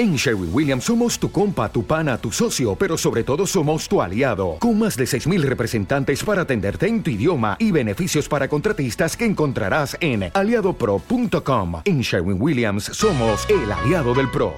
[0.00, 4.00] En Sherwin Williams somos tu compa, tu pana, tu socio, pero sobre todo somos tu
[4.00, 9.14] aliado, con más de 6.000 representantes para atenderte en tu idioma y beneficios para contratistas
[9.14, 11.82] que encontrarás en aliadopro.com.
[11.84, 14.54] En Sherwin Williams somos el aliado del PRO.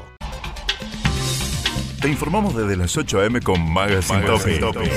[2.01, 3.41] Te informamos desde las 8 a.m.
[3.41, 4.23] con Magazine,
[4.61, 4.93] Topic.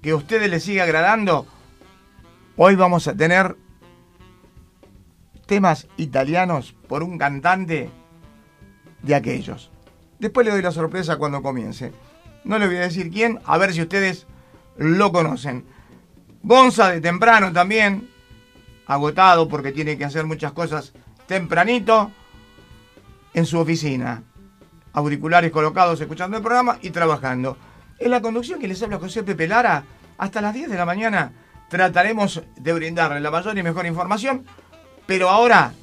[0.02, 1.45] que a ustedes les sigue agradando.
[2.62, 3.56] Hoy vamos a tener
[5.46, 7.90] temas italianos por un cantante
[9.02, 9.72] de aquellos.
[10.20, 11.94] Después le doy la sorpresa cuando comience.
[12.44, 14.28] No le voy a decir quién, a ver si ustedes
[14.76, 15.64] lo conocen.
[16.44, 18.10] Gonza de temprano también,
[18.88, 20.92] agotado porque tiene que hacer muchas cosas
[21.28, 22.12] tempranito
[23.36, 24.23] en su oficina.
[24.92, 27.56] Auriculares colocados escuchando el programa y trabajando.
[28.00, 29.86] En la conducción que les habla José Pepe Lara,
[30.17, 31.32] hasta las 10 de la mañana
[31.70, 34.46] trataremos de brindarle la mayor y mejor información,
[35.06, 35.74] pero ahora,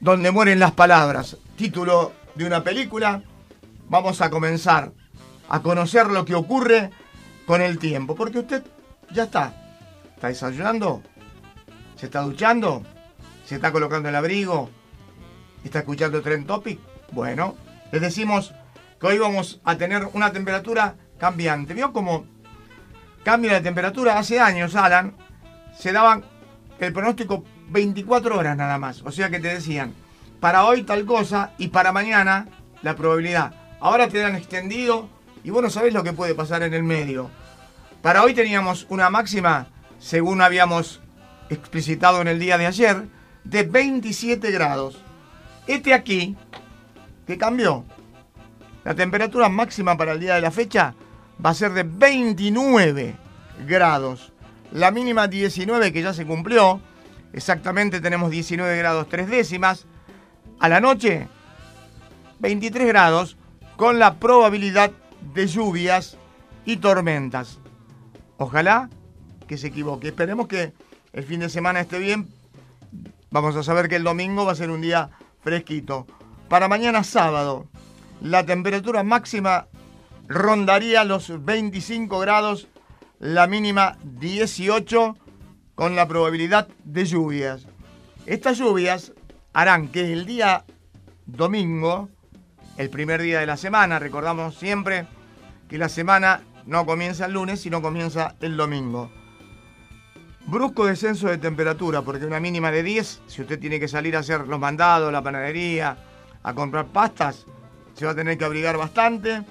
[0.00, 3.22] donde mueren las palabras, título de una película,
[3.88, 4.92] vamos a comenzar
[5.48, 6.90] a conocer lo que ocurre
[7.46, 8.62] con el tiempo, porque usted
[9.10, 9.54] ya está,
[10.14, 11.02] está desayunando,
[11.98, 12.84] ¿Se está duchando?
[13.44, 14.70] ¿Se está colocando el abrigo?
[15.64, 16.78] ¿Está escuchando Trend Topic?
[17.10, 17.56] Bueno,
[17.90, 18.54] les decimos
[19.00, 21.74] que hoy vamos a tener una temperatura cambiante.
[21.74, 22.24] ¿Vio cómo
[23.28, 24.18] cambia la temperatura?
[24.18, 25.12] Hace años, Alan,
[25.78, 26.24] se daban
[26.80, 29.02] el pronóstico 24 horas nada más.
[29.02, 29.92] O sea que te decían,
[30.40, 32.48] para hoy tal cosa y para mañana
[32.80, 33.52] la probabilidad.
[33.80, 35.10] Ahora te dan extendido
[35.44, 37.30] y vos no sabés lo que puede pasar en el medio.
[38.00, 39.66] Para hoy teníamos una máxima,
[39.98, 41.02] según habíamos
[41.50, 43.08] explicitado en el día de ayer,
[43.44, 45.04] de 27 grados.
[45.66, 46.34] Este aquí,
[47.26, 47.84] que cambió.
[48.84, 50.94] La temperatura máxima para el día de la fecha
[51.44, 53.16] va a ser de 29
[53.66, 54.32] grados.
[54.72, 56.80] La mínima 19 que ya se cumplió.
[57.32, 59.86] Exactamente tenemos 19 grados 3 décimas.
[60.60, 61.28] A la noche,
[62.40, 63.36] 23 grados
[63.76, 64.90] con la probabilidad
[65.34, 66.16] de lluvias
[66.64, 67.58] y tormentas.
[68.36, 68.90] Ojalá
[69.46, 70.08] que se equivoque.
[70.08, 70.72] Esperemos que
[71.12, 72.28] el fin de semana esté bien,
[73.30, 75.10] vamos a saber que el domingo va a ser un día
[75.42, 76.06] fresquito.
[76.48, 77.66] Para mañana sábado,
[78.20, 79.66] la temperatura máxima
[80.28, 82.68] rondaría los 25 grados,
[83.18, 85.16] la mínima 18,
[85.74, 87.66] con la probabilidad de lluvias.
[88.26, 89.12] Estas lluvias
[89.54, 90.64] harán que el día
[91.26, 92.08] domingo,
[92.76, 95.06] el primer día de la semana, recordamos siempre
[95.68, 99.10] que la semana no comienza el lunes, sino comienza el domingo.
[100.46, 104.20] Brusco descenso de temperatura, porque una mínima de 10, si usted tiene que salir a
[104.20, 105.96] hacer los mandados, la panadería,
[106.42, 107.46] a comprar pastas,
[107.94, 109.42] se va a tener que abrigar bastante.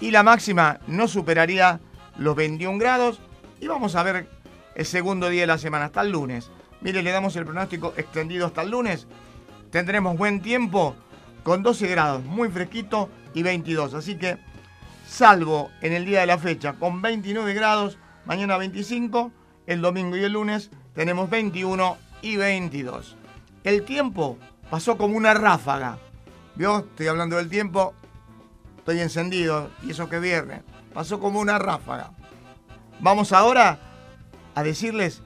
[0.00, 1.80] Y la máxima no superaría
[2.16, 3.20] los 21 grados.
[3.60, 4.28] Y vamos a ver
[4.74, 6.50] el segundo día de la semana, hasta el lunes.
[6.80, 9.06] Mire, le damos el pronóstico extendido hasta el lunes.
[9.70, 10.96] Tendremos buen tiempo
[11.42, 13.94] con 12 grados, muy fresquito y 22.
[13.94, 14.38] Así que,
[15.06, 19.32] salvo en el día de la fecha con 29 grados, mañana 25
[19.66, 23.16] el domingo y el lunes tenemos 21 y 22.
[23.62, 24.38] El tiempo
[24.70, 25.98] pasó como una ráfaga.
[26.56, 26.80] ¿Vio?
[26.80, 27.94] Estoy hablando del tiempo,
[28.80, 30.62] estoy encendido y eso que viernes.
[30.92, 32.12] Pasó como una ráfaga.
[32.98, 33.78] Vamos ahora
[34.54, 35.22] a decirles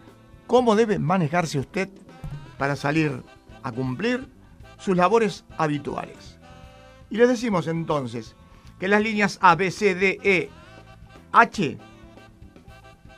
[0.47, 1.89] cómo debe manejarse usted
[2.59, 3.23] para salir
[3.63, 4.29] a cumplir
[4.79, 6.39] sus labores habituales.
[7.11, 8.37] Y les decimos entonces
[8.79, 10.51] que las líneas A, B, C, D, E,
[11.33, 11.79] H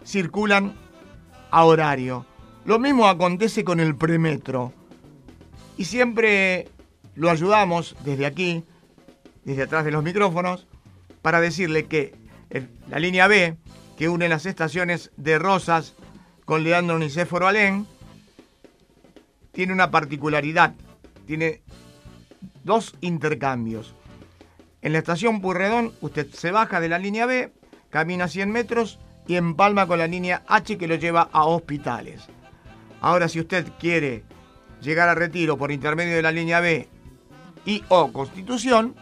[0.04, 0.74] circulan
[1.50, 2.26] a horario.
[2.64, 4.72] Lo mismo acontece con el premetro.
[5.78, 6.68] Y siempre
[7.14, 8.64] lo ayudamos desde aquí,
[9.46, 10.66] desde atrás de los micrófonos,
[11.22, 12.12] para decirle que
[12.88, 13.56] la línea B,
[13.96, 15.94] que une las estaciones de Rosas
[16.44, 17.86] con Leandro Nicéforo Alén,
[19.52, 20.74] tiene una particularidad.
[21.26, 21.62] Tiene
[22.64, 23.94] dos intercambios.
[24.82, 27.52] En la estación Purredón, usted se baja de la línea B,
[27.88, 28.98] camina 100 metros
[29.28, 32.26] y empalma con la línea H que lo lleva a hospitales.
[33.00, 34.24] Ahora, si usted quiere
[34.82, 36.88] llegar a retiro por intermedio de la línea B
[37.64, 38.94] y o Constitución,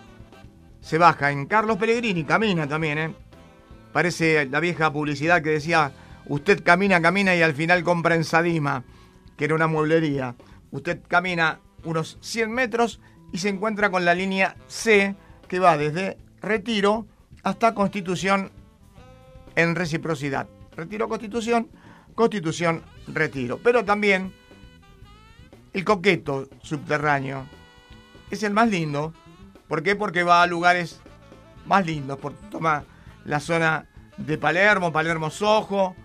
[0.84, 3.14] se baja en Carlos Pellegrini, camina también, ¿eh?
[3.90, 5.92] Parece la vieja publicidad que decía,
[6.26, 8.84] usted camina, camina y al final compra en Sadima,
[9.38, 10.34] que era una mueblería.
[10.72, 13.00] Usted camina unos 100 metros
[13.32, 15.16] y se encuentra con la línea C,
[15.48, 17.06] que va desde Retiro
[17.42, 18.50] hasta Constitución
[19.54, 20.48] en reciprocidad.
[20.76, 21.68] Retiro Constitución,
[22.14, 23.58] Constitución Retiro.
[23.62, 24.34] Pero también
[25.72, 27.46] el coqueto subterráneo
[28.30, 29.14] es el más lindo.
[29.74, 29.96] ¿Por qué?
[29.96, 31.00] Porque va a lugares
[31.66, 32.16] más lindos.
[32.20, 32.84] Por, toma
[33.24, 33.86] la zona
[34.16, 35.96] de Palermo, Palermo Sojo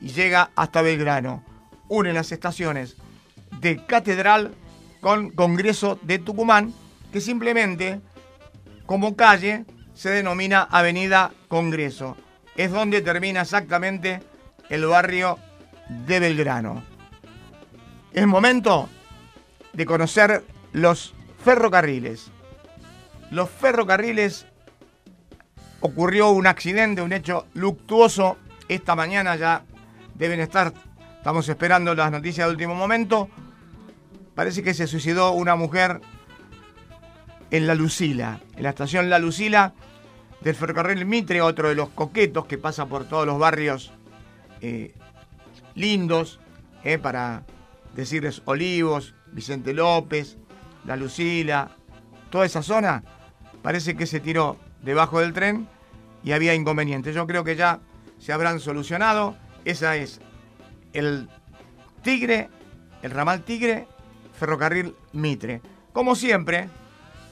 [0.00, 1.44] y llega hasta Belgrano.
[1.86, 2.96] Une las estaciones
[3.60, 4.56] de Catedral
[5.00, 6.74] con Congreso de Tucumán,
[7.12, 8.00] que simplemente
[8.86, 12.16] como calle se denomina Avenida Congreso.
[12.56, 14.20] Es donde termina exactamente
[14.68, 15.38] el barrio
[15.88, 16.82] de Belgrano.
[18.12, 18.88] Es momento
[19.74, 20.42] de conocer
[20.72, 21.14] los
[21.44, 22.32] ferrocarriles.
[23.32, 24.44] Los ferrocarriles
[25.80, 28.36] ocurrió un accidente, un hecho luctuoso.
[28.68, 29.64] Esta mañana ya
[30.14, 30.74] deben estar,
[31.16, 33.30] estamos esperando las noticias de último momento.
[34.34, 36.02] Parece que se suicidó una mujer
[37.50, 39.72] en La Lucila, en la estación La Lucila
[40.42, 43.92] del ferrocarril Mitre, otro de los coquetos que pasa por todos los barrios
[44.60, 44.94] eh,
[45.74, 46.38] lindos,
[46.84, 47.44] eh, para
[47.96, 50.36] decirles Olivos, Vicente López,
[50.84, 51.70] La Lucila,
[52.28, 53.02] toda esa zona,
[53.62, 55.68] parece que se tiró debajo del tren
[56.24, 57.14] y había inconvenientes.
[57.14, 57.80] Yo creo que ya
[58.18, 59.36] se habrán solucionado.
[59.64, 60.20] Esa es
[60.92, 61.28] el
[62.02, 62.48] Tigre,
[63.02, 63.86] el ramal Tigre,
[64.38, 65.62] ferrocarril Mitre.
[65.92, 66.68] Como siempre,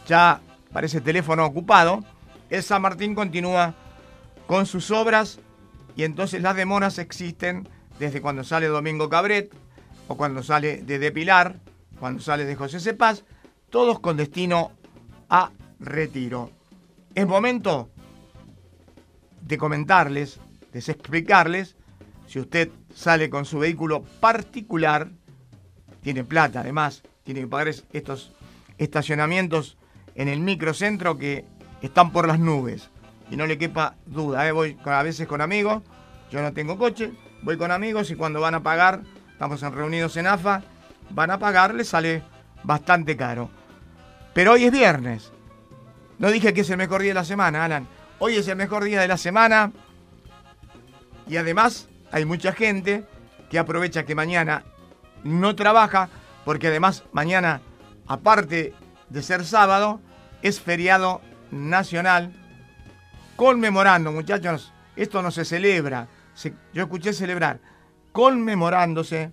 [0.07, 0.41] ya
[0.73, 2.05] parece teléfono ocupado,
[2.49, 3.75] el San Martín continúa
[4.47, 5.41] con sus obras
[5.97, 7.69] y entonces las demoras existen
[7.99, 9.53] desde cuando sale Domingo Cabret
[10.09, 11.57] o cuando sale de Depilar,
[11.99, 13.25] cuando sale de José Cepaz,
[13.71, 14.73] todos con destino
[15.29, 15.51] a
[15.81, 16.51] retiro.
[17.15, 17.91] Es momento
[19.43, 20.39] de comentarles,
[20.73, 21.77] de explicarles,
[22.27, 25.11] si usted sale con su vehículo particular,
[26.03, 28.33] tiene plata además, tiene que pagar estos
[28.79, 29.77] estacionamientos
[30.15, 31.45] en el microcentro que
[31.83, 32.91] están por las nubes.
[33.31, 34.53] Y no le quepa duda, ¿eh?
[34.53, 35.83] voy a veces con amigos,
[36.31, 37.13] yo no tengo coche,
[37.43, 39.03] voy con amigos y cuando van a pagar,
[39.33, 40.63] estamos reunidos en AFA,
[41.11, 42.23] van a pagar, les sale
[42.63, 43.51] bastante caro.
[44.35, 45.33] Pero hoy es viernes.
[46.21, 47.89] No dije que es el mejor día de la semana, Alan.
[48.19, 49.73] Hoy es el mejor día de la semana.
[51.27, 53.07] Y además hay mucha gente
[53.49, 54.65] que aprovecha que mañana
[55.25, 56.11] no trabaja,
[56.45, 57.63] porque además mañana,
[58.07, 58.75] aparte
[59.09, 60.03] de ser sábado,
[60.43, 62.35] es feriado nacional,
[63.37, 66.07] conmemorando, muchachos, esto no se celebra,
[66.75, 67.61] yo escuché celebrar,
[68.13, 69.33] conmemorándose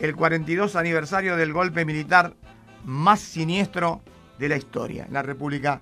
[0.00, 2.34] el 42 aniversario del golpe militar
[2.84, 4.02] más siniestro
[4.38, 5.80] de la historia en la República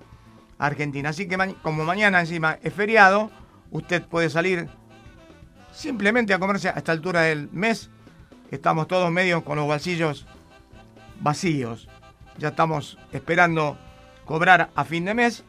[0.58, 1.10] Argentina.
[1.10, 3.30] Así que como mañana encima es feriado,
[3.70, 4.68] usted puede salir
[5.72, 7.90] simplemente a comerse a esta altura del mes.
[8.50, 10.26] Estamos todos medio con los bolsillos
[11.20, 11.88] vacíos
[12.38, 13.78] ya estamos esperando
[14.24, 15.44] cobrar a fin de mes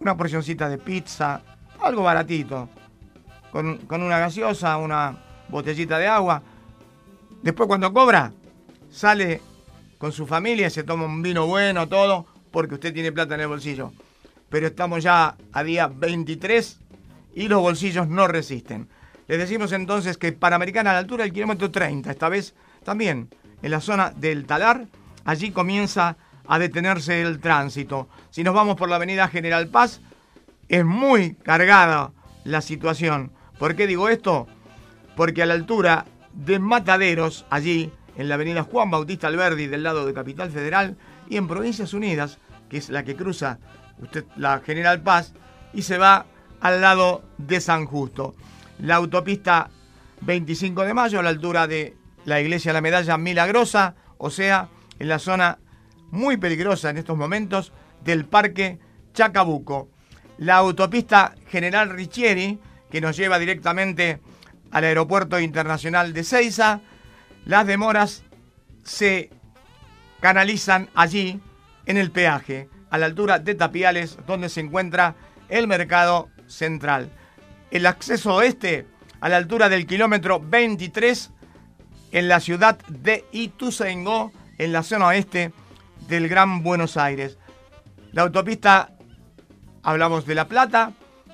[0.00, 1.42] una porcioncita de pizza,
[1.80, 2.68] algo baratito,
[3.52, 5.16] con, una gaseosa, una
[5.48, 6.42] botellita de agua.
[7.42, 8.32] Después cuando cobra,
[8.90, 9.40] sale
[10.02, 13.46] con su familia, se toma un vino bueno, todo, porque usted tiene plata en el
[13.46, 13.92] bolsillo.
[14.48, 16.80] Pero estamos ya a día 23
[17.36, 18.88] y los bolsillos no resisten.
[19.28, 23.28] Les decimos entonces que Panamericana a la altura del kilómetro 30, esta vez también
[23.62, 24.88] en la zona del Talar,
[25.24, 26.16] allí comienza
[26.48, 28.08] a detenerse el tránsito.
[28.30, 30.00] Si nos vamos por la avenida General Paz,
[30.68, 32.10] es muy cargada
[32.42, 33.30] la situación.
[33.56, 34.48] ¿Por qué digo esto?
[35.14, 40.06] Porque a la altura de Mataderos, allí en la avenida Juan Bautista Alberdi del lado
[40.06, 40.96] de Capital Federal
[41.28, 42.38] y en Provincias Unidas,
[42.68, 43.58] que es la que cruza
[44.00, 45.32] usted la General Paz
[45.72, 46.26] y se va
[46.60, 48.34] al lado de San Justo.
[48.78, 49.70] La autopista
[50.22, 55.08] 25 de mayo, a la altura de la iglesia La Medalla Milagrosa, o sea, en
[55.08, 55.58] la zona
[56.10, 57.72] muy peligrosa en estos momentos
[58.04, 58.78] del Parque
[59.14, 59.88] Chacabuco.
[60.38, 62.58] La autopista General Richieri,
[62.90, 64.20] que nos lleva directamente
[64.70, 66.80] al Aeropuerto Internacional de Ceiza,
[67.44, 68.22] las demoras
[68.84, 69.30] se
[70.20, 71.40] canalizan allí
[71.86, 75.14] en el peaje, a la altura de Tapiales, donde se encuentra
[75.48, 77.10] el mercado central.
[77.70, 78.86] El acceso oeste,
[79.20, 81.30] a la altura del kilómetro 23,
[82.12, 85.52] en la ciudad de Ituzaingó, en la zona oeste
[86.08, 87.38] del Gran Buenos Aires.
[88.12, 88.92] La autopista,
[89.82, 90.92] hablamos de La Plata,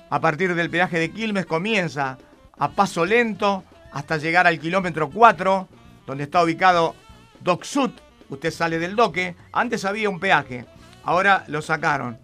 [0.09, 2.17] a partir del peaje de Quilmes comienza
[2.57, 5.67] a paso lento hasta llegar al kilómetro 4,
[6.09, 6.95] donde está ubicado
[7.39, 7.91] Doc Sud.
[8.29, 9.35] Usted sale del doque.
[9.53, 10.65] Antes había un peaje,
[11.03, 12.17] ahora lo sacaron.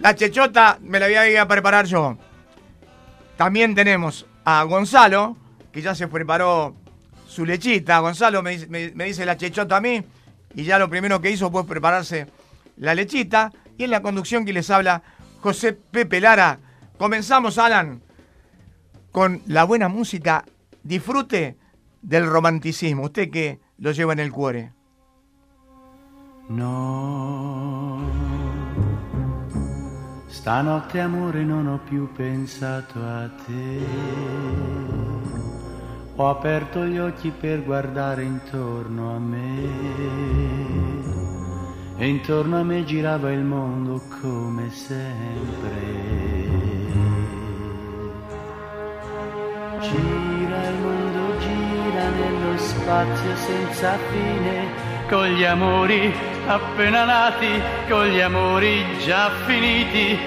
[0.00, 2.16] La chechota me la voy a ir a preparar yo.
[3.36, 5.36] También tenemos a Gonzalo,
[5.72, 6.74] que ya se preparó
[7.30, 8.00] su lechita.
[8.00, 10.02] Gonzalo me, dice la chechota a mí,
[10.54, 12.26] y ya lo primero que hizo fue prepararse
[12.76, 13.52] la lechita.
[13.78, 15.02] Y en la conducción que les habla
[15.40, 16.58] José Pepe Lara.
[16.98, 18.02] Comenzamos, Alan,
[19.10, 20.44] con la buena música.
[20.82, 21.56] Disfrute
[22.02, 23.04] del romanticismo.
[23.04, 24.72] Usted que lo lleva en el cuore.
[26.48, 28.02] No,
[30.28, 34.79] stanotte amore non ho più pensato a te.
[36.20, 39.68] Ho aperto gli occhi per guardare intorno a me.
[41.96, 45.70] E intorno a me girava il mondo come sempre.
[49.80, 54.66] Gira il mondo, gira nello spazio senza fine
[55.08, 56.12] con gli amori
[56.46, 57.48] appena nati,
[57.88, 60.18] con gli amori già finiti,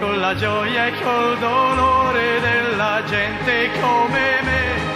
[0.00, 4.91] con la gioia e col dolore della gente come me.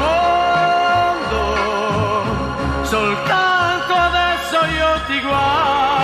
[0.00, 1.44] Mondo,
[2.82, 5.99] soltanto adesso io ti guardo,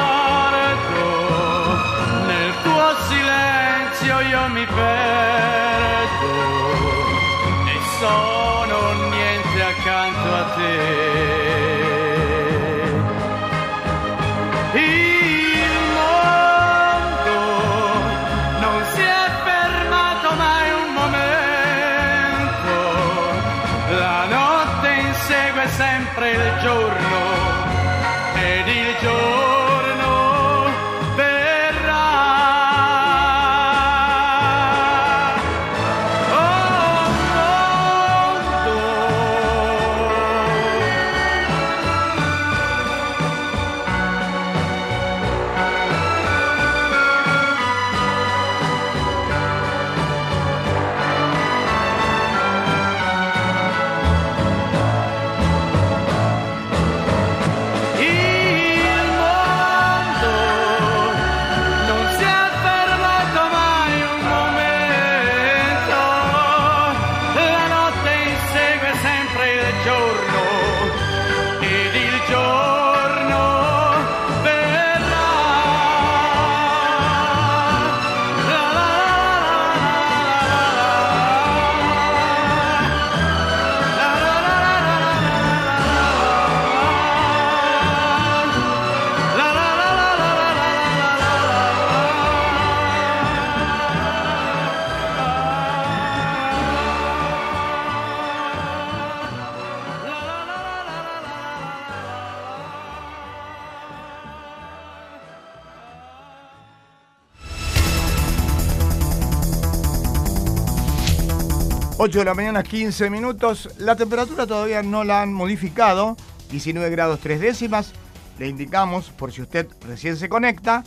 [112.07, 113.69] 8 de la mañana, 15 minutos.
[113.79, 116.17] La temperatura todavía no la han modificado.
[116.53, 117.95] 19 grados 3 décimas.
[118.39, 120.85] Le indicamos, por si usted recién se conecta,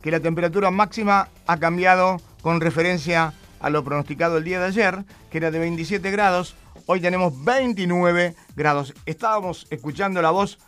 [0.00, 5.04] que la temperatura máxima ha cambiado con referencia a lo pronosticado el día de ayer,
[5.28, 6.54] que era de 27 grados.
[6.86, 8.94] Hoy tenemos 29 grados.
[9.06, 10.60] Estábamos escuchando la voz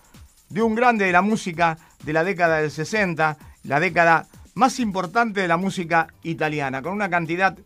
[0.49, 5.43] de un grande de la música de la década del 60, la década más importante
[5.43, 7.57] de la música italiana, con una cantidad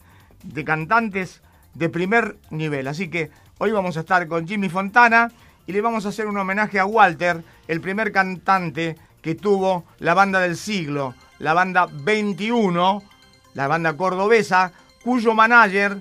[0.43, 1.41] de cantantes
[1.77, 2.89] de primer nivel.
[2.89, 5.31] Así que hoy vamos a estar con Jimmy Fontana
[5.67, 10.15] y le vamos a hacer un homenaje a Walter, el primer cantante que tuvo la
[10.15, 13.03] banda del siglo, la banda 21,
[13.55, 16.01] la banda cordobesa, cuyo manager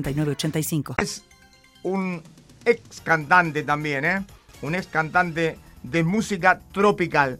[0.97, 1.23] Es
[1.83, 2.21] un
[2.65, 4.25] ex cantante también, ¿eh?
[4.61, 7.39] Un ex cantante de música tropical.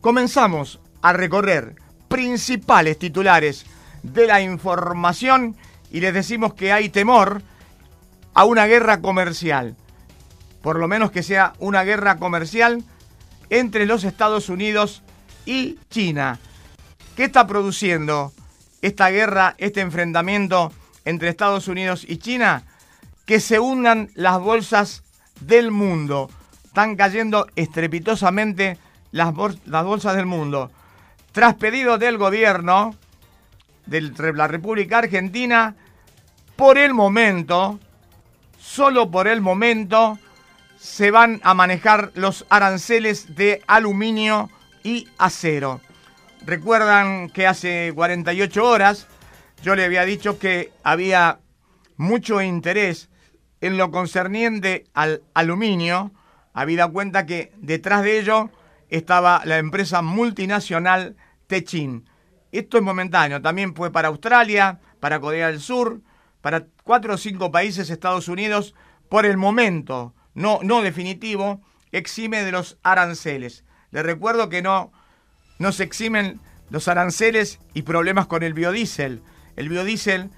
[0.00, 1.76] Comenzamos a recorrer
[2.08, 3.66] principales titulares
[4.02, 5.56] de la información
[5.90, 7.42] y les decimos que hay temor
[8.34, 9.76] a una guerra comercial.
[10.62, 12.84] Por lo menos que sea una guerra comercial
[13.50, 15.02] entre los Estados Unidos
[15.46, 16.38] y China.
[17.16, 18.32] ¿Qué está produciendo
[18.82, 20.72] esta guerra, este enfrentamiento
[21.08, 22.64] entre Estados Unidos y China,
[23.24, 25.02] que se hundan las bolsas
[25.40, 26.30] del mundo.
[26.64, 28.76] Están cayendo estrepitosamente
[29.10, 30.70] las, bolsas del mundo.
[31.32, 32.94] Tras pedido del gobierno
[33.86, 34.02] de
[34.34, 35.74] la República Argentina,
[36.56, 37.80] por el momento,
[38.60, 40.18] solo por el momento,
[40.78, 44.50] se van a manejar los aranceles de aluminio
[44.82, 45.80] y acero.
[46.44, 49.06] Recuerdan que hace 48 horas
[49.62, 51.40] yo le había dicho que había
[51.96, 53.08] mucho interés
[53.60, 56.12] en lo concerniente al aluminio,
[56.52, 58.50] habida cuenta que detrás de ello
[58.88, 62.08] estaba la empresa multinacional Techin.
[62.52, 66.00] Esto es momentáneo, también fue para Australia, para Corea del Sur,
[66.40, 68.74] para cuatro o cinco países, Estados Unidos,
[69.08, 71.60] por el momento, no, no definitivo,
[71.92, 73.64] exime de los aranceles.
[73.90, 74.92] Les recuerdo que no,
[75.58, 79.22] no se eximen los aranceles y problemas con el biodiesel
[79.58, 80.30] el biodiesel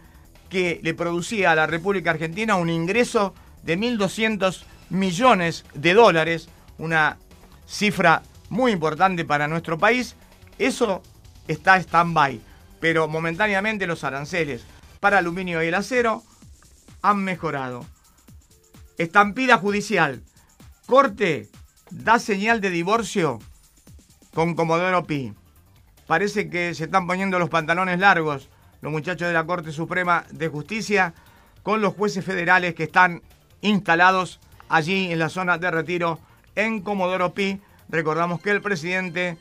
[0.49, 7.19] que le producía a la República Argentina un ingreso de 1.200 millones de dólares, una
[7.69, 10.17] cifra muy importante para nuestro país.
[10.59, 11.03] Eso
[11.49, 12.41] está stand-by,
[12.81, 14.65] pero momentáneamente los aranceles
[15.01, 16.23] para aluminio y el acero
[17.03, 17.85] han mejorado.
[18.97, 20.23] Estampida judicial.
[20.87, 21.51] Corte
[21.91, 23.39] da señal de divorcio
[24.33, 25.35] con Comodoro Pi.
[26.07, 28.49] Parece que se están poniendo los pantalones largos
[28.81, 31.15] los muchachos de la Corte Suprema de Justicia
[31.63, 33.23] con los jueces federales que están
[33.61, 36.19] instalados allí en la zona de retiro
[36.55, 37.61] en Comodoro Pi.
[37.89, 39.37] Recordamos que el presidente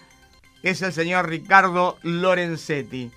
[0.64, 3.12] es el señor Ricardo Lorenzetti.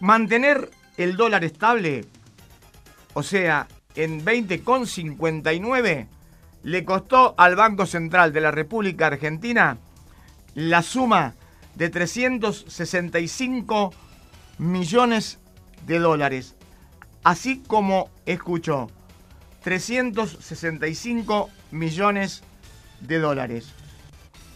[0.00, 2.04] Mantener el dólar estable,
[3.14, 6.06] o sea, en 20,59,
[6.62, 9.76] le costó al Banco Central de la República Argentina
[10.54, 11.34] la suma
[11.74, 13.92] de 365
[14.58, 15.38] millones
[15.86, 16.54] de dólares.
[17.22, 18.90] Así como escuchó,
[19.62, 22.42] 365 millones
[23.00, 23.72] de dólares.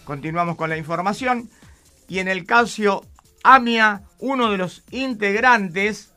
[0.05, 1.51] Continuamos con la información.
[2.09, 3.05] Y en el caso
[3.43, 6.13] AMIA, uno de los integrantes,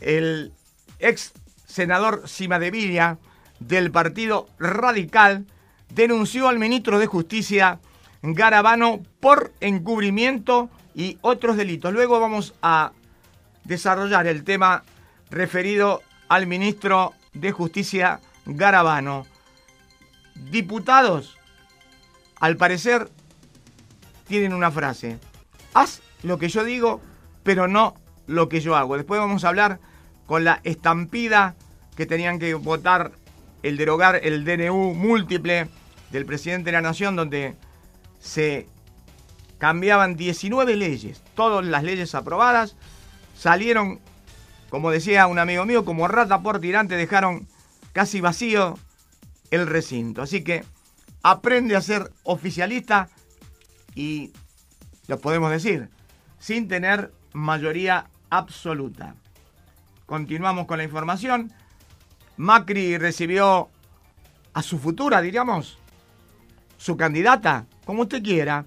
[0.00, 0.52] el
[0.98, 1.32] ex
[1.66, 3.18] senador Cimadevilla
[3.60, 5.46] del Partido Radical,
[5.94, 7.80] denunció al ministro de Justicia
[8.22, 11.92] Garabano por encubrimiento y otros delitos.
[11.92, 12.92] Luego vamos a
[13.64, 14.82] desarrollar el tema
[15.30, 19.26] referido al ministro de Justicia Garabano.
[20.50, 21.36] Diputados,
[22.40, 23.08] al parecer,
[24.26, 25.18] tienen una frase.
[25.74, 27.00] Haz lo que yo digo,
[27.42, 27.94] pero no
[28.26, 28.96] lo que yo hago.
[28.96, 29.78] Después vamos a hablar
[30.26, 31.54] con la estampida
[31.96, 33.12] que tenían que votar
[33.62, 35.68] el derogar el DNU múltiple
[36.10, 37.54] del presidente de la Nación, donde
[38.20, 38.66] se
[39.62, 42.74] cambiaban 19 leyes, todas las leyes aprobadas,
[43.38, 44.00] salieron,
[44.70, 47.46] como decía un amigo mío, como rata por tirante, dejaron
[47.92, 48.76] casi vacío
[49.52, 50.20] el recinto.
[50.20, 50.64] Así que
[51.22, 53.08] aprende a ser oficialista
[53.94, 54.32] y
[55.06, 55.90] lo podemos decir,
[56.40, 59.14] sin tener mayoría absoluta.
[60.06, 61.52] Continuamos con la información.
[62.36, 63.68] Macri recibió
[64.54, 65.78] a su futura, diríamos,
[66.78, 68.66] su candidata, como usted quiera,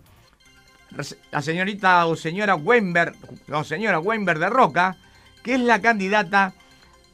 [1.31, 3.15] la señorita o señora Weinberg,
[3.51, 4.97] o señora Weinberg de Roca,
[5.43, 6.53] que es la candidata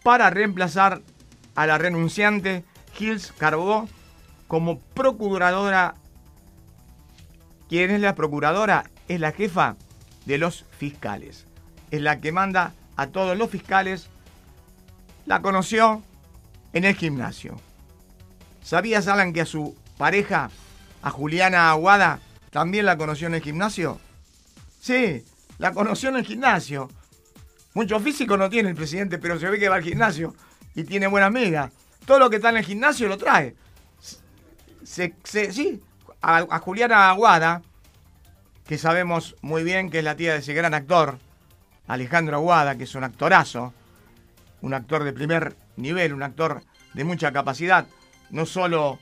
[0.04, 1.02] para reemplazar
[1.56, 2.64] a la renunciante
[2.98, 3.88] Hills Carbó
[4.48, 5.96] como procuradora.
[7.70, 8.90] ¿Quién es la procuradora?
[9.08, 9.76] Es la jefa
[10.26, 11.46] de los fiscales.
[11.90, 14.10] Es la que manda a todos los fiscales.
[15.26, 16.04] La conoció
[16.74, 17.60] en el gimnasio.
[18.62, 20.52] ¿Sabías, Alan, que a su pareja,
[21.02, 22.20] a Juliana Aguada,
[22.52, 24.00] también la conoció en el gimnasio?
[24.80, 25.24] Sí,
[25.58, 26.90] la conoció en el gimnasio.
[27.74, 30.36] Mucho físico no tiene el presidente, pero se ve que va al gimnasio
[30.76, 31.72] y tiene buena amiga.
[32.06, 33.56] Todo lo que está en el gimnasio lo trae.
[34.84, 35.82] Sí,
[36.22, 37.62] a, Juliana Aguada,
[38.68, 41.20] que sabemos muy bien que es la tía de ese gran actor,
[41.88, 43.74] Alejandro Aguada, que es un actorazo,
[44.62, 47.88] un actor de primer nivel, un actor de mucha capacidad,
[48.30, 49.00] no solo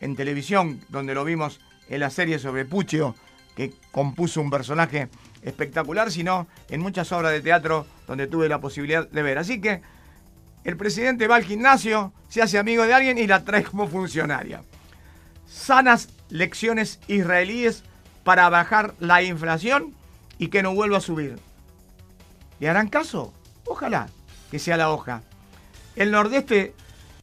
[0.00, 3.14] en televisión, donde lo vimos en la serie sobre Puccio,
[3.56, 5.08] que compuso un personaje
[5.42, 9.38] espectacular, sino en muchas obras de teatro donde tuve la posibilidad de ver.
[9.38, 9.82] Así que
[10.64, 14.62] el presidente va al gimnasio, se hace amigo de alguien y la trae como funcionaria.
[15.46, 17.84] Sanas lecciones israelíes
[18.24, 19.94] para bajar la inflación
[20.38, 21.38] y que no vuelva a subir.
[22.58, 23.32] ¿Le harán caso?
[23.66, 24.08] Ojalá
[24.50, 25.22] que sea la hoja.
[25.96, 26.74] El Nordeste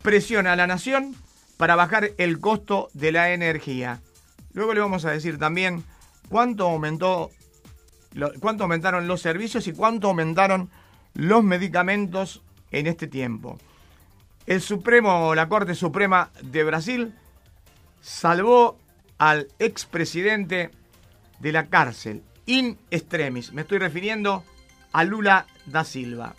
[0.01, 1.15] presiona a la nación
[1.57, 4.01] para bajar el costo de la energía.
[4.53, 5.83] Luego le vamos a decir también
[6.29, 7.31] cuánto aumentó
[8.63, 10.69] aumentaron los servicios y cuánto aumentaron
[11.13, 13.57] los medicamentos en este tiempo.
[14.45, 17.13] El Supremo, la Corte Suprema de Brasil,
[18.01, 18.77] salvó
[19.17, 20.71] al expresidente
[21.39, 23.53] de la cárcel, in extremis.
[23.53, 24.43] Me estoy refiriendo
[24.91, 26.35] a Lula da Silva.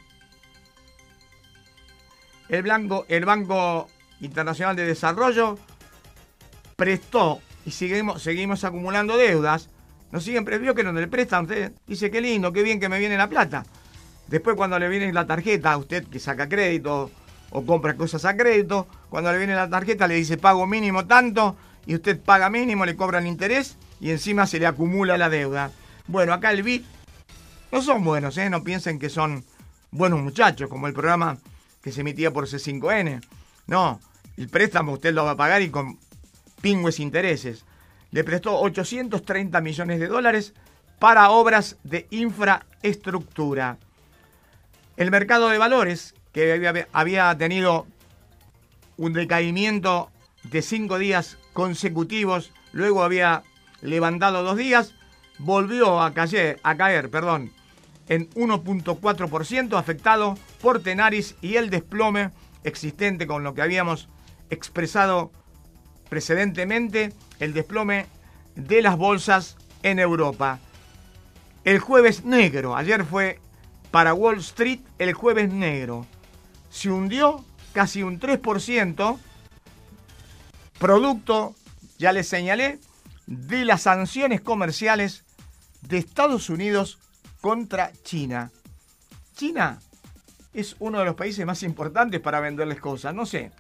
[2.48, 2.70] El,
[3.08, 3.88] el Banco
[4.20, 5.58] Internacional de Desarrollo
[6.76, 9.68] prestó y seguimos, seguimos acumulando deudas.
[10.10, 12.98] Nos siguen, vio que no le prestan, usted dice qué lindo, qué bien que me
[12.98, 13.64] viene la plata.
[14.28, 17.10] Después cuando le viene la tarjeta, usted que saca crédito
[17.50, 21.56] o compra cosas a crédito, cuando le viene la tarjeta le dice pago mínimo tanto
[21.86, 25.70] y usted paga mínimo, le cobran interés y encima se le acumula la deuda.
[26.06, 26.84] Bueno, acá el BIT
[27.70, 28.50] no son buenos, ¿eh?
[28.50, 29.44] no piensen que son
[29.90, 31.38] buenos muchachos, como el programa
[31.82, 33.22] que se emitía por C5N.
[33.66, 34.00] No,
[34.36, 35.98] el préstamo usted lo va a pagar y con
[36.62, 37.66] pingües intereses.
[38.10, 40.54] Le prestó 830 millones de dólares
[40.98, 43.76] para obras de infraestructura.
[44.96, 47.86] El mercado de valores, que había tenido
[48.96, 50.10] un decaimiento
[50.44, 53.42] de cinco días consecutivos, luego había
[53.80, 54.94] levantado dos días,
[55.38, 57.52] volvió a caer, a caer perdón,
[58.08, 62.30] en 1.4%, afectado por Tenaris y el desplome
[62.64, 64.08] existente con lo que habíamos
[64.50, 65.32] expresado
[66.12, 68.04] precedentemente, el desplome
[68.54, 70.58] de las bolsas en Europa.
[71.64, 73.40] El jueves negro, ayer fue
[73.90, 76.06] para Wall Street el jueves negro.
[76.68, 79.18] Se hundió casi un 3%,
[80.78, 81.54] producto,
[81.96, 82.78] ya les señalé,
[83.26, 85.24] de las sanciones comerciales
[85.80, 86.98] de Estados Unidos
[87.40, 88.50] contra China.
[89.34, 89.80] China
[90.52, 93.14] es uno de los países más importantes para venderles cosas.
[93.14, 93.50] No sé,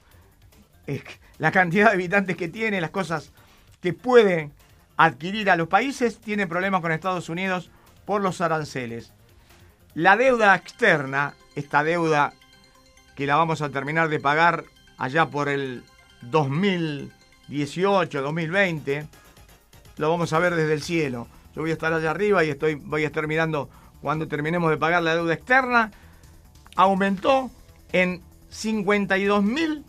[1.38, 3.32] la cantidad de habitantes que tiene, las cosas
[3.80, 4.52] que pueden
[4.96, 7.70] adquirir a los países, tiene problemas con Estados Unidos
[8.04, 9.12] por los aranceles.
[9.94, 12.32] La deuda externa, esta deuda
[13.16, 14.64] que la vamos a terminar de pagar
[14.96, 15.84] allá por el
[16.22, 19.06] 2018, 2020,
[19.98, 21.26] lo vamos a ver desde el cielo.
[21.54, 23.68] Yo voy a estar allá arriba y estoy, voy a estar mirando
[24.00, 25.90] cuando terminemos de pagar la deuda externa.
[26.76, 27.50] Aumentó
[27.92, 29.84] en 52 mil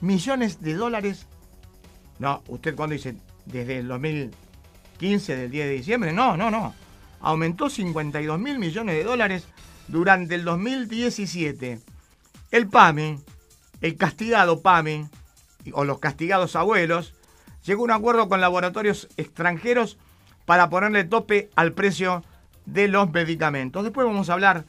[0.00, 1.26] millones de dólares.
[2.18, 6.74] No, usted cuando dice desde el 2015, del 10 de diciembre, no, no, no
[7.20, 9.46] aumentó 52 mil millones de dólares
[9.88, 11.80] durante el 2017.
[12.50, 13.18] El PAMI,
[13.80, 15.06] el castigado PAMI,
[15.72, 17.14] o los castigados abuelos,
[17.64, 19.98] llegó a un acuerdo con laboratorios extranjeros
[20.46, 22.24] para ponerle tope al precio
[22.64, 23.84] de los medicamentos.
[23.84, 24.64] Después vamos a hablar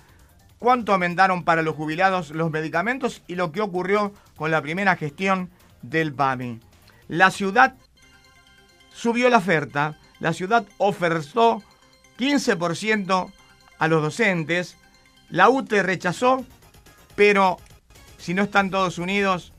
[0.60, 5.50] cuánto aumentaron para los jubilados los medicamentos y lo que ocurrió con la primera gestión
[5.82, 6.60] del PAMI.
[7.08, 7.76] La ciudad
[8.94, 11.64] subió la oferta, la ciudad ofertó
[12.20, 13.32] 15%
[13.80, 14.76] a los docentes.
[15.30, 16.46] La UTE rechazó,
[17.16, 17.58] pero
[18.18, 19.54] si no están todos unidos,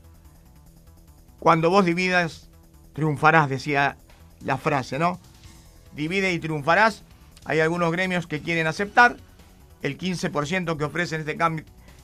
[1.39, 2.49] cuando vos dividas,
[2.93, 3.97] triunfarás, decía
[4.41, 5.19] la frase, ¿no?
[5.95, 7.03] Divide y triunfarás.
[7.45, 9.17] Hay algunos gremios que quieren aceptar
[9.81, 11.37] el 15% que ofrece en este,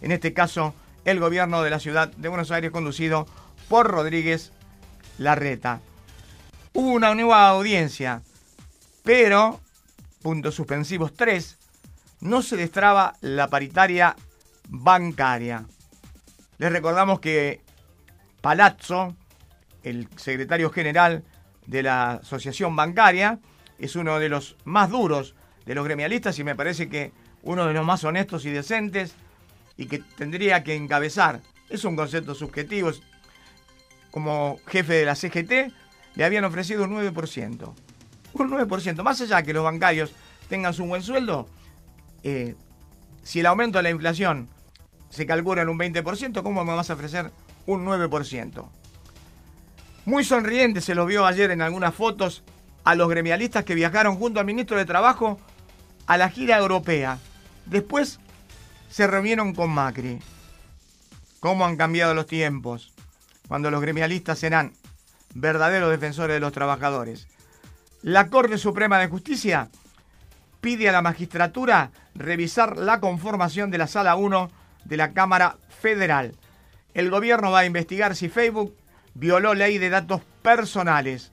[0.02, 0.74] en este caso
[1.06, 3.28] el gobierno de la ciudad de Buenos Aires conducido
[3.70, 4.52] por Rodríguez
[5.18, 5.82] Larreta.
[6.74, 8.22] Hubo una nueva audiencia,
[9.04, 9.62] pero
[10.22, 11.58] puntos suspensivos 3,
[12.22, 14.16] no se destraba la paritaria
[14.68, 15.66] bancaria.
[16.58, 17.62] Les recordamos que
[18.42, 19.16] Palazzo,
[19.84, 21.24] el secretario general
[21.66, 23.40] de la Asociación Bancaria,
[23.80, 25.36] es uno de los más duros
[25.66, 27.12] de los gremialistas y me parece que
[27.44, 29.16] uno de los más honestos y decentes
[29.78, 31.42] y que tendría que encabezar.
[31.70, 32.92] Es un concepto subjetivo.
[34.12, 35.74] Como jefe de la CGT
[36.16, 37.74] le habían ofrecido un 9%.
[38.34, 39.04] Un 9%.
[39.04, 40.12] Más allá que los bancarios
[40.50, 41.48] tengan su buen sueldo,
[42.24, 42.56] eh,
[43.24, 44.48] si el aumento de la inflación
[45.10, 47.32] se calcula en un 20%, ¿cómo me vas a ofrecer
[47.66, 48.66] un 9%?
[50.06, 52.44] Muy sonriente se lo vio ayer en algunas fotos
[52.86, 55.40] a los gremialistas que viajaron junto al ministro de Trabajo
[56.08, 57.20] a la gira europea.
[57.66, 58.20] Después
[58.90, 60.20] se reunieron con Macri.
[61.40, 62.94] ¿Cómo han cambiado los tiempos?
[63.48, 64.74] Cuando los gremialistas serán
[65.36, 67.28] verdaderos defensores de los trabajadores.
[68.02, 69.70] La Corte Suprema de Justicia
[70.62, 74.50] pide a la magistratura revisar la conformación de la Sala 1
[74.86, 76.34] de la Cámara Federal.
[76.94, 78.76] El gobierno va a investigar si Facebook
[79.14, 81.32] violó ley de datos personales.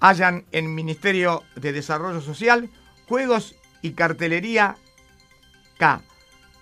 [0.00, 2.70] Hayan en Ministerio de Desarrollo Social
[3.08, 4.76] juegos y cartelería
[5.78, 6.00] K.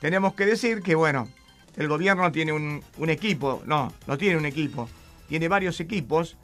[0.01, 1.29] Tenemos que decir que, bueno,
[1.77, 4.89] el gobierno tiene un, equipo, no, no tiene un equipo,
[5.29, 6.37] tiene varios equipos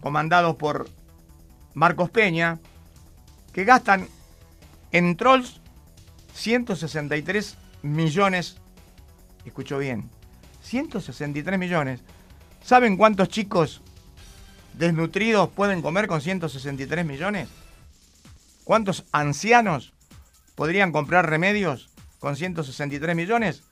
[0.00, 0.88] comandados por
[1.74, 2.58] Marcos Peña,
[3.52, 4.08] que gastan
[4.92, 5.60] en trolls
[6.34, 8.56] 163 millones.
[9.44, 10.10] Escucho bien,
[10.62, 12.00] 163 millones.
[12.62, 13.82] ¿Saben cuántos chicos
[14.72, 17.48] desnutridos pueden comer con 163 millones?
[18.64, 19.92] ¿Cuántos ancianos
[20.54, 23.62] podrían comprar remedios con 163 millones?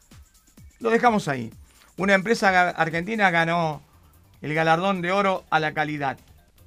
[0.81, 1.53] Lo dejamos ahí.
[1.97, 3.83] Una empresa argentina ganó
[4.43, 6.19] el galardón de oro a la calidad.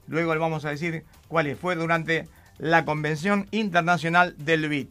[0.08, 4.90] Luego le vamos a decir cuál Fue durante la Convención Internacional del BIT.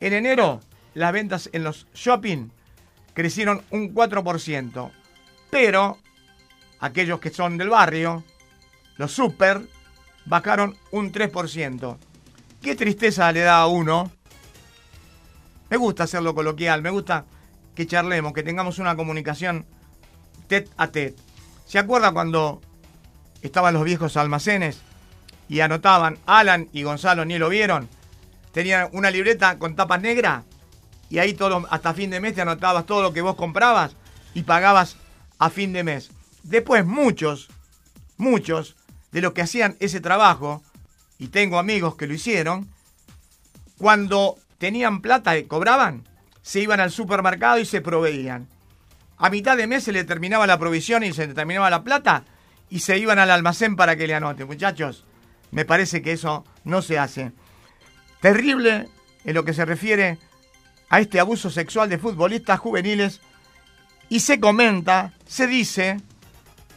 [0.00, 0.60] En enero,
[0.94, 2.50] las ventas en los shopping
[3.14, 4.90] crecieron un 4%,
[5.50, 5.98] pero
[6.78, 8.22] aquellos que son del barrio,
[8.96, 9.62] los super,
[10.26, 11.96] bajaron un 3%.
[12.64, 14.10] Qué tristeza le da a uno.
[15.68, 17.26] Me gusta hacerlo coloquial, me gusta
[17.74, 19.66] que charlemos, que tengamos una comunicación
[20.48, 21.14] tet a tet.
[21.66, 22.62] ¿Se acuerda cuando
[23.42, 24.78] estaban los viejos almacenes
[25.46, 27.86] y anotaban, Alan y Gonzalo ni lo vieron,
[28.52, 30.44] tenían una libreta con tapas negras
[31.10, 33.94] y ahí todo, hasta fin de mes te anotabas todo lo que vos comprabas
[34.32, 34.96] y pagabas
[35.38, 36.12] a fin de mes.
[36.42, 37.50] Después muchos,
[38.16, 38.74] muchos
[39.12, 40.62] de los que hacían ese trabajo,
[41.24, 42.68] y tengo amigos que lo hicieron,
[43.78, 46.06] cuando tenían plata y cobraban,
[46.42, 48.46] se iban al supermercado y se proveían.
[49.16, 52.26] A mitad de mes se le terminaba la provisión y se le terminaba la plata
[52.68, 54.46] y se iban al almacén para que le anoten.
[54.46, 55.06] Muchachos,
[55.50, 57.32] me parece que eso no se hace.
[58.20, 58.90] Terrible
[59.24, 60.18] en lo que se refiere
[60.90, 63.22] a este abuso sexual de futbolistas juveniles
[64.10, 66.02] y se comenta, se dice,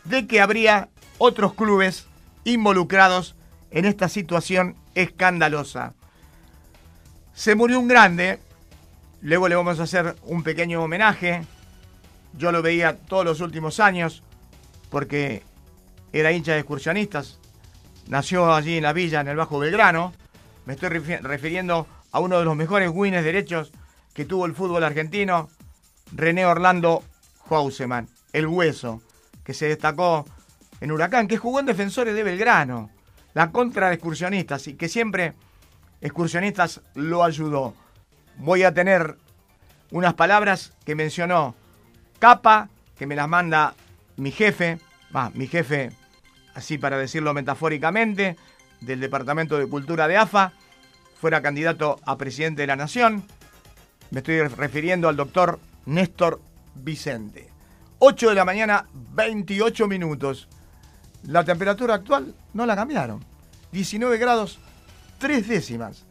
[0.05, 2.07] de que habría otros clubes
[2.45, 3.35] involucrados
[3.71, 5.93] en esta situación escandalosa.
[7.33, 8.39] Se murió un grande,
[9.21, 11.43] luego le vamos a hacer un pequeño homenaje.
[12.37, 14.23] Yo lo veía todos los últimos años
[14.89, 15.43] porque
[16.13, 17.39] era hincha de excursionistas,
[18.07, 20.13] nació allí en la villa, en el Bajo Belgrano.
[20.65, 23.71] Me estoy refiriendo a uno de los mejores wins derechos
[24.13, 25.49] que tuvo el fútbol argentino,
[26.11, 27.03] René Orlando
[27.49, 29.01] Houseman, el hueso,
[29.43, 30.25] que se destacó
[30.81, 32.89] en Huracán, que jugó en Defensores de Belgrano,
[33.37, 35.35] la contra de excursionistas, y que siempre
[36.01, 37.75] excursionistas lo ayudó.
[38.37, 39.15] Voy a tener
[39.91, 41.53] unas palabras que mencionó
[42.17, 43.75] Capa, que me las manda
[44.15, 44.79] mi jefe,
[45.15, 45.91] va, mi jefe
[46.55, 48.37] así para decirlo metafóricamente,
[48.81, 50.53] del Departamento de Cultura de AFA,
[51.21, 53.23] fuera candidato a presidente de la Nación.
[54.09, 56.41] Me estoy refiriendo al doctor Néstor
[56.73, 57.51] Vicente.
[57.99, 60.47] 8 de la mañana, 28 minutos.
[61.27, 63.26] La temperatura actual no la cambiaron.
[63.71, 64.59] 19 grados,
[65.19, 66.05] 3 décimas.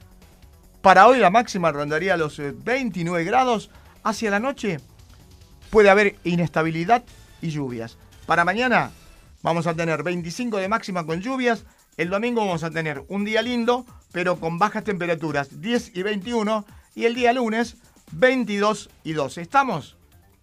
[0.82, 3.70] Para hoy la máxima rondaría los 29 eh, grados.
[4.04, 4.78] Hacia la noche
[5.70, 7.02] puede haber inestabilidad
[7.42, 7.98] y lluvias.
[8.26, 8.92] Para mañana
[9.46, 11.66] Vamos a tener 25 de máxima con lluvias.
[11.96, 16.64] El domingo vamos a tener un día lindo, pero con bajas temperaturas, 10 y 21.
[16.96, 17.76] Y el día lunes,
[18.10, 19.42] 22 y 12.
[19.42, 19.96] ¿Estamos?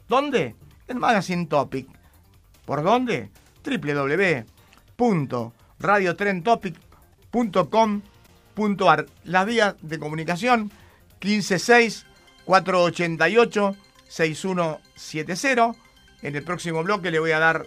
[0.08, 0.56] ¿Dónde?
[0.88, 1.86] En Magazine Topic.
[2.64, 3.30] ¿Por dónde?
[7.34, 10.72] www.radiotrentopic.com.ar Las vías de comunicación
[11.20, 12.06] 156
[12.46, 13.76] 488
[14.08, 15.72] 6170.
[16.22, 17.66] En el próximo bloque le voy a dar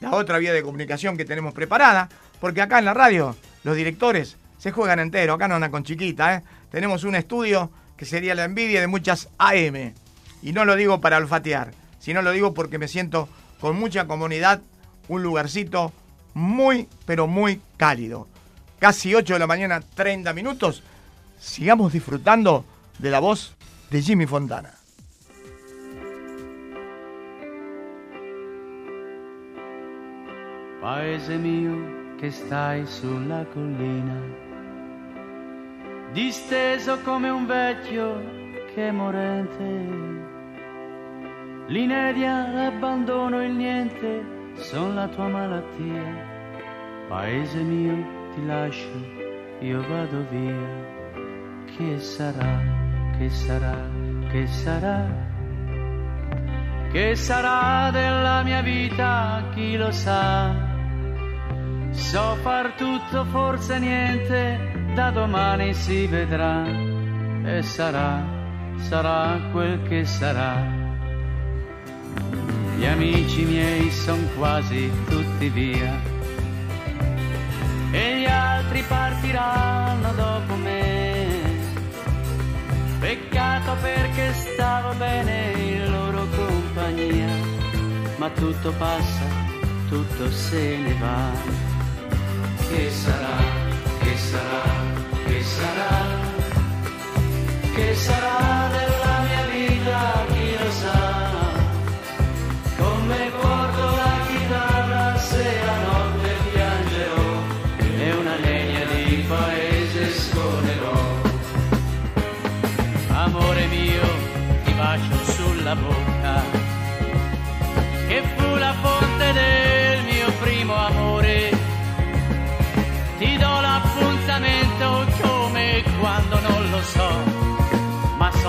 [0.00, 2.08] la otra vía de comunicación que tenemos preparada,
[2.40, 6.36] porque acá en la radio los directores se juegan entero, acá no andan con chiquita,
[6.36, 6.42] ¿eh?
[6.70, 9.92] tenemos un estudio que sería la envidia de muchas AM,
[10.42, 13.28] y no lo digo para olfatear, sino lo digo porque me siento
[13.60, 14.62] con mucha comunidad,
[15.08, 15.92] un lugarcito
[16.32, 18.26] muy, pero muy cálido.
[18.80, 20.82] Casi 8 de la mañana, 30 minutos.
[21.38, 22.64] Sigamos disfrutando
[22.98, 23.54] de la voz
[23.90, 24.70] de Jimmy Fontana.
[30.80, 34.18] Paese mio che stai sulla collina,
[36.14, 38.18] disteso come un vecchio
[38.74, 39.62] che morente.
[41.68, 44.24] L'inedia, l'abbandono, il niente,
[44.56, 46.02] son la tua malattia.
[47.10, 48.88] Paese mio, ti lascio,
[49.60, 50.88] io vado via.
[51.76, 52.60] Che sarà,
[53.18, 53.76] che sarà,
[54.30, 55.28] che sarà?
[56.92, 60.68] Che sarà della mia vita, chi lo sa?
[61.92, 66.64] So far tutto, forse niente, da domani si vedrà
[67.44, 68.24] e sarà,
[68.76, 70.78] sarà quel che sarà.
[72.76, 76.09] Gli amici miei son quasi tutti via
[78.70, 81.26] altri partiranno dopo me.
[83.00, 87.34] Peccato perché stavo bene in loro compagnia,
[88.16, 89.24] ma tutto passa,
[89.88, 91.68] tutto se ne va
[92.68, 93.36] che sarà,
[93.98, 94.62] che sarà,
[95.24, 96.06] che sarà,
[97.74, 98.99] che sarà della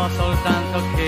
[0.09, 1.00] soltanto che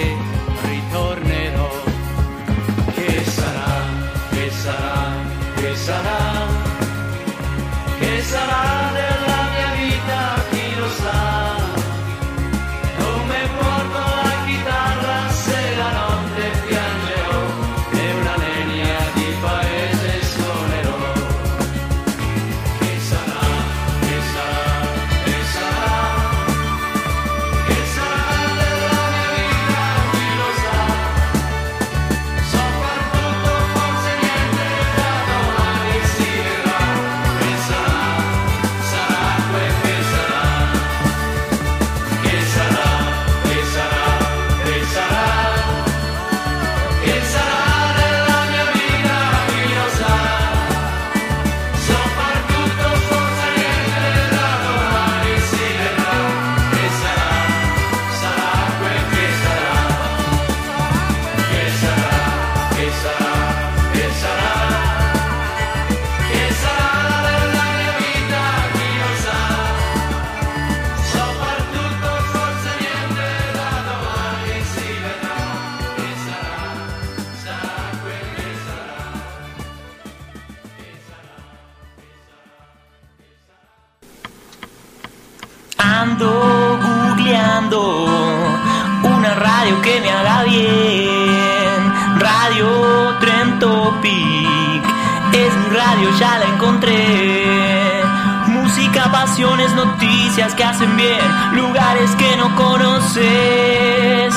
[95.86, 98.02] radio, ya la encontré.
[98.48, 101.20] Música, pasiones, noticias que hacen bien,
[101.54, 104.34] lugares que no conoces.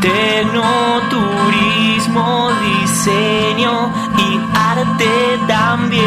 [0.00, 5.98] Tecnoturismo, diseño y arte también.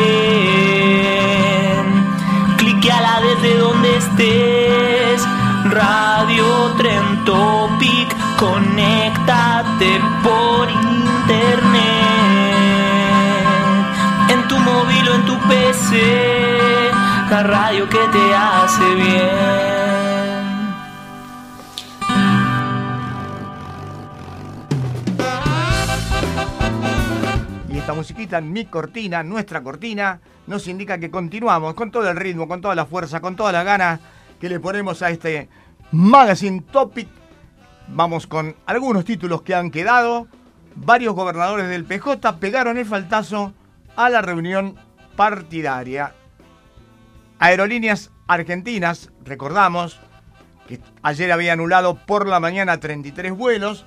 [2.57, 5.25] Cliqueala desde donde estés.
[5.69, 11.60] Radio Tren Topic, conéctate por internet.
[15.11, 16.91] Tu móvil o en tu PC,
[17.29, 19.31] la radio que te hace bien.
[27.69, 32.47] Y esta musiquita, mi cortina, nuestra cortina, nos indica que continuamos con todo el ritmo,
[32.47, 33.99] con toda la fuerza, con toda la ganas
[34.39, 35.49] que le ponemos a este
[35.91, 37.07] Magazine Topic.
[37.87, 40.27] Vamos con algunos títulos que han quedado.
[40.75, 43.53] Varios gobernadores del PJ pegaron el faltazo
[43.97, 44.79] a la reunión
[45.21, 46.15] partidaria.
[47.37, 49.99] Aerolíneas Argentinas, recordamos
[50.67, 53.85] que ayer había anulado por la mañana 33 vuelos,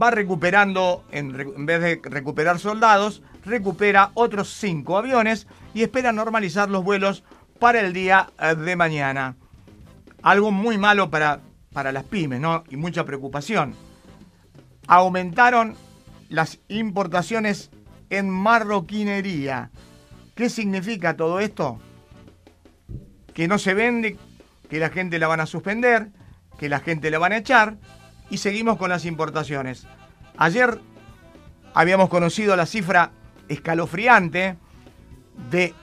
[0.00, 1.32] va recuperando, en,
[1.64, 7.24] vez de recuperar soldados, recupera otros 5 aviones y espera normalizar los vuelos
[7.58, 9.36] para el día eh, de mañana.
[10.20, 11.40] Algo muy malo para,
[11.72, 12.62] para las pymes, ¿no?
[12.68, 13.74] Y mucha preocupación.
[14.86, 15.76] Aumentaron
[16.28, 17.70] las importaciones
[18.10, 19.70] en marroquinería.
[20.34, 21.80] ¿Qué significa todo esto?
[23.32, 24.16] Que no se vende,
[24.68, 26.08] que la gente la van a suspender,
[26.58, 27.76] que la gente la van a echar
[28.30, 29.86] y seguimos con las importaciones.
[30.36, 30.80] Ayer
[31.72, 33.12] habíamos conocido la cifra
[33.48, 34.56] escalofriante
[35.50, 35.74] de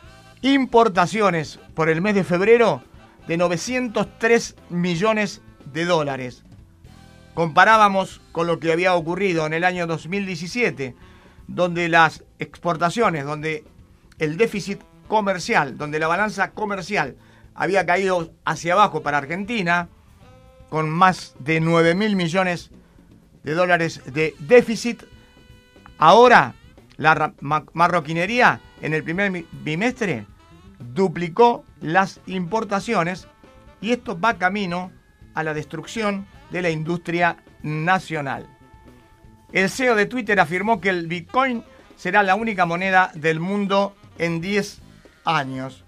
[0.42, 2.84] importaciones por el mes de febrero
[3.28, 5.42] de 903 millones
[5.72, 6.44] de dólares.
[7.34, 10.96] Comparábamos con lo que había ocurrido en el año 2017,
[11.48, 13.64] donde las exportaciones, donde
[14.22, 17.18] el déficit comercial, donde la balanza comercial
[17.56, 19.90] había caído hacia abajo para Argentina,
[20.70, 22.70] con más de 9 mil millones
[23.44, 25.04] de dólares de déficit,
[25.98, 26.54] ahora
[26.98, 27.34] la
[27.74, 30.28] marroquinería en el primer bimestre
[30.94, 33.28] duplicó las importaciones
[33.82, 34.92] y esto va camino
[35.34, 38.48] a la destrucción de la industria nacional.
[39.52, 41.64] El CEO de Twitter afirmó que el Bitcoin
[41.96, 44.80] será la única moneda del mundo en 10
[45.26, 45.84] años.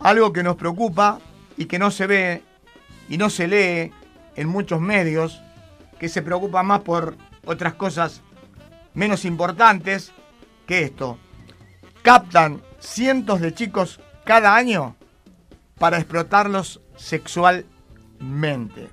[0.00, 1.20] Algo que nos preocupa
[1.56, 2.42] y que no se ve
[3.08, 3.92] y no se lee
[4.36, 5.40] en muchos medios,
[5.98, 8.22] que se preocupa más por otras cosas
[8.94, 10.12] menos importantes
[10.66, 11.18] que esto.
[12.02, 14.96] Captan cientos de chicos cada año
[15.78, 18.88] para explotarlos sexualmente.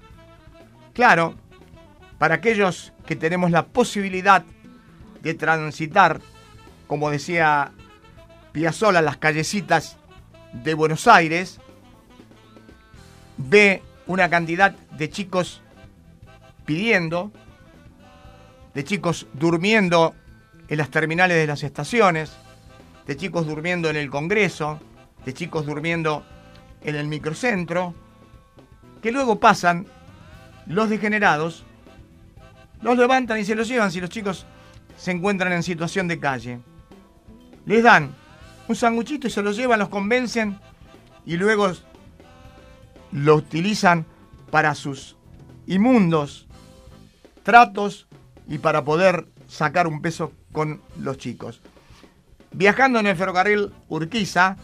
[0.93, 1.35] Claro,
[2.17, 4.43] para aquellos que tenemos la posibilidad
[5.21, 6.21] de transitar,
[6.91, 7.71] como decía
[8.51, 9.95] Piazzolla, las callecitas
[10.51, 11.61] de Buenos Aires,
[13.37, 15.61] ve una cantidad de chicos
[16.65, 17.31] pidiendo,
[18.73, 20.15] de chicos durmiendo
[20.67, 22.33] en las terminales de las estaciones,
[23.07, 24.81] de chicos durmiendo en el Congreso,
[25.23, 26.25] de chicos durmiendo
[26.83, 27.95] en el microcentro,
[29.01, 29.87] que luego pasan
[30.65, 31.63] los degenerados,
[32.81, 34.45] los levantan y se los llevan si los chicos
[34.97, 36.59] se encuentran en situación de calle.
[37.65, 38.13] Les dan
[38.67, 40.59] un sanguchito y se los llevan, los convencen
[41.25, 41.71] y luego
[43.11, 44.05] lo utilizan
[44.49, 45.17] para sus
[45.67, 46.47] inmundos
[47.43, 48.07] tratos
[48.47, 51.61] y para poder sacar un peso con los chicos.
[52.51, 54.57] Viajando en el ferrocarril Urquiza,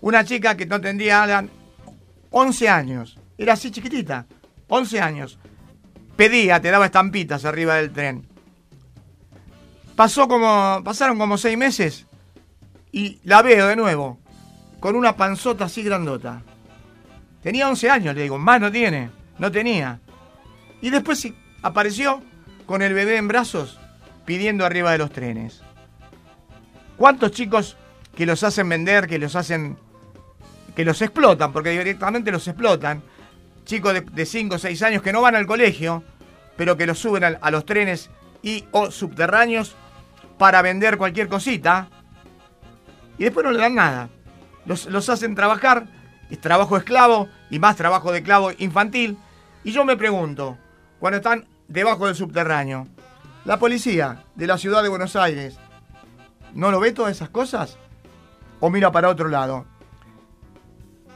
[0.00, 1.46] una chica que no tendría
[2.30, 4.26] 11 años, era así chiquitita,
[4.68, 5.38] 11 años,
[6.16, 8.26] pedía, te daba estampitas arriba del tren.
[9.94, 12.06] Pasó como, pasaron como 6 meses
[12.96, 14.18] y la veo de nuevo,
[14.80, 16.40] con una panzota así grandota.
[17.42, 20.00] Tenía 11 años, le digo, más no tiene, no tenía.
[20.80, 21.28] Y después
[21.60, 22.22] apareció
[22.64, 23.78] con el bebé en brazos
[24.24, 25.60] pidiendo arriba de los trenes.
[26.96, 27.76] ¿Cuántos chicos
[28.16, 29.76] que los hacen vender, que los hacen,
[30.74, 33.02] que los explotan, porque directamente los explotan?
[33.66, 36.02] Chicos de 5 o 6 años que no van al colegio,
[36.56, 38.08] pero que los suben a, los trenes
[38.42, 39.76] y o subterráneos
[40.38, 41.90] para vender cualquier cosita.
[43.18, 44.08] Y después no le dan nada.
[44.64, 45.86] Los, los hacen trabajar,
[46.30, 49.16] es trabajo esclavo y más trabajo de esclavo infantil.
[49.64, 50.58] Y yo me pregunto,
[50.98, 52.86] cuando están debajo del subterráneo,
[53.44, 55.58] la policía de la ciudad de Buenos Aires,
[56.54, 57.78] ¿no lo ve todas esas cosas?
[58.60, 59.66] ¿O mira para otro lado?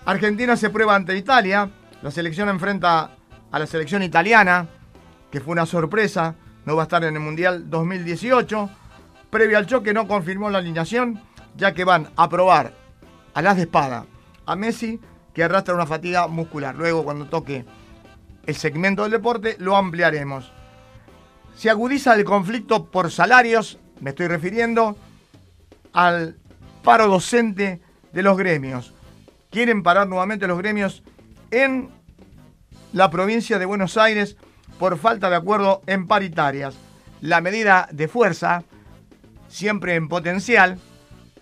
[0.05, 1.71] Argentina se prueba ante Italia,
[2.03, 3.17] la selección enfrenta
[3.51, 4.69] a la selección italiana,
[5.31, 6.35] que fue una sorpresa,
[6.65, 8.71] no va a estar en el Mundial 2018.
[9.31, 11.21] Previo al choque no confirmó la alineación,
[11.57, 12.73] ya que van a probar
[13.35, 14.07] a las de espada
[14.47, 15.01] a Messi,
[15.35, 16.75] que arrastra una fatiga muscular.
[16.75, 17.65] Luego, cuando toque
[18.47, 20.53] el segmento del deporte, lo ampliaremos.
[21.55, 24.97] Se agudiza el conflicto por salarios, me estoy refiriendo
[25.93, 26.37] al
[26.83, 27.81] paro docente
[28.13, 28.95] de los gremios.
[29.51, 31.03] Quieren parar nuevamente los gremios
[31.51, 31.91] en
[32.93, 34.37] la provincia de Buenos Aires
[34.79, 36.75] por falta de acuerdo en paritarias.
[37.21, 38.65] La medida de fuerza,
[39.49, 40.79] siempre en potencial,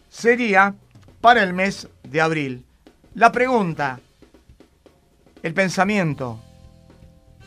[0.09, 0.75] sería
[1.21, 2.65] para el mes de abril.
[3.15, 4.01] La pregunta,
[5.43, 6.41] el pensamiento,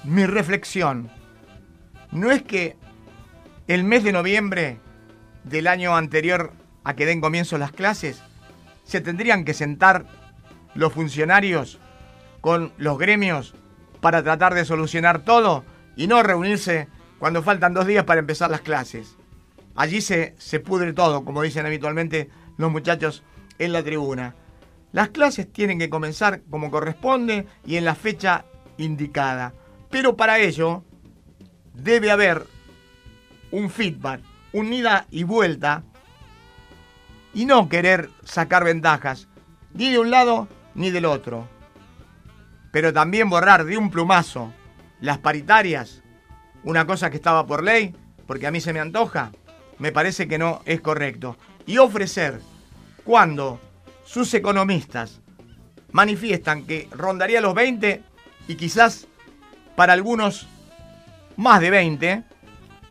[0.04, 1.10] mi reflexión
[2.12, 2.76] no es que
[3.68, 4.80] el mes de noviembre
[5.44, 6.52] del año anterior
[6.84, 8.22] a que den comienzo las clases,
[8.84, 10.06] se tendrían que sentar
[10.74, 11.80] los funcionarios
[12.42, 13.54] con los gremios
[14.02, 15.64] para tratar de solucionar todo
[15.96, 16.88] y no reunirse
[17.20, 19.16] cuando faltan dos días para empezar las clases.
[19.76, 22.30] Allí se, se pudre todo, como dicen habitualmente
[22.62, 23.24] los muchachos
[23.60, 24.36] en la tribuna.
[24.92, 28.46] Las clases tienen que comenzar como corresponde y en la fecha
[28.78, 29.54] indicada.
[29.90, 30.84] Pero para ello
[31.74, 32.46] debe haber
[33.52, 34.22] un feedback,
[34.54, 35.84] un ida y vuelta,
[37.34, 39.28] y no querer sacar ventajas,
[39.74, 41.48] ni de un lado ni del otro.
[42.72, 44.54] Pero también borrar de un plumazo
[45.00, 46.04] las paritarias,
[46.64, 47.96] una cosa que estaba por ley,
[48.28, 49.32] porque a mí se me antoja,
[49.80, 51.38] me parece que no es correcto.
[51.66, 52.42] Y ofrecer
[53.04, 53.60] cuando
[54.06, 55.22] sus economistas
[55.92, 58.04] manifiestan que rondaría los 20
[58.48, 59.08] y quizás
[59.76, 60.48] para algunos
[61.38, 62.24] más de 20,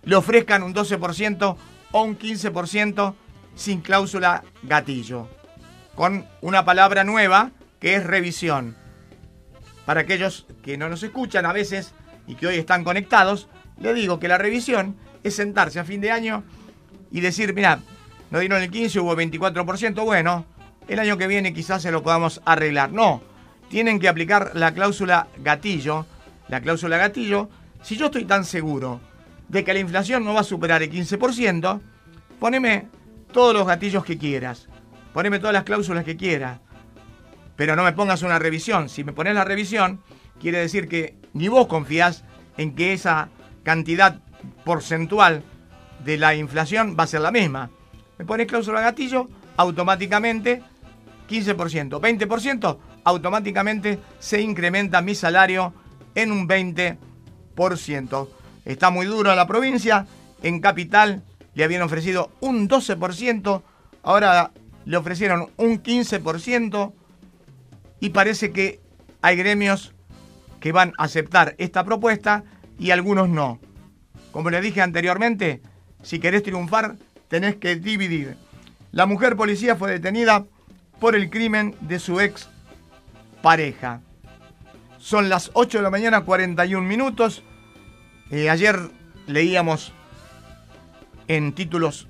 [0.05, 1.57] le ofrezcan un 12%
[1.93, 3.15] o un 15%
[3.55, 5.29] sin cláusula gatillo,
[5.95, 8.77] con una palabra nueva que es revisión.
[9.85, 11.93] Para aquellos que no nos escuchan a veces
[12.27, 13.49] y que hoy están conectados,
[13.79, 16.45] le digo que la revisión es sentarse a fin de año
[17.11, 17.81] y decir, mira,
[18.31, 20.47] no dieron el 15, hubo 24%, bueno,
[20.89, 22.93] el año que viene quizás se lo podamos arreglar.
[22.93, 23.23] No,
[23.69, 26.07] tienen que aplicar la cláusula gatillo,
[26.49, 27.49] la cláusula gatillo,
[27.83, 29.01] si yo estoy tan seguro
[29.49, 31.81] de que la inflación no va a superar el 15%,
[32.39, 32.89] poneme
[33.33, 34.69] todos los gatillos que quieras,
[35.13, 36.61] poneme todas las cláusulas que quieras,
[37.57, 38.89] pero no me pongas una revisión.
[38.89, 40.01] Si me pones la revisión,
[40.41, 42.25] quiere decir que ni vos confías
[42.57, 43.29] en que esa
[43.63, 44.21] cantidad
[44.65, 45.43] porcentual
[46.05, 47.71] de la inflación va a ser la misma.
[48.21, 50.63] Me pones cláusula gatillo, automáticamente
[51.27, 55.73] 15%, 20%, automáticamente se incrementa mi salario
[56.15, 58.29] en un 20%.
[58.67, 60.07] Está muy duro la provincia,
[60.43, 61.23] en capital
[61.55, 63.63] le habían ofrecido un 12%,
[64.03, 64.51] ahora
[64.85, 66.93] le ofrecieron un 15%
[68.01, 68.81] y parece que
[69.23, 69.95] hay gremios
[70.61, 72.45] que van a aceptar esta propuesta
[72.79, 73.61] y algunos no.
[74.31, 75.63] Como les dije anteriormente,
[76.03, 76.97] si querés triunfar,
[77.31, 78.37] tenés que dividir.
[78.93, 80.45] La mujer policía fue detenida
[80.99, 82.51] por el crimen de su ex
[83.41, 84.01] pareja.
[84.99, 87.43] Son las 8 de la mañana, 41 minutos.
[88.31, 88.79] Eh, ayer
[89.27, 89.93] leíamos
[91.29, 92.09] en títulos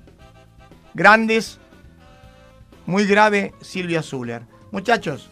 [0.95, 1.59] grandes,
[2.87, 4.41] muy grave, Silvia Zuller.
[4.71, 5.29] Muchachos,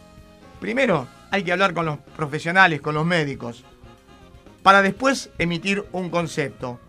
[0.59, 3.65] primero hay que hablar con los profesionales, con los médicos,
[4.61, 6.79] para después emitir un concepto.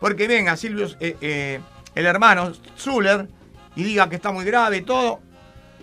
[0.00, 1.60] Porque venga Silvio, eh, eh,
[1.94, 3.28] el hermano Zuller,
[3.74, 5.20] y diga que está muy grave todo,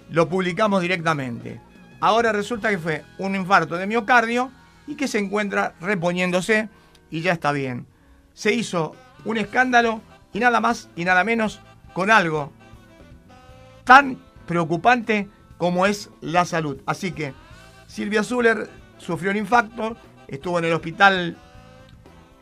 [0.10, 1.60] lo publicamos directamente.
[1.99, 4.51] Ahora resulta que fue un infarto de miocardio
[4.88, 6.70] y que se encuentra reponiéndose
[7.10, 7.86] y ya está bien.
[8.34, 8.95] Se hizo
[9.26, 10.01] un escándalo
[10.34, 11.60] y nada más y nada menos
[11.93, 12.53] con algo
[13.84, 16.82] tan preocupante como es la salud.
[16.86, 17.34] Así que
[17.88, 19.97] Silvia Zuller sufrió un infarto,
[20.28, 21.38] estuvo en el hospital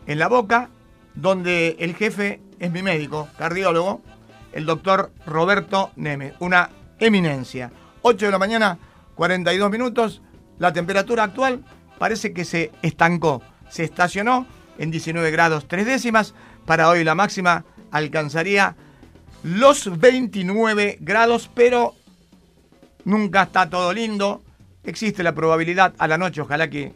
[0.05, 0.69] en la boca,
[1.15, 4.01] donde el jefe es mi médico, cardiólogo,
[4.53, 7.71] el doctor Roberto Neme, una eminencia.
[8.01, 8.77] 8 de la mañana,
[9.15, 10.21] 42 minutos,
[10.59, 11.63] la temperatura actual
[11.97, 14.47] parece que se estancó, se estacionó
[14.77, 16.33] en 19 grados 3 décimas,
[16.65, 18.75] para hoy la máxima alcanzaría
[19.43, 21.95] los 29 grados, pero
[23.05, 24.43] nunca está todo lindo,
[24.83, 26.93] existe la probabilidad a la noche, ojalá que,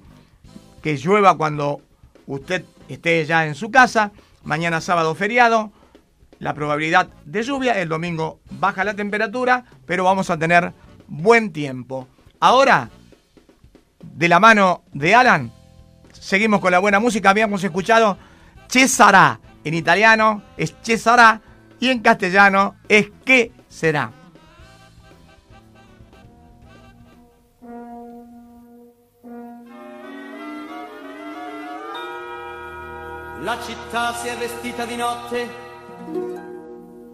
[0.81, 1.81] que llueva cuando
[2.27, 4.11] usted esté ya en su casa.
[4.43, 5.71] Mañana sábado feriado,
[6.39, 7.79] la probabilidad de lluvia.
[7.79, 10.73] El domingo baja la temperatura, pero vamos a tener
[11.07, 12.07] buen tiempo.
[12.39, 12.89] Ahora,
[14.01, 15.51] de la mano de Alan,
[16.11, 17.29] seguimos con la buena música.
[17.29, 18.17] Habíamos escuchado
[18.69, 19.39] Cesará.
[19.63, 21.41] En italiano es Cesará
[21.79, 24.20] y en castellano es ¿Qué será?
[33.41, 35.49] La città si è vestita di notte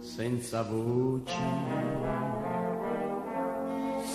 [0.01, 1.37] senza voci.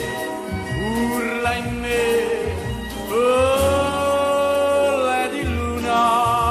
[0.81, 2.29] urla in me.
[3.11, 6.50] Oh, Lady Luna,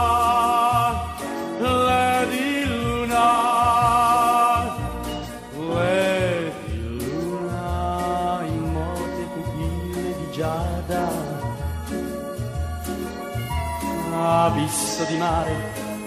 [14.45, 15.55] abisso di mare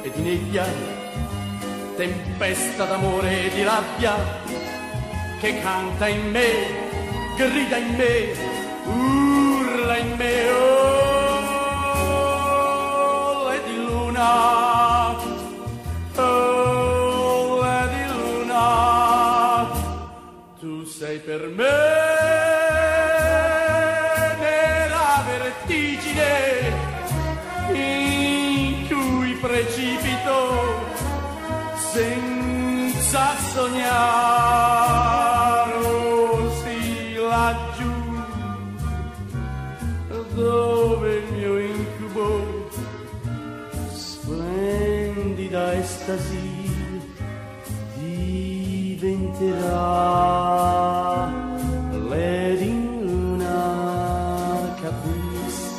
[0.01, 0.65] e di nebbia,
[1.95, 4.15] tempesta d'amore e di rabbia
[5.39, 8.33] che canta in me, grida in me,
[8.85, 10.49] urla in me.
[10.49, 12.29] Oh,
[13.49, 15.09] le di luna,
[16.15, 17.61] oh,
[17.93, 19.69] di luna,
[20.59, 21.92] tu sei per me.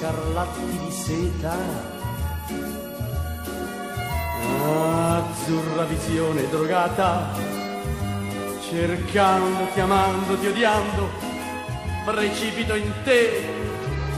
[0.04, 1.56] Scarlatti di seta.
[4.66, 7.32] Azzurra visione drogata
[8.60, 11.08] cercando, chiamandoti, odiando.
[12.04, 13.62] Precipito in te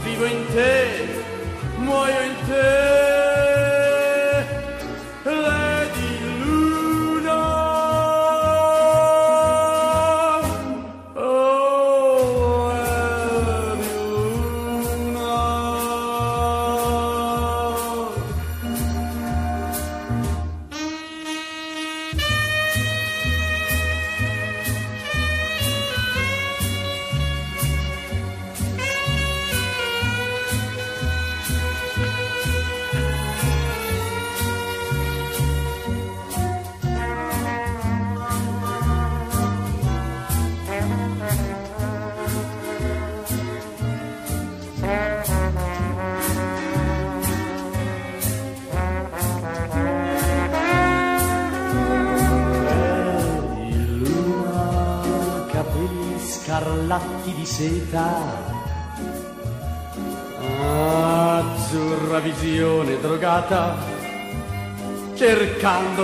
[0.03, 1.23] vivo in te
[1.77, 2.76] muoio in te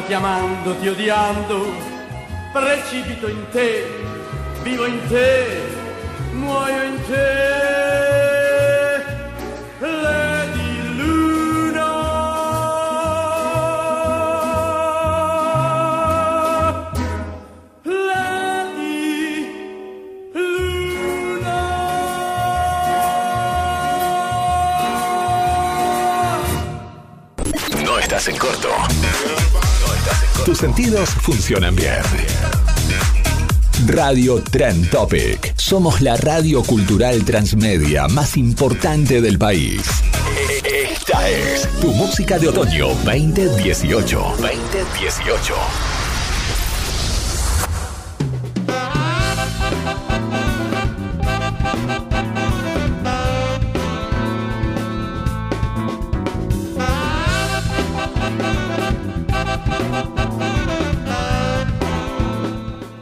[0.04, 1.74] cercando, chiamandoti, odiando,
[2.52, 3.86] precipito in te,
[4.62, 5.62] vivo in te,
[6.34, 7.72] muoio in te.
[10.96, 11.92] Luna.
[28.26, 29.33] En corto.
[30.46, 32.02] Tus sentidos funcionan bien.
[33.88, 35.54] Radio Trend Topic.
[35.58, 39.82] Somos la radio cultural transmedia más importante del país.
[40.64, 44.36] Esta es tu música de otoño 2018.
[44.40, 45.54] 2018.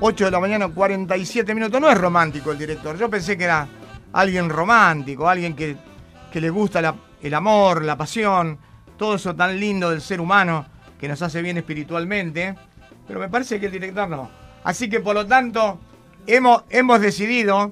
[0.04, 1.80] Ocho de la mañana, 47 minutos.
[1.80, 2.98] No es romántico el director.
[2.98, 3.68] Yo pensé que era
[4.14, 5.78] alguien romántico, alguien que,
[6.34, 8.58] que le gusta el amor, la pasión,
[8.98, 10.66] todo eso tan lindo del ser humano
[11.00, 12.56] que nos hace bien espiritualmente.
[13.08, 14.32] Pero me parece que el director no.
[14.64, 15.80] Así que por lo tanto,
[16.26, 17.72] hemos, hemos decidido,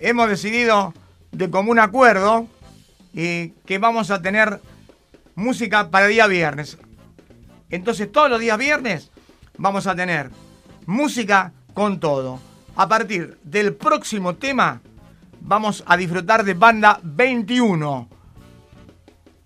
[0.00, 0.92] hemos decidido
[1.30, 2.48] de común acuerdo
[3.14, 4.60] eh, que vamos a tener
[5.36, 6.76] música para día viernes.
[7.70, 9.12] Entonces todos los días viernes
[9.58, 10.32] vamos a tener
[10.84, 12.40] música con todo.
[12.74, 14.80] A partir del próximo tema
[15.40, 18.08] vamos a disfrutar de Banda 21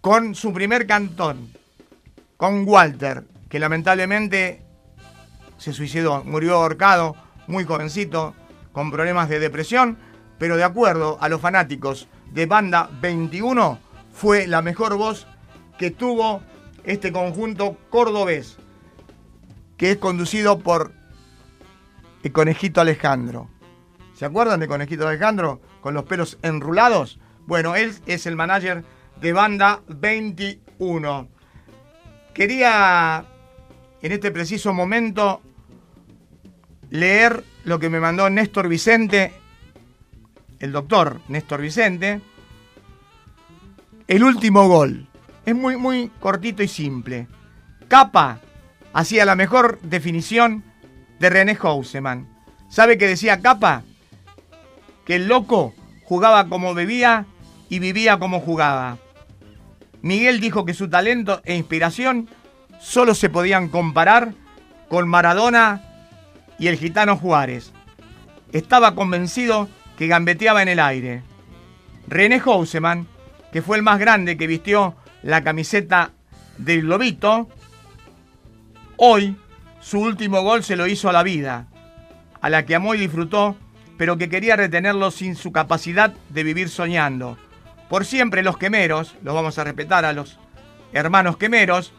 [0.01, 1.53] con su primer cantón,
[2.39, 4.63] con Walter, que lamentablemente
[5.59, 7.17] se suicidó, murió ahorcado,
[7.49, 8.35] muy jovencito,
[8.73, 9.99] con problemas de depresión,
[10.39, 13.79] pero de acuerdo a los fanáticos de Banda 21,
[14.11, 15.27] fue la mejor voz
[15.77, 16.41] que tuvo
[16.85, 18.57] este conjunto cordobés,
[19.77, 21.02] que es conducido por
[22.23, 23.49] el conejito Alejandro.
[24.15, 25.61] ¿Se acuerdan de conejito Alejandro?
[25.81, 27.19] Con los pelos enrulados.
[27.47, 28.85] Bueno, él es el manager
[29.21, 31.29] de Banda 21.
[32.35, 33.25] Quería
[34.01, 35.43] en este preciso momento
[36.91, 39.33] leer lo que me mandó Néstor Vicente,
[40.59, 42.21] el doctor Néstor Vicente.
[44.07, 45.09] El último gol.
[45.47, 47.27] Es muy, muy cortito y simple.
[47.89, 48.41] Capa
[48.93, 50.65] hacía la mejor definición
[51.23, 52.27] de René Houseman.
[52.69, 53.85] ¿Sabe qué decía Capa?
[55.07, 57.27] Que el loco jugaba como bebía
[57.69, 58.99] y vivía como jugaba.
[60.03, 62.29] Miguel dijo que su talento e inspiración
[62.81, 64.35] solo se podían comparar
[64.89, 65.83] con Maradona
[66.59, 67.73] y el gitano Juárez.
[68.51, 71.23] Estaba convencido que gambeteaba en el aire.
[72.09, 73.07] René Houseman,
[73.53, 76.11] que fue el más grande que vistió la camiseta
[76.59, 77.49] del Globito,
[78.97, 79.37] hoy
[79.83, 81.67] su último gol se lo hizo a la vida,
[82.41, 83.57] a la que amó y disfrutó,
[83.99, 87.37] pero que quería retenerlo sin su capacidad de vivir soñando,
[87.91, 90.39] por siempre los quemeros, los vamos a respetar a los
[90.93, 91.93] hermanos quemeros,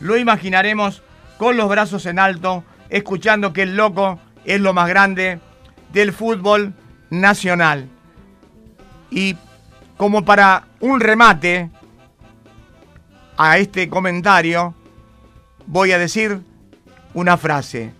[0.00, 1.02] lo imaginaremos
[1.38, 5.38] con los brazos en alto, escuchando que el loco es lo más grande
[5.92, 6.74] del fútbol
[7.10, 7.88] nacional.
[9.10, 9.36] Y
[9.96, 11.70] como para un remate
[13.36, 14.74] a este comentario,
[15.66, 16.40] voy a decir
[17.16, 17.94] una frase.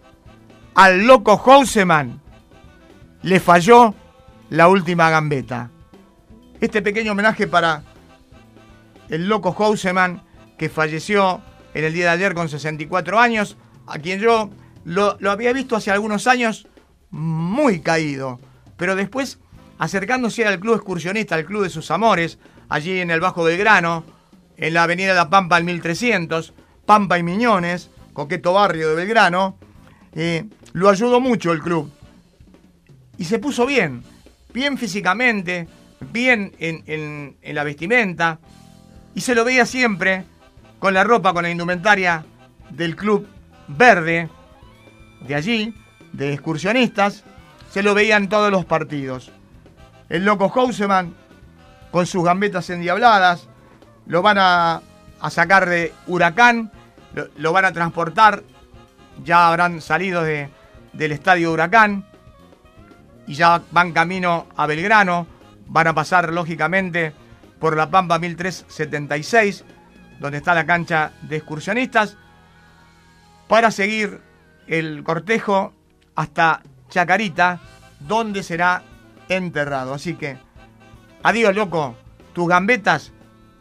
[0.75, 2.21] Al loco Houseman
[3.23, 3.95] le falló
[4.51, 5.71] la última gambeta.
[6.61, 7.83] Este pequeño homenaje para
[9.09, 10.23] el loco Houseman
[10.59, 11.41] que falleció
[11.73, 13.57] en el día de ayer con 64 años,
[13.87, 14.51] a quien yo
[14.85, 16.69] lo, había visto hace algunos años
[17.11, 18.39] muy caído,
[18.77, 19.39] pero después
[19.79, 22.39] acercándose al club excursionista, al club de sus amores,
[22.69, 24.05] allí en el Bajo Belgrano,
[24.59, 26.53] en la avenida La Pampa al 1300,
[26.85, 29.59] Pampa y Miñones, coqueto barrio de Belgrano,
[30.15, 31.93] eh, lo ayudó mucho el club.
[33.19, 34.03] Y se puso bien,
[34.55, 35.69] bien físicamente,
[36.01, 38.39] bien en, la vestimenta,
[39.15, 40.25] y se lo veía siempre
[40.79, 42.25] con la ropa, con la indumentaria
[42.71, 43.29] del club
[43.69, 44.31] verde,
[45.21, 45.75] de allí,
[46.15, 47.23] de excursionistas,
[47.71, 49.31] se lo veía en todos los partidos.
[50.09, 51.15] El loco Houseman,
[51.91, 53.47] con sus gambetas endiabladas,
[54.07, 54.81] lo van a,
[55.29, 56.73] sacar de Huracán,
[57.37, 58.43] lo, van a transportar,
[59.25, 60.51] ya habrán salido de,
[60.93, 62.05] del estadio Huracán
[63.27, 65.27] y ya van camino a Belgrano,
[65.67, 67.13] van a pasar lógicamente
[67.59, 69.65] por la Pampa 1376,
[70.21, 72.17] donde está la cancha de excursionistas,
[73.49, 74.21] para seguir
[74.67, 75.73] el cortejo
[76.15, 77.61] hasta Chacarita,
[78.01, 78.83] donde será
[79.29, 79.95] enterrado.
[79.95, 80.37] Así que,
[81.23, 81.97] adiós loco,
[82.33, 83.13] tus gambetas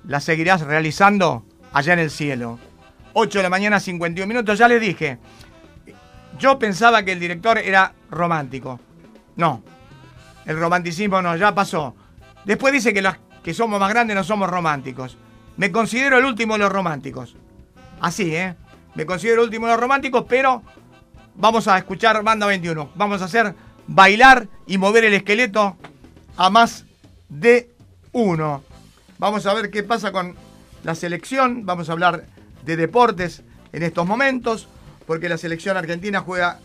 [0.03, 2.60] las seguirás realizando allá en el cielo.
[3.18, 5.18] 8 de la mañana, 51 minutos, ya les dije.
[6.38, 8.78] Yo pensaba que el director era romántico.
[9.38, 9.63] No,
[10.45, 11.95] el romanticismo no, ya pasó.
[12.43, 15.18] Después dice que los que somos más grandes no somos románticos.
[15.55, 17.38] Me considero el último de los románticos.
[18.01, 18.55] Así, ¿eh?
[18.95, 20.61] Me considero el último de los románticos, pero
[21.36, 22.89] vamos a escuchar Banda 21.
[22.95, 23.55] Vamos a hacer
[23.88, 25.78] bailar y mover el esqueleto
[26.36, 26.84] a más
[27.30, 27.70] de
[28.11, 28.61] uno.
[29.20, 30.36] Vamos a ver qué pasa con
[30.84, 31.66] la selección.
[31.66, 32.26] Vamos a hablar
[32.66, 34.68] de deportes en estos momentos,
[35.05, 36.59] porque la selección argentina juega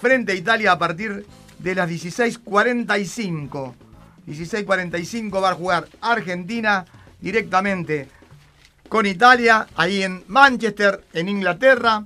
[0.00, 1.26] frente a Italia a partir
[1.58, 3.74] de las 16:45.
[4.26, 6.84] 16:45 va a jugar Argentina
[7.20, 8.08] directamente
[8.88, 12.04] con Italia, ahí en Manchester, en Inglaterra.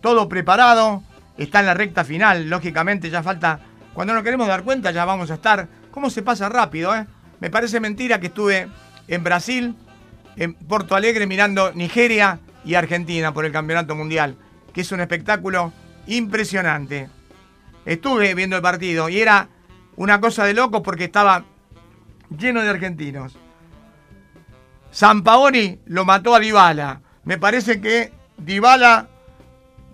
[0.00, 1.02] Todo preparado,
[1.36, 3.60] está en la recta final, lógicamente ya falta,
[3.94, 6.94] cuando nos queremos dar cuenta ya vamos a estar, ¿cómo se pasa rápido?
[6.94, 7.06] Eh?
[7.40, 8.68] Me parece mentira que estuve
[9.08, 9.74] en Brasil,
[10.36, 14.36] en Porto Alegre, mirando Nigeria y Argentina por el Campeonato Mundial,
[14.72, 15.72] que es un espectáculo
[16.06, 17.08] impresionante.
[17.84, 19.48] Estuve viendo el partido y era
[19.96, 21.44] una cosa de loco porque estaba
[22.36, 23.36] lleno de argentinos.
[24.90, 27.00] Sampaoni lo mató a Dybala.
[27.24, 29.08] Me parece que Dybala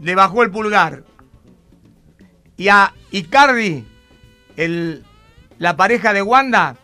[0.00, 1.04] le bajó el pulgar.
[2.56, 3.86] Y a Icardi,
[4.56, 5.04] el,
[5.58, 6.76] la pareja de Wanda,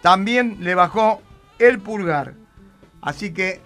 [0.00, 1.22] también le bajó
[1.58, 2.34] el pulgar.
[3.00, 3.60] Así que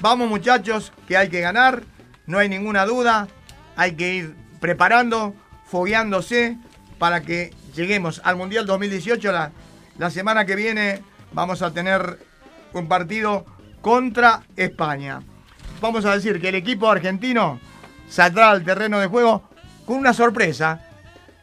[0.00, 1.82] vamos muchachos, que hay que ganar,
[2.26, 3.28] no hay ninguna duda,
[3.76, 5.34] hay que ir preparando,
[5.66, 6.56] fogueándose
[6.98, 9.32] para que lleguemos al Mundial 2018.
[9.32, 9.52] La,
[9.98, 12.18] la semana que viene vamos a tener
[12.72, 13.44] un partido
[13.80, 15.22] contra España.
[15.80, 17.60] Vamos a decir que el equipo argentino
[18.08, 19.48] saldrá al terreno de juego
[19.86, 20.80] con una sorpresa.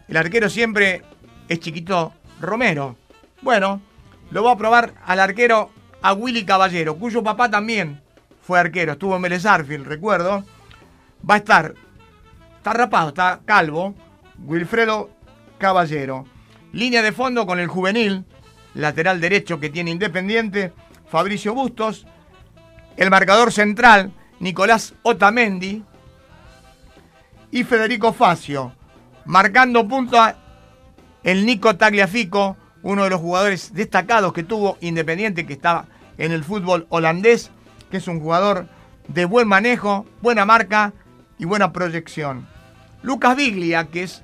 [0.08, 1.04] El arquero siempre
[1.48, 2.98] es chiquito Romero.
[3.42, 3.82] Bueno,
[4.32, 8.05] lo va a probar al arquero a Willy Caballero, cuyo papá también
[8.46, 9.44] fue arquero, estuvo en Vélez
[9.86, 10.46] recuerdo.
[11.28, 11.74] Va a estar,
[12.58, 13.96] está rapado, está calvo,
[14.38, 15.10] Wilfredo
[15.58, 16.26] Caballero.
[16.72, 18.24] Línea de fondo con el juvenil,
[18.76, 20.74] lateral derecho que tiene Independiente,
[21.10, 22.06] Fabricio Bustos.
[22.98, 25.84] El marcador central, Nicolás Otamendi.
[27.50, 28.74] Y Federico Facio.
[29.26, 30.20] Marcando punto
[31.24, 35.88] el Nico Tagliafico, uno de los jugadores destacados que tuvo Independiente, que estaba
[36.20, 37.50] en el fútbol holandés,
[37.90, 38.68] que es un jugador
[39.08, 40.94] de buen manejo, buena marca
[41.38, 42.48] y buena proyección.
[43.02, 44.24] Lucas Biglia, que es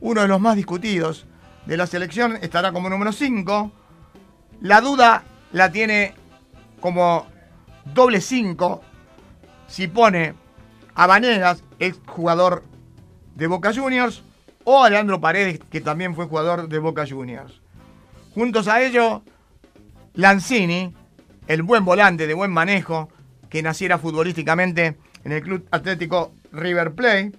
[0.00, 1.26] uno de los más discutidos
[1.66, 3.72] de la selección, estará como número 5.
[4.60, 6.14] La duda la tiene
[6.80, 7.26] como
[7.84, 8.82] doble 5
[9.66, 10.34] si pone
[10.94, 12.62] a Vanegas, ex jugador
[13.34, 14.22] de Boca Juniors,
[14.64, 17.60] o a Leandro Paredes, que también fue jugador de Boca Juniors.
[18.34, 19.22] Juntos a ello,
[20.14, 20.94] Lanzini,
[21.46, 23.08] el buen volante de buen manejo
[23.48, 27.32] que naciera futbolísticamente en el Club Atlético River Plate.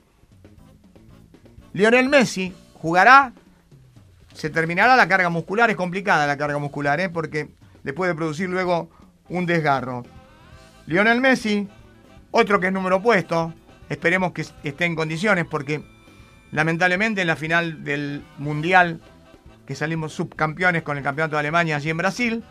[1.73, 3.33] Lionel Messi jugará,
[4.33, 7.09] se terminará la carga muscular, es complicada la carga muscular, ¿eh?
[7.09, 7.49] porque
[7.83, 8.89] le puede producir luego
[9.29, 10.03] un desgarro.
[10.85, 11.67] Lionel Messi,
[12.31, 13.53] otro que es número puesto,
[13.89, 15.83] esperemos que esté en condiciones porque
[16.51, 19.01] lamentablemente en la final del Mundial,
[19.65, 22.43] que salimos subcampeones con el Campeonato de Alemania allí en Brasil,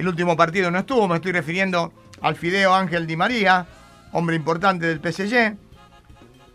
[0.00, 1.92] el último partido no estuvo, me estoy refiriendo
[2.22, 3.66] al Fideo Ángel Di María,
[4.12, 5.58] hombre importante del PSG,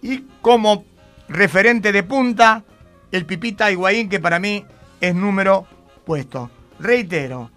[0.02, 0.84] y como
[1.28, 2.64] referente de punta,
[3.12, 4.66] el Pipita Higuaín, que para mí
[5.00, 5.68] es número
[6.06, 6.50] puesto.
[6.80, 7.52] Reitero,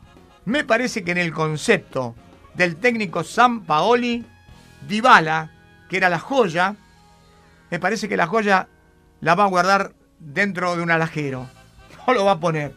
[0.44, 2.14] me parece que en el concepto
[2.52, 4.26] del técnico San Paoli,
[4.86, 5.52] Dybala,
[5.88, 6.76] que era la joya,
[7.70, 8.68] me parece que la joya
[9.22, 11.46] la va a guardar dentro de un alajero.
[12.06, 12.74] No lo va a poner.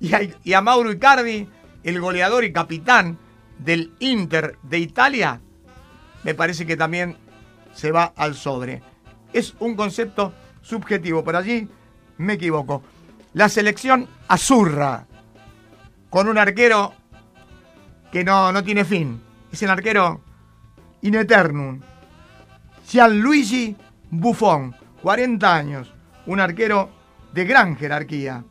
[0.00, 0.10] Y
[0.42, 1.48] y a Mauro Icardi,
[1.82, 3.18] el goleador y capitán
[3.58, 5.40] del Inter de Italia,
[6.24, 7.16] me parece que también
[7.72, 8.82] se va al sobre.
[9.32, 11.68] Es un concepto subjetivo, pero allí
[12.18, 12.82] me equivoco.
[13.34, 15.06] La selección azurra,
[16.10, 16.94] con un arquero
[18.10, 19.20] que no, no tiene fin.
[19.52, 20.22] Es el arquero
[21.02, 21.80] in eternum.
[22.86, 23.76] Gianluigi
[24.10, 25.92] Buffon, 40 años,
[26.26, 26.90] un arquero
[27.32, 28.44] de gran jerarquía.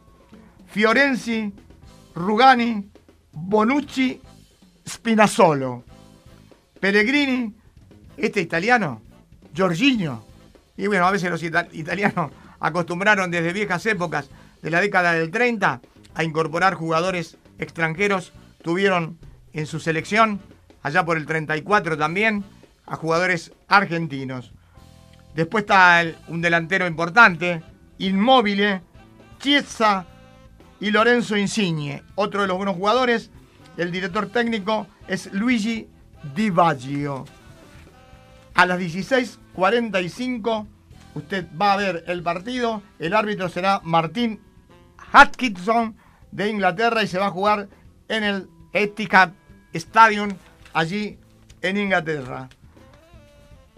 [0.68, 1.54] Fiorenzi,
[2.14, 2.90] Rugani,
[3.40, 4.20] Bonucci,
[4.88, 5.84] Spinazzolo.
[6.80, 7.54] Pellegrini,
[8.18, 9.02] este italiano,
[9.54, 10.24] Giorginio.
[10.76, 14.30] Y bueno, a veces los italianos acostumbraron desde viejas épocas
[14.62, 15.82] de la década del 30
[16.14, 18.34] a incorporar jugadores extranjeros.
[18.62, 19.18] Tuvieron
[19.54, 20.42] en su selección,
[20.84, 22.44] allá por el 34 también,
[22.86, 24.52] a jugadores argentinos.
[25.36, 27.62] Después está un delantero importante,
[28.00, 28.82] Inmóvil,
[29.40, 30.06] Chiesa
[30.80, 32.04] y Lorenzo Insigne.
[32.16, 33.32] Otro de los buenos jugadores,
[33.78, 35.88] el director técnico es Luigi
[36.36, 37.26] Di Baggio.
[38.54, 40.68] A las 16.45
[41.14, 42.82] usted va a ver el partido.
[43.00, 44.40] El árbitro será Martín
[45.12, 45.96] Atkinson
[46.32, 47.70] de Inglaterra y se va a jugar
[48.08, 49.32] en el Etihad
[49.74, 50.30] Stadium
[50.74, 51.18] allí
[51.62, 52.50] en Inglaterra.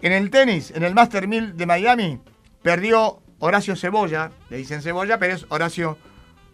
[0.02, 2.20] En el tenis, en el Master 1000 de Miami,
[2.62, 5.98] perdió Horacio Cebolla, le dicen Cebolla, pero es Horacio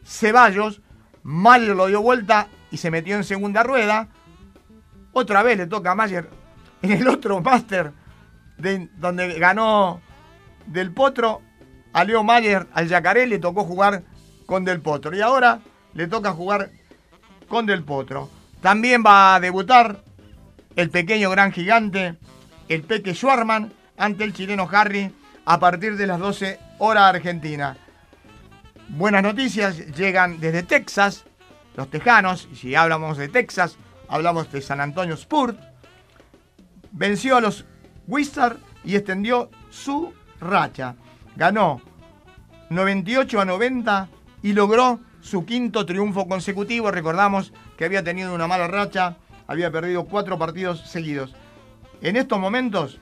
[0.07, 0.81] Ceballos.
[1.23, 4.09] Mayer lo dio vuelta y se metió en segunda rueda.
[5.13, 6.31] Otra vez le toca a Mayer
[6.83, 7.93] en el otro Master
[8.59, 10.01] de, donde ganó
[10.67, 11.43] Del Potro.
[11.93, 14.03] A Leo Mayer, al Yacaré, le tocó jugar
[14.45, 15.17] con Del Potro.
[15.17, 15.61] Y ahora
[15.95, 16.71] le toca jugar
[17.49, 18.31] con Del Potro.
[18.61, 20.03] También va a debutar
[20.77, 22.17] el pequeño gran gigante,
[22.69, 25.11] el Peque Schwarman, ante el chileno Harry
[25.47, 27.79] a partir de las 12 horas argentina.
[28.89, 31.24] Buenas noticias llegan desde Texas,
[31.76, 33.76] los tejanos, y si hablamos de Texas,
[34.09, 35.59] hablamos de San Antonio Spurt.
[36.93, 37.64] Venció a los
[38.07, 40.95] Wizards y extendió su racha.
[41.34, 41.82] Ganó
[42.70, 44.09] 98 a 90
[44.45, 46.93] y logró su quinto triunfo consecutivo.
[46.93, 49.16] Recordamos que había tenido una mala racha,
[49.49, 51.34] había perdido cuatro partidos seguidos.
[52.03, 53.01] En estos momentos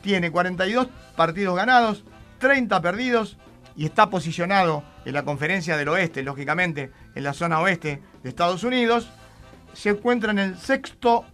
[0.00, 2.04] tiene 42 partidos ganados,
[2.38, 3.36] 30 perdidos
[3.76, 8.64] y está posicionado en la conferencia del oeste, lógicamente en la zona oeste de Estados
[8.64, 9.10] Unidos.
[9.72, 11.24] Se encuentra en el sexto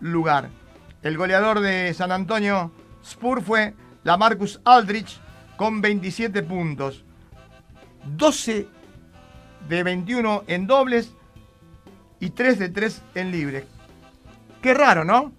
[0.00, 0.50] lugar.
[1.02, 2.72] El goleador de San Antonio
[3.04, 3.74] Spur fue
[4.04, 5.20] la Marcus Aldrich
[5.56, 7.04] con 27 puntos.
[8.16, 8.68] 12
[9.68, 11.12] de 21 en dobles
[12.20, 13.64] y 3 de 3 en libres.
[14.62, 15.32] Qué raro, ¿no?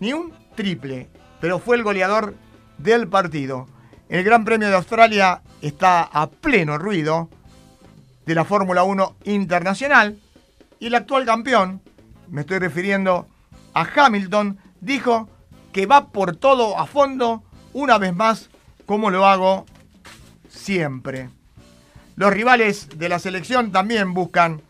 [0.00, 1.08] Ni un triple,
[1.40, 2.34] pero fue el goleador
[2.78, 3.68] del partido.
[4.08, 7.28] El Gran Premio de Australia está a pleno ruido
[8.24, 10.18] de la Fórmula 1 internacional
[10.78, 11.80] y el actual campeón,
[12.28, 13.26] me estoy refiriendo
[13.74, 15.28] a Hamilton, dijo
[15.72, 17.42] que va por todo a fondo
[17.72, 18.50] una vez más
[18.86, 19.66] como lo hago
[20.48, 21.30] siempre.
[22.14, 24.62] Los rivales de la selección también buscan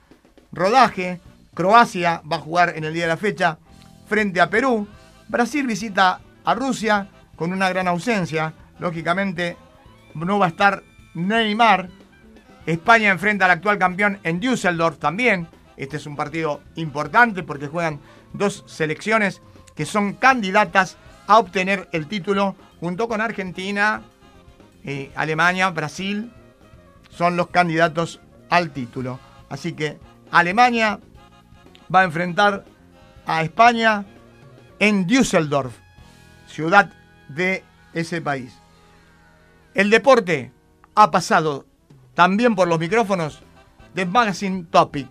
[0.52, 1.20] rodaje.
[1.54, 3.58] Croacia va a jugar en el día de la fecha
[4.08, 4.88] frente a Perú.
[5.28, 8.54] Brasil visita a Rusia con una gran ausencia.
[8.78, 9.56] Lógicamente
[10.24, 10.82] no va a estar
[11.14, 11.90] Neymar.
[12.66, 15.48] España enfrenta al actual campeón en Düsseldorf también.
[15.76, 18.00] Este es un partido importante porque juegan
[18.32, 19.42] dos selecciones
[19.74, 20.96] que son candidatas
[21.26, 24.02] a obtener el título junto con Argentina,
[24.84, 26.32] eh, Alemania, Brasil
[27.10, 29.18] son los candidatos al título.
[29.48, 29.98] Así que
[30.30, 31.00] Alemania
[31.92, 32.64] va a enfrentar
[33.26, 34.04] a España
[34.78, 35.74] en Düsseldorf,
[36.46, 36.92] ciudad
[37.28, 37.64] de
[37.94, 38.58] ese país.
[39.76, 40.52] El deporte
[40.94, 41.66] ha pasado
[42.14, 43.42] también por los micrófonos
[43.94, 45.06] de Magazine Topic,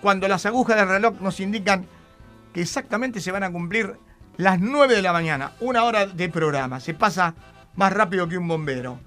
[0.00, 1.84] cuando las agujas del reloj nos indican
[2.52, 3.98] que exactamente se van a cumplir
[4.36, 6.78] las 9 de la mañana, una hora de programa.
[6.78, 7.34] Se pasa
[7.74, 9.00] más rápido que un bombero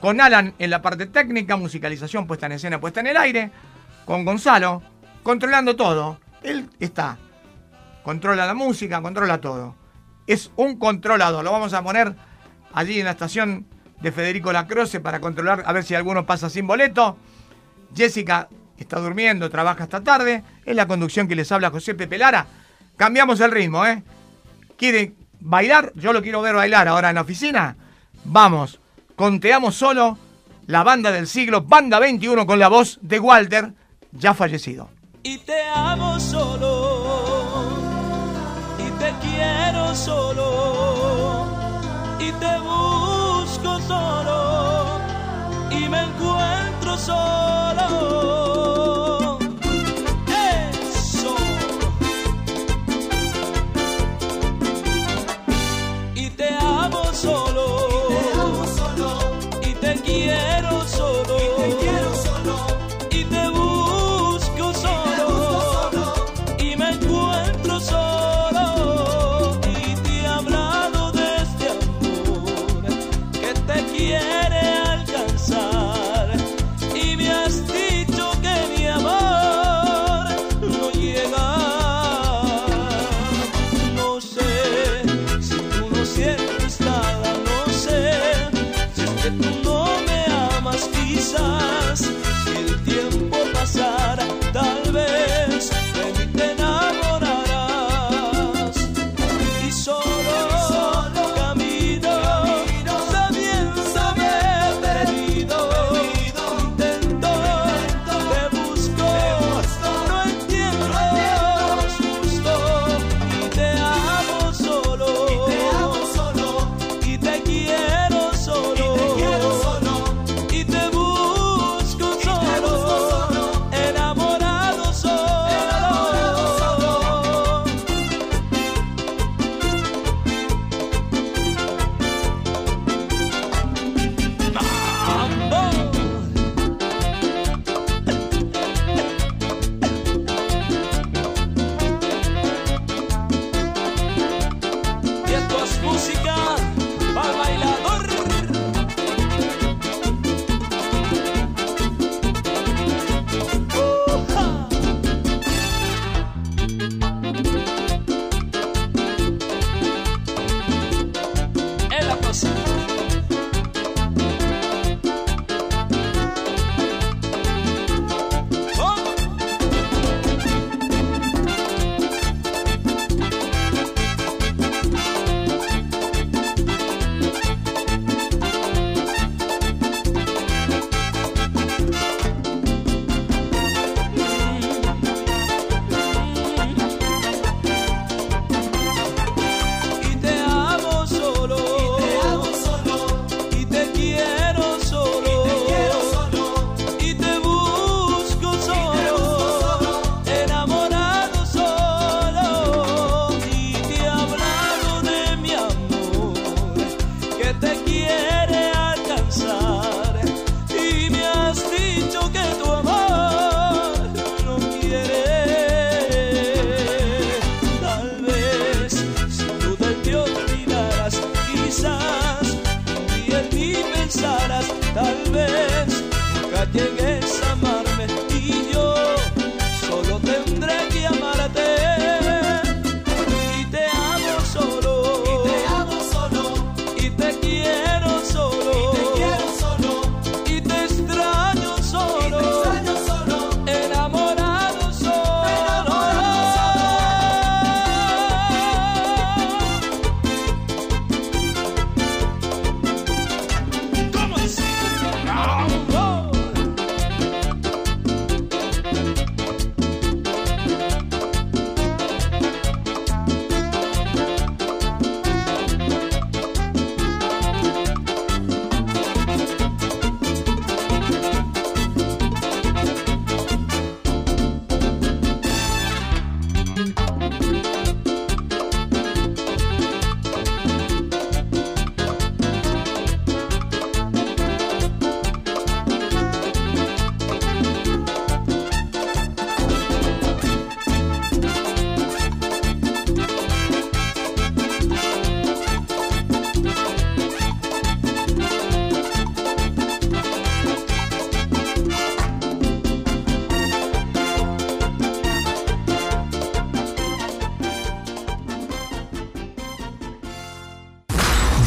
[0.00, 3.50] con Alan en la parte técnica, musicalización puesta en escena, puesta en el aire,
[4.04, 4.80] con Gonzalo,
[5.24, 6.20] controlando todo.
[6.44, 7.18] Él está
[8.04, 9.74] controla la música, controla todo.
[10.28, 11.42] Es un controlador.
[11.42, 12.14] Lo vamos a poner
[12.72, 13.66] allí en la estación
[14.02, 17.16] de Federico Lacroce para controlar a ver si alguno pasa sin boleto.
[17.94, 20.42] Jessica está durmiendo, trabaja esta tarde.
[20.64, 22.46] Es la conducción que les habla José Pepe Lara.
[22.96, 24.02] Cambiamos el ritmo, ¿eh?
[24.76, 25.92] ¿Quieren bailar?
[25.94, 27.76] Yo lo quiero ver bailar ahora en la oficina.
[28.24, 28.80] Vamos,
[29.16, 30.18] conteamos solo
[30.66, 33.72] la banda del siglo, banda 21 con la voz de Walter,
[34.12, 34.90] ya fallecido.
[35.22, 37.68] Y te amo solo,
[38.78, 41.46] y te quiero solo,
[42.18, 43.11] y te busco
[43.86, 45.00] solo,
[45.70, 48.41] y me encuentro solo.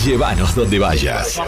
[0.06, 1.42] Llévanos donde vayas.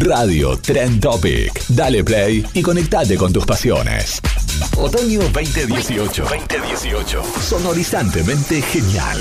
[0.00, 1.64] Radio Trend Topic.
[1.68, 4.20] Dale play y conectate con tus pasiones.
[4.76, 6.24] Otoño 2018.
[6.24, 7.22] 2018.
[7.22, 9.20] Sonorizantemente genial.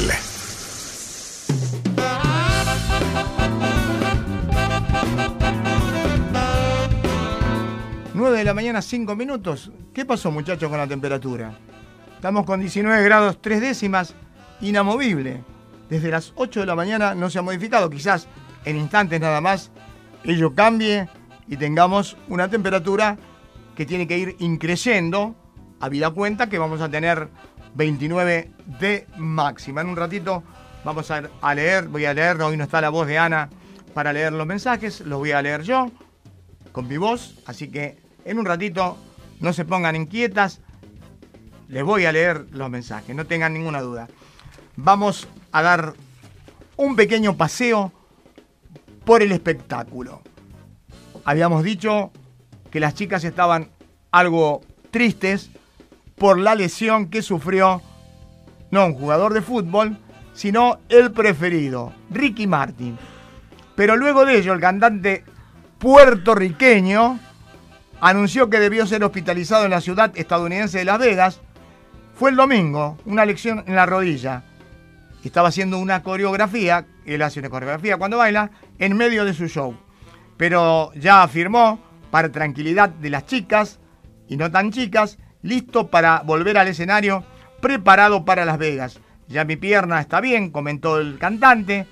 [8.15, 9.71] 9 de la mañana, 5 minutos.
[9.93, 11.55] ¿Qué pasó, muchachos, con la temperatura?
[12.15, 14.15] Estamos con 19 grados 3 décimas,
[14.59, 15.43] inamovible.
[15.89, 17.89] Desde las 8 de la mañana no se ha modificado.
[17.89, 18.27] Quizás
[18.65, 19.71] en instantes nada más
[20.23, 21.09] ello cambie
[21.47, 23.17] y tengamos una temperatura
[23.75, 25.35] que tiene que ir increyendo,
[25.79, 27.29] habida cuenta que vamos a tener
[27.73, 29.81] 29 de máxima.
[29.81, 30.43] En un ratito
[30.83, 33.49] vamos a leer, voy a leer, hoy no está la voz de Ana
[33.93, 35.89] para leer los mensajes, los voy a leer yo
[36.71, 38.97] con mi voz, así que en un ratito
[39.39, 40.61] no se pongan inquietas,
[41.67, 44.07] les voy a leer los mensajes, no tengan ninguna duda.
[44.75, 45.93] Vamos a dar
[46.77, 47.91] un pequeño paseo
[49.05, 50.21] por el espectáculo.
[51.25, 52.11] Habíamos dicho
[52.71, 53.69] que las chicas estaban
[54.11, 55.49] algo tristes
[56.15, 57.81] por la lesión que sufrió
[58.71, 59.97] no un jugador de fútbol,
[60.33, 62.97] sino el preferido, Ricky Martin.
[63.75, 65.23] Pero luego de ello, el cantante
[65.79, 67.19] puertorriqueño
[68.01, 71.41] anunció que debió ser hospitalizado en la ciudad estadounidense de Las Vegas.
[72.15, 74.43] Fue el domingo, una lección en la rodilla.
[75.23, 79.75] Estaba haciendo una coreografía, él hace una coreografía cuando baila, en medio de su show.
[80.37, 81.79] Pero ya afirmó,
[82.11, 83.79] para tranquilidad de las chicas,
[84.27, 87.23] y no tan chicas, listo para volver al escenario,
[87.61, 88.99] preparado para Las Vegas.
[89.27, 91.85] Ya mi pierna está bien, comentó el cantante,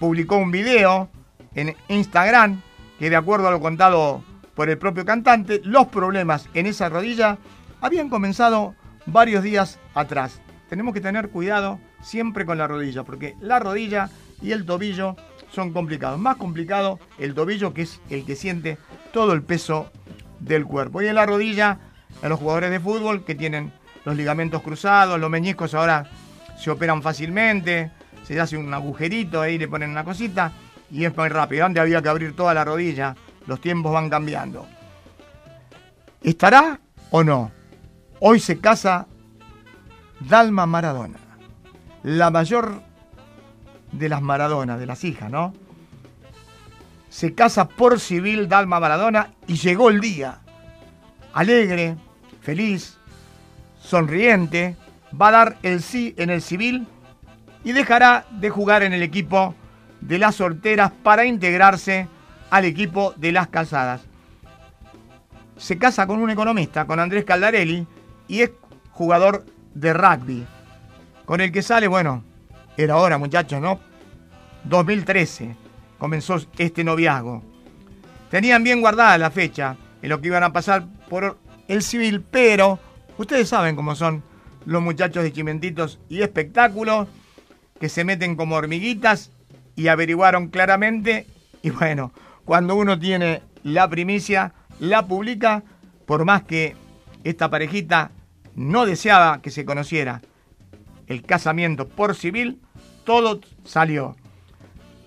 [0.00, 1.08] publicó un video
[1.54, 2.60] en Instagram
[2.98, 4.24] que de acuerdo a lo contado
[4.54, 7.38] por el propio cantante, los problemas en esa rodilla
[7.80, 8.74] habían comenzado
[9.06, 10.40] varios días atrás.
[10.74, 14.10] Tenemos que tener cuidado siempre con la rodilla, porque la rodilla
[14.42, 15.14] y el tobillo
[15.52, 16.18] son complicados.
[16.18, 18.76] Más complicado el tobillo, que es el que siente
[19.12, 19.92] todo el peso
[20.40, 21.00] del cuerpo.
[21.00, 21.78] Y en la rodilla,
[22.20, 23.72] a los jugadores de fútbol que tienen
[24.04, 26.10] los ligamentos cruzados, los meñiscos ahora
[26.58, 27.92] se operan fácilmente,
[28.24, 30.50] se hace un agujerito, ahí le ponen una cosita
[30.90, 31.66] y es muy rápido.
[31.66, 33.14] Antes había que abrir toda la rodilla
[33.46, 34.66] los tiempos van cambiando.
[36.20, 36.80] ¿Estará
[37.12, 37.52] o no?
[38.18, 39.06] Hoy se casa
[40.28, 41.18] Dalma Maradona,
[42.02, 42.82] la mayor
[43.92, 45.52] de las Maradonas, de las hijas, ¿no?
[47.10, 50.40] Se casa por civil Dalma Maradona y llegó el día.
[51.32, 51.96] Alegre,
[52.40, 52.98] feliz,
[53.80, 54.76] sonriente,
[55.20, 56.86] va a dar el sí en el civil
[57.62, 59.54] y dejará de jugar en el equipo
[60.00, 62.08] de las solteras para integrarse
[62.50, 64.02] al equipo de las casadas.
[65.56, 67.86] Se casa con un economista, con Andrés Caldarelli,
[68.26, 68.50] y es
[68.90, 69.44] jugador
[69.74, 70.46] de rugby,
[71.24, 72.22] con el que sale, bueno,
[72.76, 73.80] era hora muchachos, ¿no?
[74.64, 75.56] 2013
[75.98, 77.42] comenzó este noviazgo.
[78.30, 82.78] Tenían bien guardada la fecha en lo que iban a pasar por el civil, pero
[83.16, 84.22] ustedes saben cómo son
[84.66, 87.08] los muchachos de Chimentitos y espectáculos
[87.78, 89.30] que se meten como hormiguitas
[89.76, 91.26] y averiguaron claramente
[91.62, 92.12] y bueno,
[92.44, 95.62] cuando uno tiene la primicia, la publica,
[96.04, 96.76] por más que
[97.24, 98.10] esta parejita
[98.54, 100.22] no deseaba que se conociera.
[101.06, 102.60] El casamiento por civil,
[103.04, 104.16] todo salió.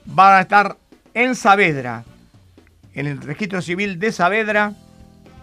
[0.06, 0.78] Van a estar
[1.14, 2.06] en Saavedra,
[2.94, 4.74] en el registro civil de Saavedra,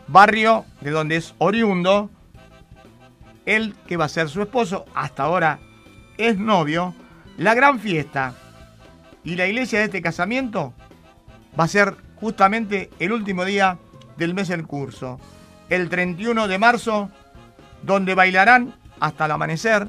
[0.06, 2.10] barrio de donde es oriundo,
[3.46, 5.58] él que va a ser su esposo, hasta ahora
[6.16, 6.94] es novio,
[7.36, 8.34] la gran fiesta
[9.24, 10.72] y la iglesia de este casamiento
[11.58, 13.78] va a ser justamente el último día
[14.16, 15.18] del mes en curso,
[15.68, 17.10] el 31 de marzo,
[17.84, 19.86] donde bailarán hasta el amanecer.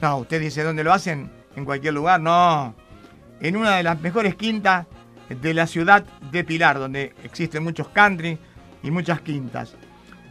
[0.00, 1.30] No, usted dice, ¿dónde lo hacen?
[1.54, 2.74] En cualquier lugar, no.
[3.40, 4.86] En una de las mejores quintas
[5.28, 8.38] de la ciudad de Pilar, donde existen muchos country
[8.82, 9.74] y muchas quintas.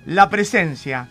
[0.06, 1.10] La presencia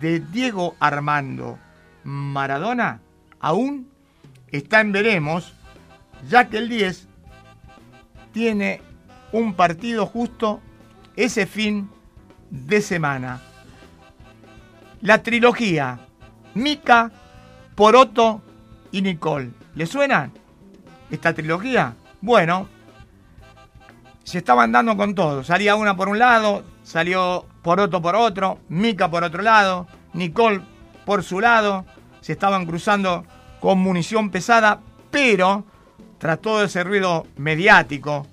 [0.00, 1.58] de Diego Armando
[2.04, 3.00] Maradona
[3.40, 3.88] aún
[4.48, 5.54] está en veremos,
[6.28, 7.08] ya que el 10
[8.32, 8.80] tiene
[9.32, 10.60] un partido justo
[11.16, 11.90] ese fin
[12.50, 13.40] de semana.
[15.02, 15.98] La trilogía
[16.54, 17.10] Mica,
[17.74, 18.40] Poroto
[18.92, 19.50] y Nicole.
[19.74, 20.30] ¿Le suena
[21.10, 21.96] esta trilogía?
[22.20, 22.68] Bueno,
[24.22, 25.42] se estaban dando con todo.
[25.42, 30.60] Salía una por un lado, salió Poroto por otro, Mica por otro lado, Nicole
[31.04, 31.84] por su lado.
[32.20, 33.24] Se estaban cruzando
[33.58, 34.80] con munición pesada,
[35.10, 35.64] pero
[36.18, 38.28] tras todo ese ruido mediático,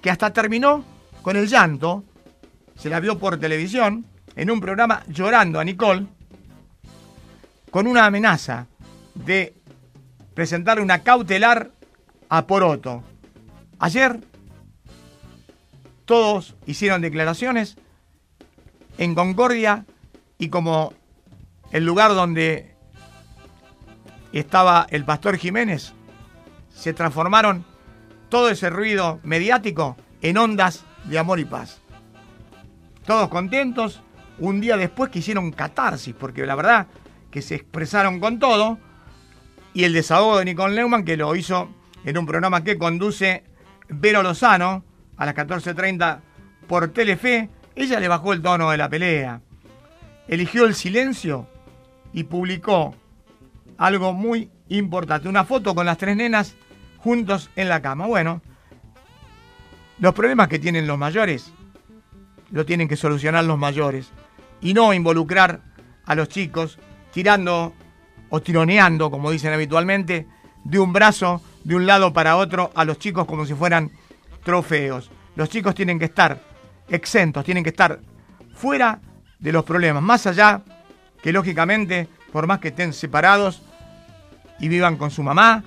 [0.00, 0.84] que hasta terminó
[1.20, 2.02] con el llanto,
[2.76, 4.06] se la vio por televisión,
[4.36, 6.06] en un programa llorando a Nicole,
[7.74, 8.68] con una amenaza
[9.16, 9.52] de
[10.32, 11.72] presentarle una cautelar
[12.28, 13.02] a Poroto.
[13.80, 14.20] Ayer
[16.04, 17.76] todos hicieron declaraciones
[18.96, 19.86] en Concordia
[20.38, 20.92] y como
[21.72, 22.76] el lugar donde
[24.32, 25.94] estaba el pastor Jiménez,
[26.72, 27.64] se transformaron
[28.28, 31.80] todo ese ruido mediático en ondas de amor y paz.
[33.04, 34.00] Todos contentos,
[34.38, 36.86] un día después que hicieron catarsis, porque la verdad
[37.34, 38.78] que se expresaron con todo,
[39.72, 41.68] y el desahogo de Nicole Neumann, que lo hizo
[42.04, 43.42] en un programa que conduce
[43.88, 44.84] Vero Lozano
[45.16, 46.20] a las 14.30
[46.68, 49.40] por Telefe, ella le bajó el tono de la pelea,
[50.28, 51.48] eligió el silencio
[52.12, 52.94] y publicó
[53.78, 56.54] algo muy importante, una foto con las tres nenas
[56.98, 58.06] juntos en la cama.
[58.06, 58.42] Bueno,
[59.98, 61.52] los problemas que tienen los mayores
[62.52, 64.12] lo tienen que solucionar los mayores
[64.60, 65.62] y no involucrar
[66.04, 66.78] a los chicos
[67.14, 67.72] tirando
[68.28, 70.26] o tironeando, como dicen habitualmente,
[70.64, 73.92] de un brazo de un lado para otro a los chicos como si fueran
[74.42, 75.10] trofeos.
[75.36, 76.40] Los chicos tienen que estar
[76.88, 78.00] exentos, tienen que estar
[78.54, 79.00] fuera
[79.38, 80.62] de los problemas, más allá
[81.22, 83.62] que lógicamente, por más que estén separados
[84.58, 85.62] y vivan con su mamá,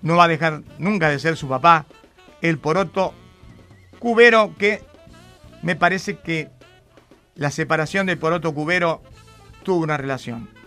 [0.00, 1.84] no va a dejar nunca de ser su papá,
[2.40, 3.14] el poroto
[3.98, 4.82] cubero que
[5.62, 6.50] me parece que
[7.34, 9.02] la separación de poroto cubero
[9.62, 10.61] tuvo una relación.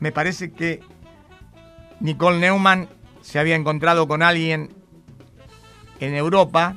[0.00, 0.80] Me parece que
[2.00, 2.88] Nicole Neumann
[3.20, 4.70] se había encontrado con alguien
[6.00, 6.76] en Europa,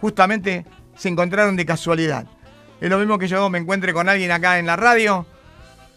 [0.00, 0.64] justamente
[0.94, 2.26] se encontraron de casualidad.
[2.80, 5.26] Es lo mismo que yo me encuentre con alguien acá en la radio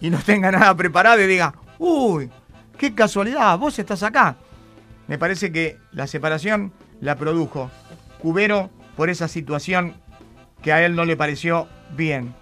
[0.01, 2.29] y no tenga nada preparado y diga, uy,
[2.77, 4.37] qué casualidad, vos estás acá.
[5.07, 7.69] Me parece que la separación la produjo
[8.19, 9.95] Cubero por esa situación
[10.61, 12.33] que a él no le pareció bien.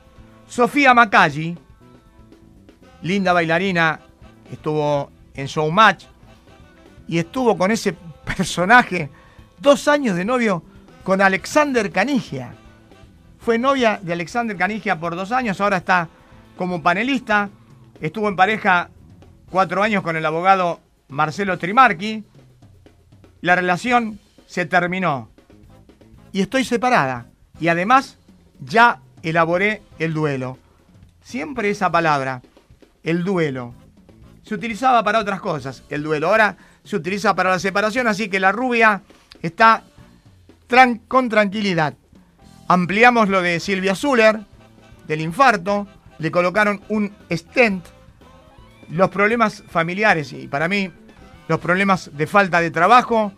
[0.47, 1.57] Sofía Macalli,
[3.01, 3.99] linda bailarina,
[4.51, 6.05] estuvo en Showmatch
[7.07, 7.93] y estuvo con ese
[8.25, 9.09] personaje
[9.59, 10.63] dos años de novio
[11.03, 12.53] con Alexander Canigia.
[13.39, 16.09] Fue novia de Alexander Canigia por dos años, ahora está
[16.57, 17.49] como panelista.
[18.01, 18.89] Estuvo en pareja
[19.49, 22.25] cuatro años con el abogado Marcelo Trimarqui.
[23.41, 25.29] La relación se terminó
[26.31, 27.27] y estoy separada.
[27.59, 28.17] Y además
[28.59, 30.57] ya elaboré el duelo.
[31.21, 32.41] Siempre esa palabra,
[33.03, 33.73] el duelo.
[34.43, 36.29] Se utilizaba para otras cosas, el duelo.
[36.29, 39.01] Ahora se utiliza para la separación, así que la rubia
[39.41, 39.83] está
[41.07, 41.93] con tranquilidad.
[42.67, 44.41] Ampliamos lo de Silvia Zuller,
[45.07, 45.87] del infarto,
[46.19, 47.85] le colocaron un stent.
[48.89, 50.91] Los problemas familiares, y para mí
[51.47, 53.33] los problemas de falta de trabajo,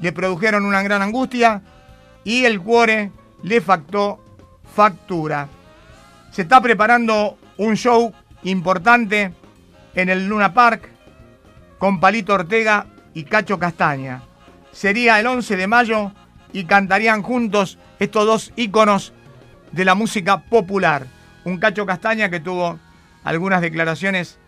[0.00, 1.62] le produjeron una gran angustia
[2.24, 3.10] y el cuore
[3.42, 4.24] le factó
[4.74, 5.48] factura.
[6.30, 8.12] Se está preparando un show
[8.42, 9.32] importante
[9.94, 10.88] en el Luna Park
[11.78, 14.22] con Palito Ortega y Cacho Castaña.
[14.72, 16.12] Sería el 11 de mayo
[16.52, 19.12] y cantarían juntos estos dos íconos
[19.72, 21.06] de la música popular.
[21.44, 22.78] Un Cacho Castaña que tuvo
[23.24, 24.38] algunas declaraciones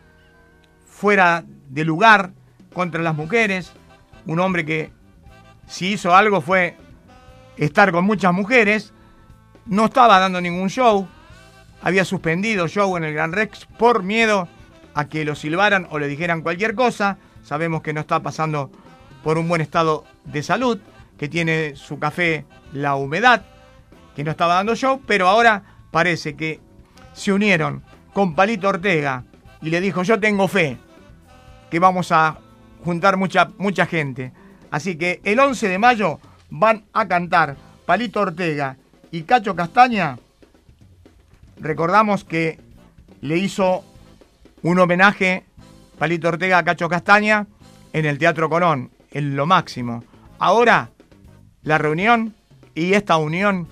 [0.86, 2.32] fuera de lugar
[2.72, 3.72] contra las mujeres,
[4.26, 4.92] un hombre que
[5.66, 6.76] si hizo algo fue
[7.56, 8.92] estar con muchas mujeres,
[9.66, 11.08] no estaba dando ningún show,
[11.82, 14.48] había suspendido show en el Gran Rex por miedo
[14.94, 18.70] a que lo silbaran o le dijeran cualquier cosa, sabemos que no está pasando
[19.22, 20.78] por un buen estado de salud,
[21.18, 23.42] que tiene su café La Humedad,
[24.16, 26.60] que no estaba dando show, pero ahora parece que
[27.12, 27.82] se unieron
[28.12, 29.24] con Palito Ortega
[29.62, 30.78] y le dijo, yo tengo fe,
[31.70, 32.38] que vamos a
[32.84, 34.32] juntar mucha, mucha gente.
[34.70, 38.76] Así que el 11 de mayo van a cantar Palito Ortega
[39.10, 40.18] y Cacho Castaña.
[41.60, 42.58] Recordamos que
[43.20, 43.84] le hizo
[44.62, 45.44] un homenaje
[45.98, 47.46] Palito Ortega a Cacho Castaña
[47.92, 50.02] en el Teatro Colón, en lo máximo.
[50.38, 50.90] Ahora,
[51.62, 52.34] la reunión
[52.74, 53.68] y esta unión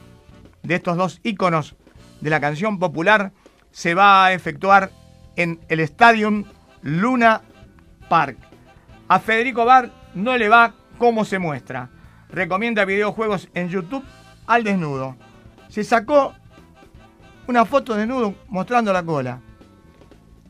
[0.62, 1.77] de estos dos íconos
[2.20, 3.32] de la canción popular
[3.70, 4.90] se va a efectuar
[5.36, 6.44] en el Stadium
[6.82, 7.40] Luna
[8.10, 8.36] Park.
[9.09, 11.89] A Federico Bar no le va como se muestra.
[12.28, 14.05] Recomienda videojuegos en YouTube
[14.47, 15.16] al desnudo.
[15.69, 16.35] Se sacó
[17.48, 19.40] una foto desnudo mostrando la cola.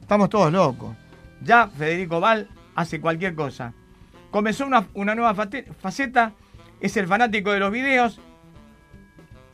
[0.01, 0.97] Estamos todos locos.
[1.43, 3.73] Ya Federico Val hace cualquier cosa.
[4.33, 6.33] Comenzó una, una nueva faceta,
[6.81, 8.21] es el fanático de los videos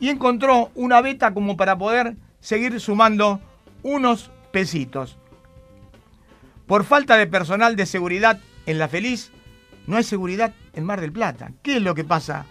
[0.00, 3.40] y encontró una beta como para poder seguir sumando
[3.82, 5.18] unos pesitos.
[6.66, 9.32] Por falta de personal de seguridad en La Feliz,
[9.86, 11.52] no hay seguridad en Mar del Plata.
[11.62, 12.46] ¿Qué es lo que pasa,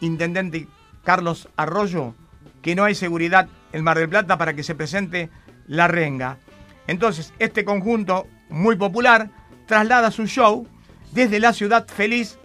[0.00, 0.68] Intendente
[1.02, 2.14] Carlos Arroyo?
[2.60, 5.30] Que no hay seguridad en Mar del Plata para que se presente
[5.66, 6.38] la renga.
[6.86, 9.30] Entonces, este conjunto muy popular
[9.66, 10.66] traslada su show
[11.12, 12.38] desde la ciudad feliz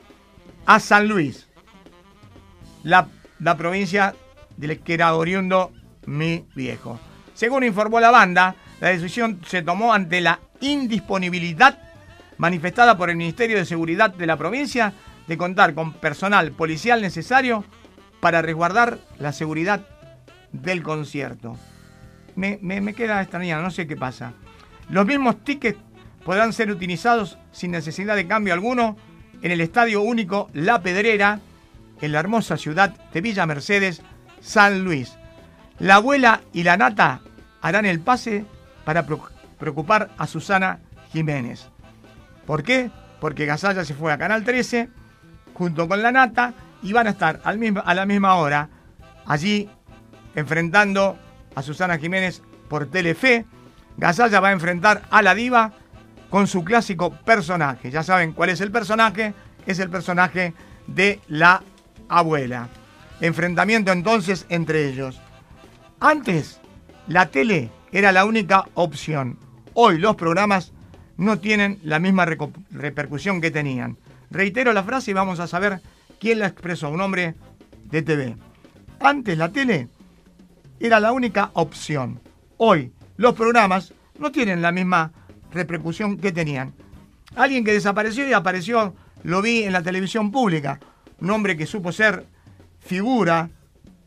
[0.66, 1.48] a San Luis,
[2.84, 3.08] la,
[3.40, 4.16] la provincia
[4.56, 5.72] de la que era oriundo
[6.06, 7.00] mi viejo.
[7.34, 11.80] Según informó la banda, la decisión se tomó ante la indisponibilidad
[12.38, 14.94] manifestada por el Ministerio de Seguridad de la provincia
[15.28, 17.64] de contar con personal policial necesario
[18.20, 19.86] para resguardar la seguridad
[20.52, 21.58] del concierto.
[22.36, 24.34] Me, me, queda extrañado, no sé qué pasa.
[24.90, 25.80] Los mismos tickets
[26.24, 28.98] podrán ser utilizados sin necesidad de cambio alguno
[29.42, 31.40] en el Estadio Único La Pedrera,
[32.02, 34.02] en la hermosa ciudad de Villa Mercedes,
[34.40, 35.18] San Luis.
[35.80, 37.22] La abuela y la nata
[37.62, 38.46] harán el pase
[38.86, 39.06] para
[39.58, 40.80] preocupar a Susana
[41.12, 41.70] Jiménez.
[42.46, 42.92] ¿Por qué?
[43.20, 44.90] Porque Gasalla se fue a Canal 13
[45.54, 46.54] junto con la Nata
[46.84, 48.70] y van a estar a la misma hora
[49.26, 49.70] allí
[50.38, 51.18] enfrentando
[51.56, 53.46] a Susana Jiménez por Telefe.
[53.98, 55.74] Gasalla va a enfrentar a la diva
[56.30, 57.90] con su clásico personaje.
[57.90, 59.34] Ya saben cuál es el personaje.
[59.66, 60.54] Es el personaje
[60.86, 61.64] de la
[62.08, 62.70] abuela.
[63.20, 65.20] Enfrentamiento entonces entre ellos.
[66.00, 66.62] Antes,
[67.08, 69.40] la tele era la única opción.
[69.74, 70.72] Hoy los programas
[71.18, 73.98] no tienen la misma repercusión que tenían.
[74.30, 75.82] Reitero la frase y vamos a saber
[76.20, 77.34] quién la expresó, un hombre
[77.86, 78.38] de TV.
[79.00, 79.88] Antes la tele
[80.80, 82.20] era la única opción.
[82.58, 85.12] Hoy los programas no tienen la misma
[85.52, 86.74] repercusión que tenían.
[87.36, 90.80] Alguien que desapareció y apareció, lo vi en la televisión pública.
[91.20, 92.26] Un hombre que supo ser
[92.80, 93.50] figura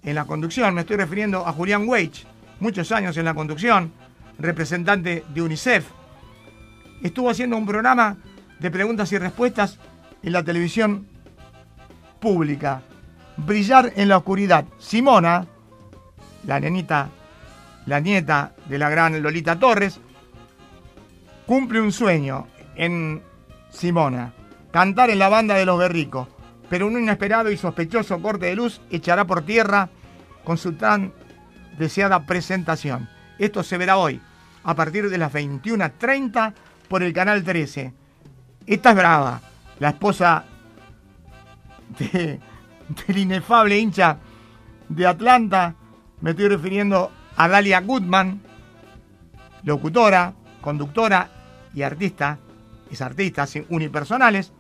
[0.03, 0.75] en la conducción.
[0.75, 2.27] Me estoy refiriendo a Julián Weich,
[2.61, 3.93] muchos años en la conducción,
[4.39, 5.85] representante de UNICEF,
[7.03, 8.17] estuvo haciendo un programa
[8.59, 9.79] de preguntas y respuestas
[10.23, 11.07] en la televisión
[12.21, 12.83] pública.
[13.37, 14.67] Brillar en la oscuridad.
[14.79, 15.47] Simona,
[16.45, 17.11] la nenita,
[17.87, 20.01] la nieta de la gran Lolita Torres,
[21.47, 22.47] cumple un sueño
[22.77, 23.23] en
[23.71, 24.33] Simona.
[24.71, 26.29] Cantar en la banda de los Berricos.
[26.69, 29.89] Pero un inesperado y sospechoso corte de luz echará por tierra
[30.45, 31.13] con su tan
[31.77, 33.09] deseada presentación.
[33.39, 34.21] Esto se verá hoy,
[34.63, 36.53] a partir de las 21.30
[36.89, 37.93] por el canal 13.
[38.67, 39.41] Esta es brava,
[39.81, 40.45] la esposa
[41.99, 44.19] del inefable hincha
[44.89, 45.75] de Atlanta.
[46.21, 48.41] Me estoy refiriendo a Dalia Goodman,
[49.65, 51.31] locutora, conductora
[51.75, 52.39] y artista.
[52.91, 54.53] Es artista, unipersonales.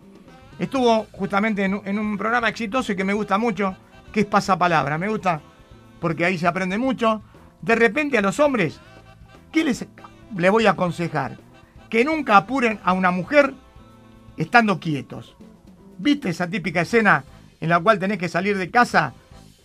[0.58, 3.76] Estuvo justamente en, un programa exitoso y que me gusta mucho,
[4.12, 4.98] que es Pasapalabra.
[4.98, 5.40] Me gusta
[6.00, 7.22] porque ahí se aprende mucho.
[7.60, 8.80] De repente a los hombres,
[9.52, 9.86] ¿qué les
[10.36, 11.38] le voy a aconsejar?
[11.90, 13.52] que nunca apuren a una mujer
[14.36, 15.36] estando quietos.
[15.98, 17.24] ¿Viste esa típica escena
[17.60, 19.12] en la cual tenés que salir de casa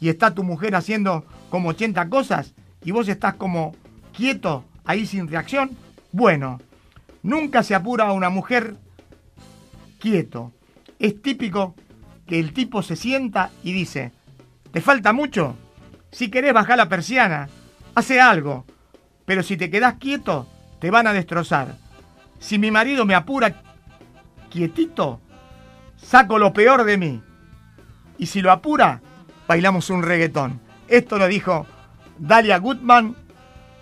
[0.02, 1.24] y está tu mujer haciendo
[1.56, 2.54] como 80 cosas
[2.84, 3.78] y vos estás como
[4.12, 5.70] quieto ahí sin reacción?
[6.12, 6.60] Bueno,
[7.24, 8.76] nunca se apura a una mujer
[9.98, 10.52] quieto.
[11.00, 11.74] Es típico
[12.28, 14.12] que el tipo se sienta y dice,
[14.74, 15.56] ¿te falta mucho?
[16.12, 17.48] Si querés bajar la persiana,
[17.96, 18.66] hace algo.
[19.24, 20.46] Pero si te quedás quieto,
[20.82, 21.78] te van a destrozar.
[22.38, 23.62] Si mi marido me apura
[24.50, 25.22] quietito,
[25.96, 27.24] saco lo peor de mí.
[28.18, 29.02] Y si lo apura,
[29.48, 30.65] bailamos un reggaetón.
[30.88, 31.66] Esto lo dijo
[32.18, 33.16] Dalia Goodman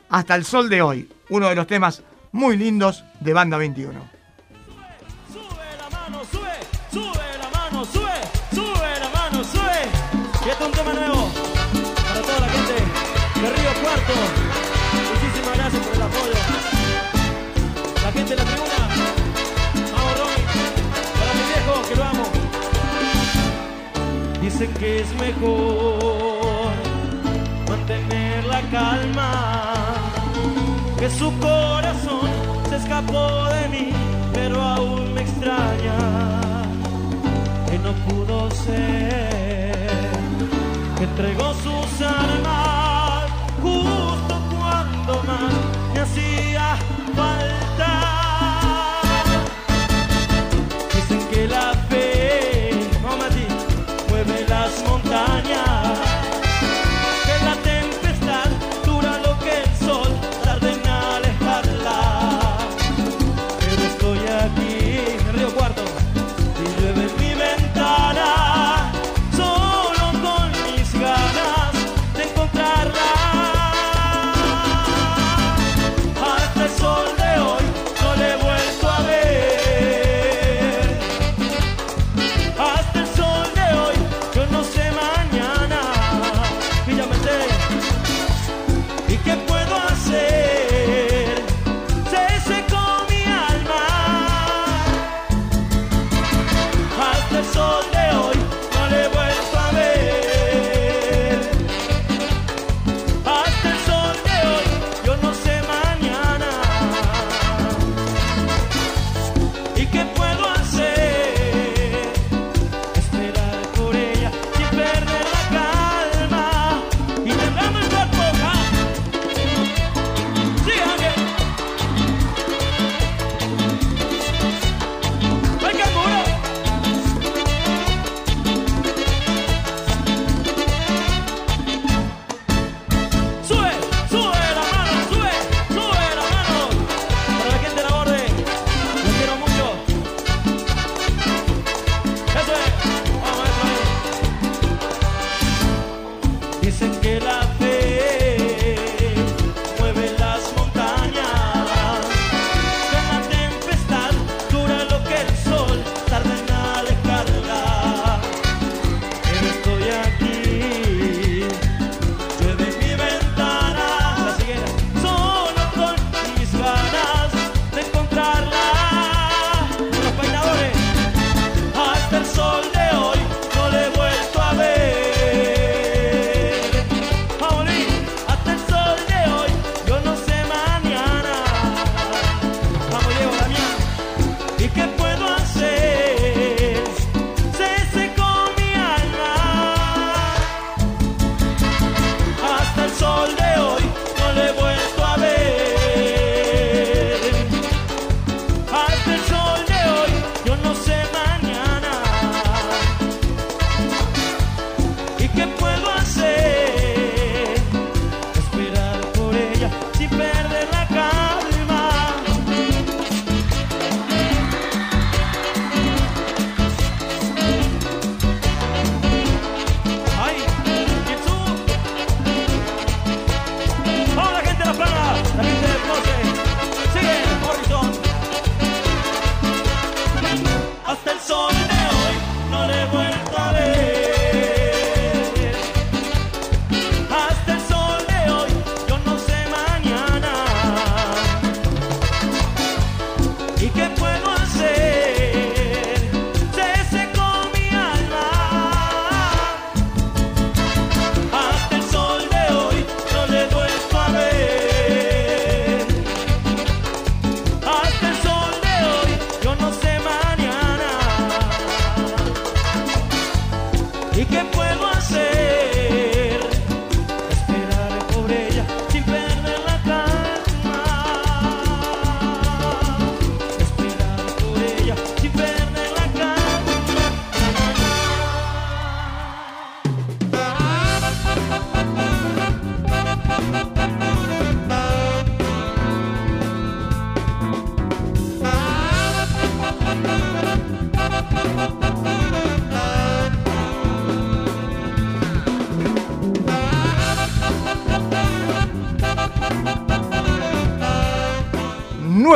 [0.10, 4.00] hasta el sol de hoy, uno de los temas muy lindos de Banda 21.
[5.32, 5.42] Sube,
[5.78, 6.52] la mano, sube,
[6.92, 7.27] sube
[10.66, 11.30] un tema nuevo
[12.08, 12.74] para toda la gente
[13.42, 14.14] de Río Cuarto.
[15.14, 16.34] Muchísimas gracias por el apoyo.
[18.04, 18.80] La gente de la tribuna,
[19.94, 20.42] vamos Romy,
[21.20, 22.26] para mi viejo que lo amo.
[24.42, 26.74] Dicen que es mejor
[27.70, 29.32] mantener la calma
[31.00, 32.30] que su corazón
[32.70, 33.90] se escapó de mí,
[34.34, 35.98] pero aún me extraña
[37.70, 39.47] que no pudo ser,
[41.19, 45.77] entregó sus armas justo cuando más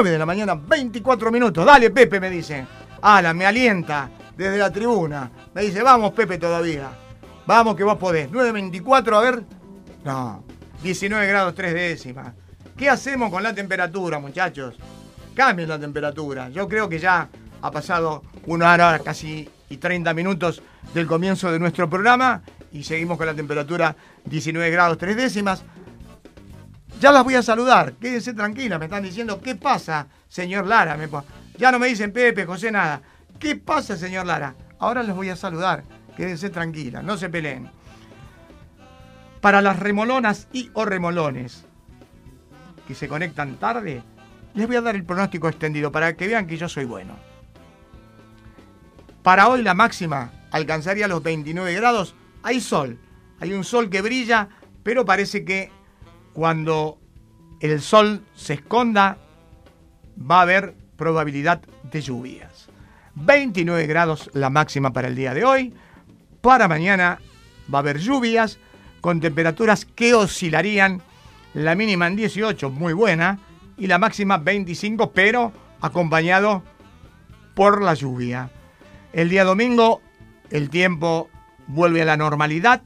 [0.01, 1.63] 9 de la mañana, 24 minutos.
[1.63, 2.65] Dale, Pepe, me dice.
[3.03, 5.29] Ala, me alienta desde la tribuna.
[5.53, 6.89] Me dice, vamos, Pepe, todavía.
[7.45, 8.31] Vamos, que vos podés.
[8.31, 9.43] 9.24, a ver.
[10.03, 10.43] No,
[10.81, 12.33] 19 grados 3 décimas.
[12.75, 14.75] ¿Qué hacemos con la temperatura, muchachos?
[15.35, 16.49] Cambien la temperatura.
[16.49, 17.29] Yo creo que ya
[17.61, 20.63] ha pasado una hora casi y 30 minutos
[20.95, 22.41] del comienzo de nuestro programa
[22.71, 23.95] y seguimos con la temperatura
[24.25, 25.63] 19 grados 3 décimas.
[26.99, 30.97] Ya las voy a saludar, quédense tranquilas, me están diciendo, ¿qué pasa, señor Lara?
[31.57, 33.01] Ya no me dicen Pepe, José, nada.
[33.39, 34.55] ¿Qué pasa, señor Lara?
[34.77, 35.83] Ahora les voy a saludar,
[36.15, 37.69] quédense tranquilas, no se peleen.
[39.41, 41.65] Para las remolonas y o remolones
[42.87, 44.03] que se conectan tarde,
[44.53, 47.15] les voy a dar el pronóstico extendido para que vean que yo soy bueno.
[49.23, 52.15] Para hoy la máxima alcanzaría los 29 grados.
[52.43, 52.99] Hay sol,
[53.39, 54.49] hay un sol que brilla,
[54.83, 55.71] pero parece que
[56.33, 56.97] cuando
[57.59, 59.17] el sol se esconda
[60.19, 62.69] va a haber probabilidad de lluvias.
[63.15, 65.73] 29 grados la máxima para el día de hoy.
[66.41, 67.19] Para mañana
[67.73, 68.59] va a haber lluvias
[69.01, 71.01] con temperaturas que oscilarían
[71.53, 73.39] la mínima en 18, muy buena,
[73.77, 75.51] y la máxima 25, pero
[75.81, 76.63] acompañado
[77.55, 78.51] por la lluvia.
[79.11, 80.01] El día domingo
[80.49, 81.29] el tiempo
[81.67, 82.81] vuelve a la normalidad,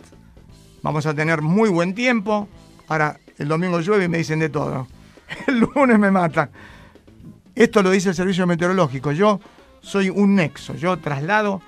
[0.82, 2.48] vamos a tener muy buen tiempo.
[2.88, 4.88] Ahora el domingo llueve y me dicen de todo.
[5.48, 6.50] El lunes me matan.
[7.56, 9.14] Esto lo dice el servicio meteorológico.
[9.14, 9.40] Yo
[9.82, 11.62] soy un nexo, yo traslado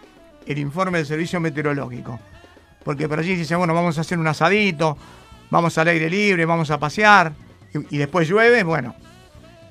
[0.45, 2.19] el informe del servicio meteorológico.
[2.83, 4.97] Porque por allí dicen, bueno, vamos a hacer un asadito,
[5.49, 7.33] vamos al aire libre, vamos a pasear,
[7.89, 8.95] y, después llueve, bueno,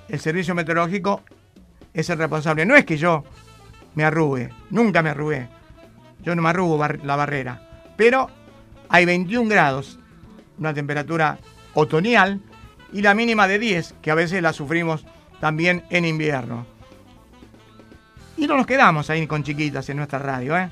[0.08, 1.22] el servicio meteorológico
[1.92, 2.64] es el responsable.
[2.64, 3.24] No es que yo
[3.94, 5.48] me arrugue, nunca me arrugué.
[6.22, 7.60] Yo no me arrugo la barrera.
[7.96, 8.28] Pero
[8.88, 9.98] hay 21 grados,
[10.58, 11.38] una temperatura
[11.76, 12.40] otoñal,
[12.92, 15.04] y la mínima de 10, que a veces la sufrimos
[15.40, 16.66] también en invierno.
[18.36, 20.56] Y no nos quedamos ahí con chiquitas en nuestra radio.
[20.56, 20.70] ¿eh?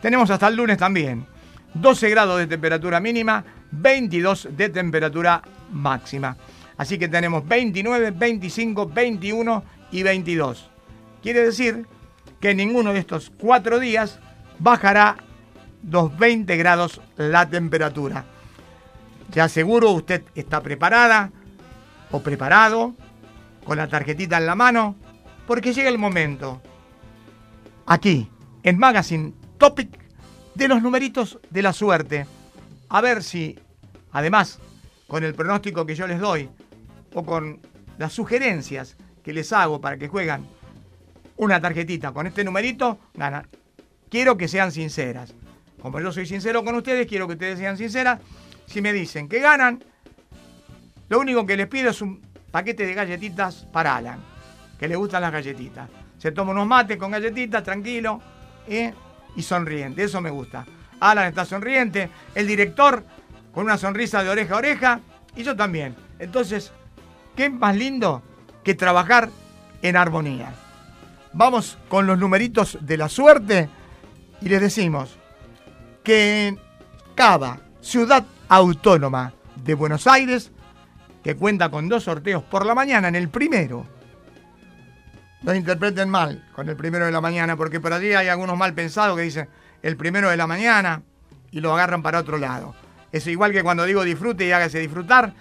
[0.00, 1.26] Tenemos hasta el lunes también.
[1.74, 5.42] 12 grados de temperatura mínima, 22 de temperatura
[5.72, 6.36] máxima.
[6.76, 10.70] Así que tenemos 29, 25, 21 y 22.
[11.22, 11.86] Quiere decir
[12.40, 14.18] que ninguno de estos cuatro días
[14.58, 15.16] bajará
[15.88, 18.24] los 20 grados la temperatura.
[19.32, 21.32] Ya seguro usted está preparada
[22.10, 22.94] o preparado
[23.64, 24.96] con la tarjetita en la mano
[25.46, 26.60] porque llega el momento
[27.86, 28.28] aquí
[28.62, 29.88] en Magazine Topic
[30.54, 32.26] de los numeritos de la suerte.
[32.90, 33.58] A ver si,
[34.10, 34.58] además,
[35.06, 36.50] con el pronóstico que yo les doy
[37.14, 37.60] o con
[37.98, 40.46] las sugerencias que les hago para que juegan
[41.36, 43.48] una tarjetita con este numerito, ganan.
[44.10, 45.34] Quiero que sean sinceras.
[45.80, 48.20] Como yo soy sincero con ustedes, quiero que ustedes sean sinceras.
[48.72, 49.84] Si me dicen que ganan,
[51.10, 54.18] lo único que les pido es un paquete de galletitas para Alan,
[54.78, 55.90] que le gustan las galletitas.
[56.16, 58.22] Se toma unos mates con galletitas, tranquilo,
[58.66, 58.94] ¿eh?
[59.36, 60.02] y sonriente.
[60.04, 60.64] Eso me gusta.
[61.00, 63.04] Alan está sonriente, el director
[63.52, 65.00] con una sonrisa de oreja a oreja,
[65.36, 65.94] y yo también.
[66.18, 66.72] Entonces,
[67.36, 68.22] ¿qué más lindo
[68.64, 69.28] que trabajar
[69.82, 70.54] en armonía?
[71.34, 73.68] Vamos con los numeritos de la suerte
[74.40, 75.18] y les decimos
[76.02, 76.56] que
[77.14, 79.32] Cava, ciudad autónoma
[79.64, 80.52] de Buenos Aires,
[81.24, 83.86] que cuenta con dos sorteos por la mañana, en el primero,
[85.40, 88.74] no interpreten mal con el primero de la mañana, porque por allí hay algunos mal
[88.74, 89.48] pensados que dicen
[89.80, 91.02] el primero de la mañana
[91.50, 92.74] y lo agarran para otro lado.
[93.10, 95.32] Es igual que cuando digo disfrute y hágase disfrutar,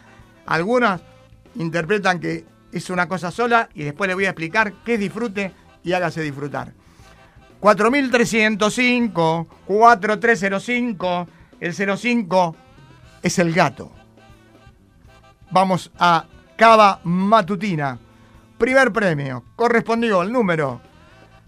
[0.46, 1.02] algunos
[1.56, 5.52] interpretan que es una cosa sola y después les voy a explicar qué es disfrute
[5.84, 6.72] y hágase disfrutar.
[7.60, 11.28] 4305, 4305,
[11.60, 12.56] el 05
[13.22, 13.92] es el gato.
[15.52, 16.26] Vamos a
[16.56, 18.00] Cava Matutina.
[18.58, 20.82] Primer premio correspondió al número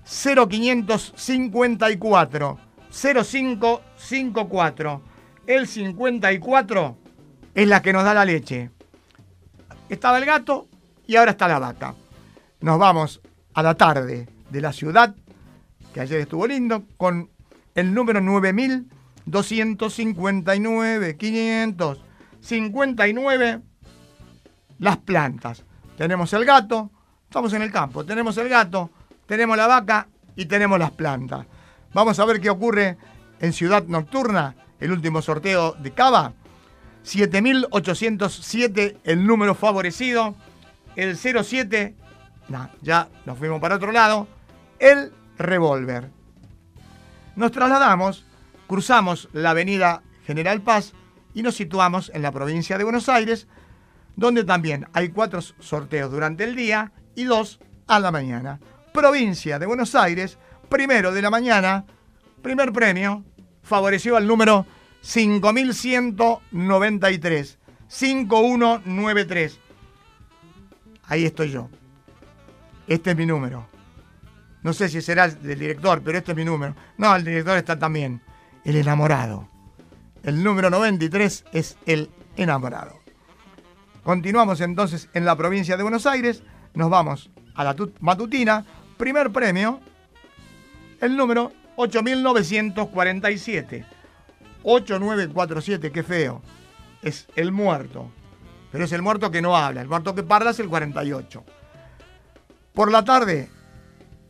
[0.05, 2.59] 0554
[2.91, 5.01] 0554.
[5.45, 6.97] El 54
[7.53, 8.71] es la que nos da la leche.
[9.89, 10.67] Estaba el gato
[11.05, 11.95] y ahora está la vaca.
[12.61, 13.21] Nos vamos
[13.53, 15.15] a la tarde de la ciudad,
[15.93, 17.29] que ayer estuvo lindo, con
[17.75, 18.19] el número
[19.25, 23.61] 9259, 559,
[24.79, 25.63] las plantas.
[25.97, 26.91] Tenemos el gato,
[27.23, 28.89] estamos en el campo, tenemos el gato,
[29.25, 31.45] tenemos la vaca y tenemos las plantas.
[31.93, 32.97] Vamos a ver qué ocurre
[33.39, 36.33] en Ciudad Nocturna, el último sorteo de Cava.
[37.03, 40.35] 7807, el número favorecido.
[40.95, 41.95] El 07,
[42.49, 44.27] no, ya nos fuimos para otro lado.
[44.79, 46.09] El revólver.
[47.35, 48.25] Nos trasladamos,
[48.73, 50.93] cruzamos la avenida General Paz
[51.35, 53.45] y nos situamos en la provincia de Buenos Aires,
[54.15, 58.59] donde también hay cuatro sorteos durante el día y 2 a la mañana.
[58.91, 60.39] Provincia de Buenos Aires,
[60.69, 61.85] primero de la mañana,
[62.41, 63.23] primer premio,
[63.61, 64.65] favoreció al número
[65.01, 67.59] 5193.
[67.87, 69.59] 5193.
[71.03, 71.69] Ahí estoy yo.
[72.87, 73.67] Este es mi número.
[74.63, 76.75] No sé si será el del director, pero este es mi número.
[76.97, 78.19] No, el director está también.
[78.63, 79.49] El enamorado.
[80.23, 82.99] El número 93 es el enamorado.
[84.03, 86.43] Continuamos entonces en la provincia de Buenos Aires.
[86.73, 88.65] Nos vamos a la matutina.
[88.97, 89.79] Primer premio,
[91.01, 93.85] el número 8947.
[94.63, 96.41] 8947, qué feo.
[97.01, 98.09] Es el muerto.
[98.71, 99.81] Pero es el muerto que no habla.
[99.81, 101.43] El muerto que parla es el 48.
[102.73, 103.49] Por la tarde,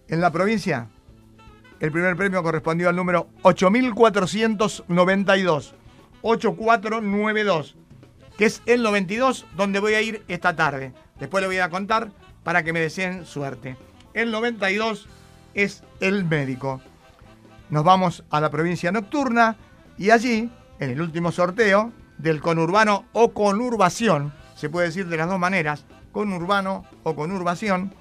[0.07, 0.89] en la provincia,
[1.83, 5.75] el primer premio correspondió al número 8492.
[6.21, 7.75] 8492,
[8.37, 10.93] que es el 92 donde voy a ir esta tarde.
[11.19, 13.75] Después le voy a contar para que me deseen suerte.
[14.13, 15.09] El 92
[15.55, 16.79] es el médico.
[17.69, 19.57] Nos vamos a la provincia nocturna
[19.97, 20.49] y allí,
[20.79, 25.83] en el último sorteo del conurbano o conurbación, se puede decir de las dos maneras,
[26.13, 27.93] conurbano o conurbación,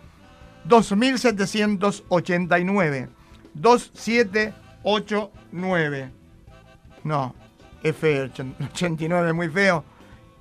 [0.66, 3.21] 2789.
[3.54, 6.10] 2789.
[7.04, 7.34] No,
[7.82, 9.84] es feo, 89 es muy feo.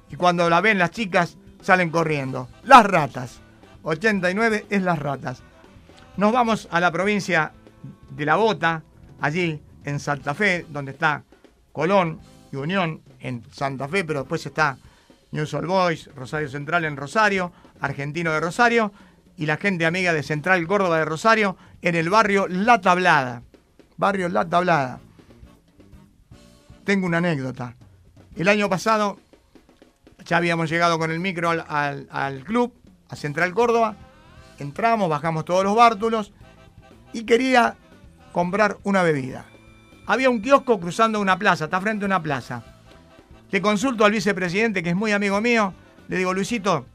[0.09, 2.47] Y cuando la ven las chicas, salen corriendo.
[2.63, 3.41] Las ratas.
[3.83, 5.41] 89 es las ratas.
[6.17, 7.53] Nos vamos a la provincia
[8.09, 8.83] de La Bota,
[9.21, 11.23] allí en Santa Fe, donde está
[11.71, 12.19] Colón
[12.51, 14.77] y Unión en Santa Fe, pero después está
[15.31, 18.91] News All Boys, Rosario Central en Rosario, Argentino de Rosario
[19.37, 23.43] y la gente amiga de Central Córdoba de Rosario en el barrio La Tablada.
[23.97, 24.99] Barrio La Tablada.
[26.83, 27.75] Tengo una anécdota.
[28.35, 29.19] El año pasado
[30.25, 32.73] ya habíamos llegado con el micro al, club,
[33.09, 33.95] a Central Córdoba.
[34.59, 36.33] Entramos, bajamos todos los bártulos
[37.13, 37.75] y quería
[38.31, 39.45] comprar una bebida.
[40.05, 42.63] Había un kiosco cruzando una plaza, está frente a una plaza.
[43.49, 45.73] Le consulto al vicepresidente, que es muy amigo mío,
[46.07, 46.85] le digo, Luisito,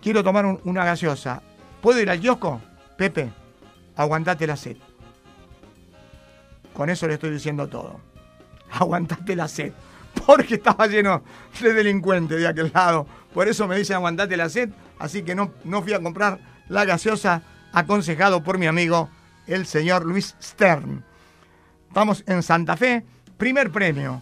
[0.00, 1.42] quiero tomar una gaseosa.
[1.80, 2.60] ¿Puedo ir al kiosco?
[3.00, 3.32] Pepe,
[3.96, 4.76] aguantate la sed.
[6.74, 7.98] Con eso le estoy diciendo todo.
[8.72, 9.72] Aguantate la sed.
[10.26, 11.22] Porque estaba lleno
[11.62, 13.06] de delincuentes de aquel lado.
[13.32, 14.68] Por eso me dice aguantate la sed.
[14.98, 19.08] Así que no, no fui a comprar la gaseosa aconsejado por mi amigo,
[19.46, 21.02] el señor Luis Stern.
[21.88, 23.06] Estamos en Santa Fe.
[23.38, 24.20] Primer premio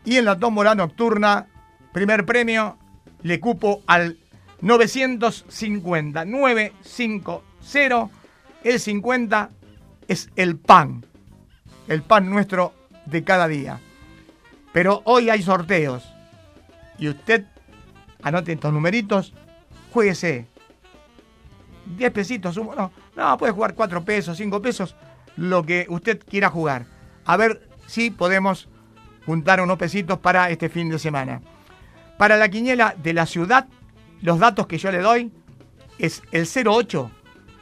[0.04, 1.46] Y en la tómbola nocturna,
[1.94, 2.80] primer premio,
[3.22, 4.18] le cupo al
[4.62, 6.26] 950.
[6.26, 8.10] 950.
[8.64, 9.50] El 50
[10.08, 11.06] es el pan.
[11.88, 12.74] El pan nuestro
[13.06, 13.80] de cada día.
[14.74, 16.12] Pero hoy hay sorteos.
[16.98, 17.46] Y usted
[18.24, 19.32] anote estos numeritos,
[19.94, 20.48] jueguese
[21.98, 24.96] 10 pesitos, no, no, puede jugar 4 pesos, 5 pesos,
[25.36, 26.86] lo que usted quiera jugar.
[27.26, 28.70] A ver si podemos
[29.26, 31.42] juntar unos pesitos para este fin de semana.
[32.18, 33.68] Para la quiniela de la ciudad,
[34.22, 35.32] los datos que yo le doy
[35.98, 37.12] es el 08,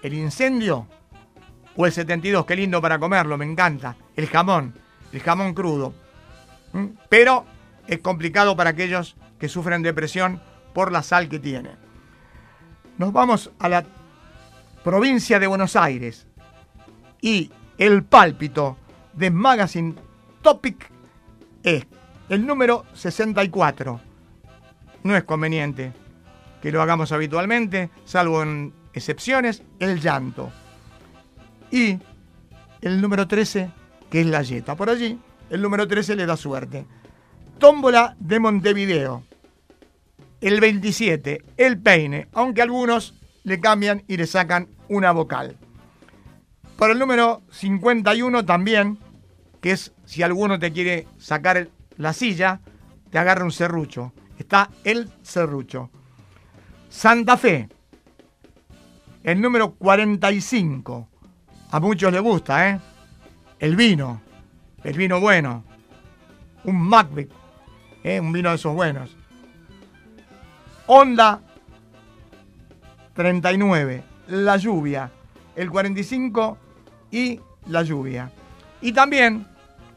[0.04, 0.88] el incendio,
[1.76, 3.96] o el 72, qué lindo para comerlo, me encanta.
[4.16, 4.74] El jamón,
[5.14, 5.94] el jamón crudo.
[6.74, 6.86] ¿Mm?
[7.08, 7.46] Pero
[7.88, 10.42] es complicado para aquellos que sufren depresión
[10.74, 11.72] por la sal que tiene.
[12.98, 13.86] Nos vamos a la
[14.88, 16.28] provincia de Buenos Aires
[17.20, 18.78] y el pálpito
[19.12, 19.96] de Magazine
[20.42, 20.90] Topic
[21.62, 21.86] es
[22.30, 24.00] el número 64.
[25.04, 25.92] No es conveniente
[26.62, 30.54] que lo hagamos habitualmente, salvo en excepciones, el llanto.
[31.70, 32.00] Y
[32.80, 33.70] el número 13,
[34.10, 34.78] que es la yeta.
[34.78, 35.20] Por allí,
[35.50, 36.86] el número 13 le da suerte.
[37.58, 39.26] Tómbola de Montevideo.
[40.40, 43.17] El 27, el peine, aunque algunos
[43.48, 45.56] le cambian y le sacan una vocal.
[46.76, 49.00] Por el número 51 también,
[49.62, 52.60] que es si alguno te quiere sacar la silla,
[53.10, 54.12] te agarra un serrucho.
[54.38, 55.90] Está el serrucho.
[56.90, 57.70] Santa Fe,
[59.24, 61.08] el número 45.
[61.72, 62.82] A muchos les gusta, ¿eh?
[63.60, 64.22] El vino,
[64.84, 65.64] el vino bueno.
[66.66, 67.32] Un Macbeth,
[68.04, 68.20] ¿eh?
[68.20, 69.16] un vino de esos buenos.
[70.88, 71.47] Honda
[73.18, 75.12] 39, la lluvia.
[75.56, 76.58] El 45
[77.10, 78.32] y la lluvia.
[78.80, 79.48] Y también,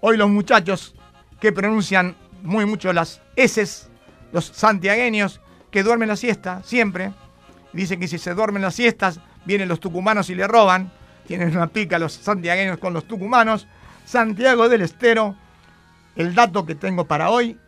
[0.00, 0.94] hoy los muchachos
[1.38, 3.88] que pronuncian muy mucho las S,
[4.32, 7.12] los santiagueños, que duermen la siesta, siempre.
[7.74, 10.90] Dicen que si se duermen las siestas, vienen los tucumanos y le roban.
[11.26, 13.66] Tienen una pica los santiagueños con los tucumanos.
[14.06, 15.36] Santiago del Estero,
[16.16, 17.58] el dato que tengo para hoy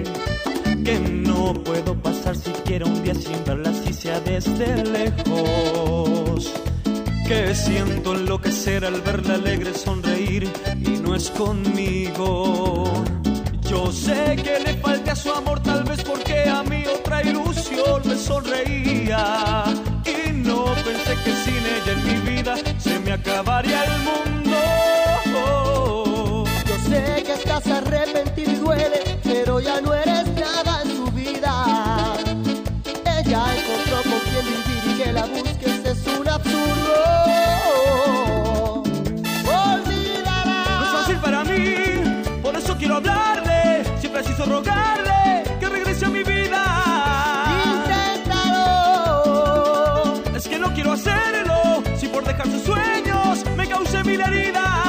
[0.86, 6.54] Que no puedo pasar siquiera un día sin verla, si sea desde lejos.
[7.28, 10.50] Que siento enloquecer al verla alegre sonreír
[10.80, 12.89] y no es conmigo.
[13.70, 18.16] Yo sé que le falta su amor, tal vez porque a mí otra ilusión me
[18.16, 19.64] sonreía.
[20.06, 24.58] Y no pensé que sin ella en mi vida se me acabaría el mundo.
[26.66, 32.16] Yo sé que estás arrepentido y duele, pero ya no eres nada en su vida.
[33.06, 37.49] Ella encontró con quien vivir y que la busques es un absurdo.
[53.86, 54.89] Cause mil heridas.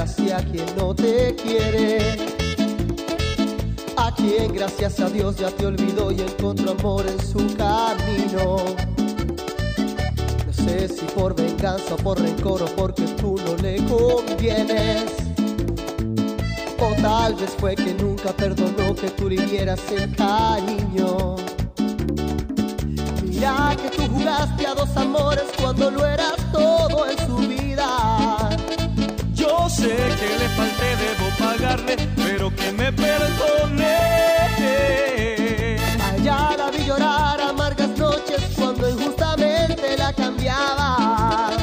[0.00, 2.16] Hacia quien no te quiere.
[3.96, 8.56] A quien gracias a Dios ya te olvidó y encontró amor en su camino.
[10.46, 15.04] No sé si por venganza o por rencor o porque tú no le convienes.
[16.80, 21.36] O tal vez fue que nunca perdonó que tú le dieras el cariño.
[23.22, 27.06] Mira que tú jugaste a dos amores cuando lo eras todo.
[29.64, 33.96] Yo sé que le falté, debo pagarle, pero que me perdone.
[36.02, 41.56] Allá la vi llorar amargas noches cuando injustamente la cambiabas.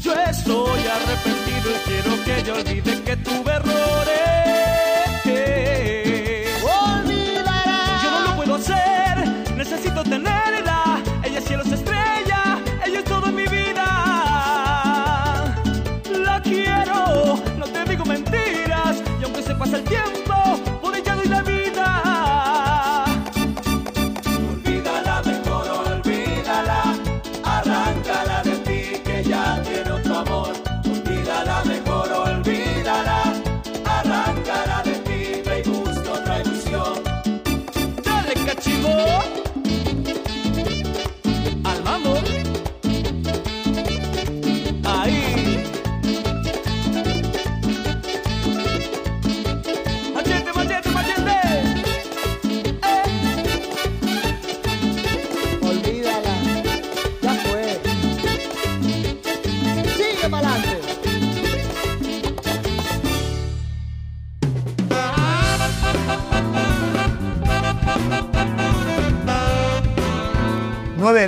[0.00, 4.11] Yo estoy arrepentido y quiero que ella olvide que tuve errores.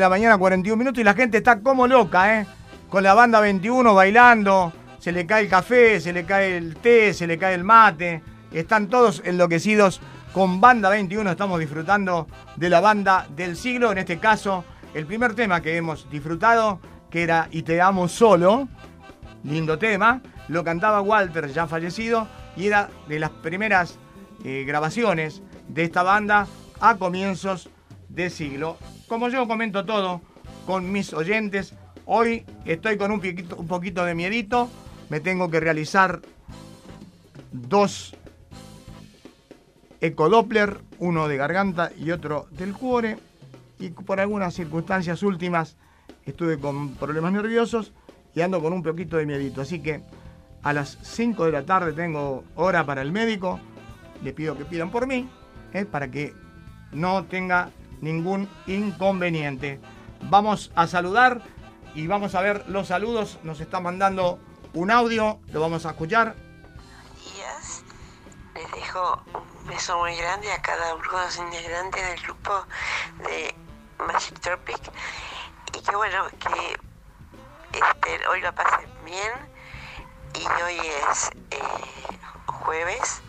[0.05, 2.47] La mañana, 41 minutos y la gente está como loca, ¿eh?
[2.91, 7.15] Con la banda 21 bailando, se le cae el café, se le cae el té,
[7.15, 8.23] se le cae el mate.
[8.53, 10.03] Están todos enloquecidos
[10.35, 11.31] con banda 21.
[11.31, 13.93] Estamos disfrutando de la banda del siglo.
[13.93, 14.63] En este caso,
[14.93, 18.69] el primer tema que hemos disfrutado, que era Y te amo solo.
[19.43, 20.21] Lindo tema.
[20.49, 22.29] Lo cantaba Walter, ya fallecido,
[22.59, 23.99] y era de las primeras
[24.45, 26.47] eh, grabaciones de esta banda
[26.79, 27.71] a comienzos
[28.11, 28.77] de siglo.
[29.09, 30.23] Como yo comento todo
[30.67, 31.75] con mis oyentes,
[32.07, 33.21] hoy estoy con un
[33.69, 34.71] poquito, de miedito.
[35.11, 36.23] Me tengo que realizar
[37.53, 38.17] dos
[40.01, 43.19] ecodoppler, uno de garganta y otro del cuore.
[43.79, 45.77] Y por algunas circunstancias últimas
[46.25, 47.93] estuve con problemas nerviosos
[48.35, 49.61] y ando con un poquito de miedito.
[49.61, 50.03] Así que
[50.63, 53.61] a las 5 de la tarde tengo hora para el médico.
[54.23, 55.29] Le pido que pidan por mí,
[55.75, 55.85] ¿eh?
[55.85, 56.33] para que
[56.93, 59.81] no tenga ningún inconveniente.
[60.23, 61.43] Vamos a saludar
[61.95, 63.39] y vamos a ver los saludos.
[63.43, 64.39] Nos está mandando
[64.73, 66.35] un audio, lo vamos a escuchar.
[67.25, 67.85] días.
[68.55, 72.67] Les dejo un beso muy grande a cada uno de los integrantes del grupo
[73.29, 73.55] de
[73.99, 74.81] Magic Tropic
[75.77, 79.33] y que bueno, que este, hoy lo pasen bien
[80.35, 80.79] y hoy
[81.11, 81.59] es eh,
[82.47, 83.23] jueves,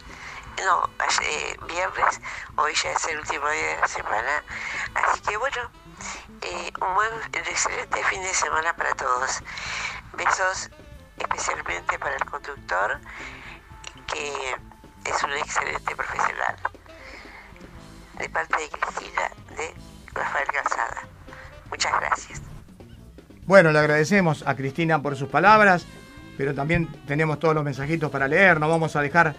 [0.63, 0.89] no,
[1.21, 2.21] eh, viernes,
[2.55, 4.43] hoy ya es el último día de la semana,
[4.95, 5.69] así que bueno,
[6.41, 9.41] eh, un buen, excelente fin de semana para todos.
[10.13, 10.69] Besos
[11.17, 12.99] especialmente para el conductor,
[14.07, 14.55] que
[15.05, 16.55] es un excelente profesional.
[18.17, 19.73] De parte de Cristina de
[20.13, 21.07] Rafael Calzada.
[21.69, 22.41] Muchas gracias.
[23.45, 25.85] Bueno, le agradecemos a Cristina por sus palabras,
[26.37, 28.59] pero también tenemos todos los mensajitos para leer.
[28.59, 29.35] No vamos a dejar,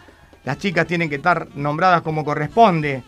[0.46, 3.02] las chicas tienen que estar nombradas como corresponde.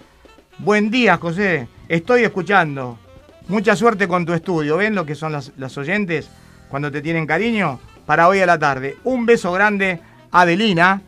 [0.58, 1.68] Buen día, José.
[1.88, 2.98] Estoy escuchando.
[3.46, 4.76] Mucha suerte con tu estudio.
[4.76, 6.28] ¿Ven lo que son las, oyentes
[6.68, 7.78] cuando te tienen cariño?
[8.06, 8.96] Para hoy a la tarde.
[9.04, 10.00] Un beso grande
[10.32, 11.00] Adelina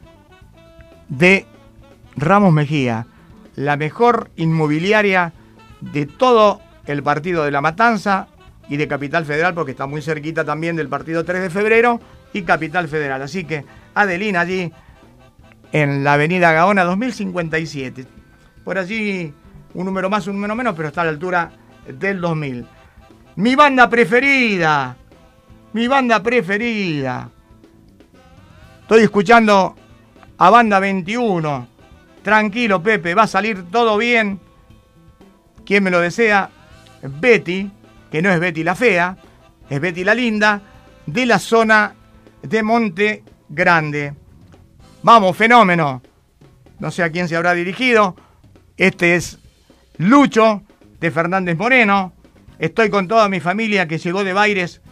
[1.08, 1.46] de
[2.16, 3.08] Ramos Mejía,
[3.56, 5.32] la mejor inmobiliaria
[5.80, 8.28] de todo el partido de La Matanza
[8.68, 12.00] y de Capital Federal, porque está muy cerquita también del partido 3 de febrero
[12.32, 13.20] y Capital Federal.
[13.20, 14.72] Así que Adelina allí
[15.72, 18.06] en la avenida Gaona 2057.
[18.64, 19.32] Por allí
[19.74, 21.50] un número más, un número menos, pero está a la altura
[21.86, 22.66] del 2000.
[23.36, 24.96] Mi banda preferida,
[25.72, 27.30] mi banda preferida.
[28.82, 29.76] Estoy escuchando
[30.36, 31.68] a Banda 21.
[32.22, 34.40] Tranquilo, Pepe, va a salir todo bien.
[35.64, 36.50] ¿Quién me lo desea?
[37.02, 37.70] Betty,
[38.10, 39.16] que no es Betty la fea,
[39.68, 40.60] es Betty la linda,
[41.06, 41.94] de la zona
[42.42, 44.14] de Monte Grande.
[45.02, 46.02] Vamos, fenómeno.
[46.78, 48.16] No sé a quién se habrá dirigido.
[48.76, 49.38] Este es
[49.96, 50.62] Lucho
[51.00, 52.12] de Fernández Moreno.
[52.58, 54.82] Estoy con toda mi familia que llegó de Baires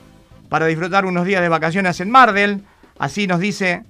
[0.48, 2.64] para disfrutar unos días de vacaciones en Mardel.
[2.98, 3.85] Así nos dice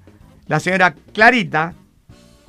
[0.48, 1.74] la señora Clarita,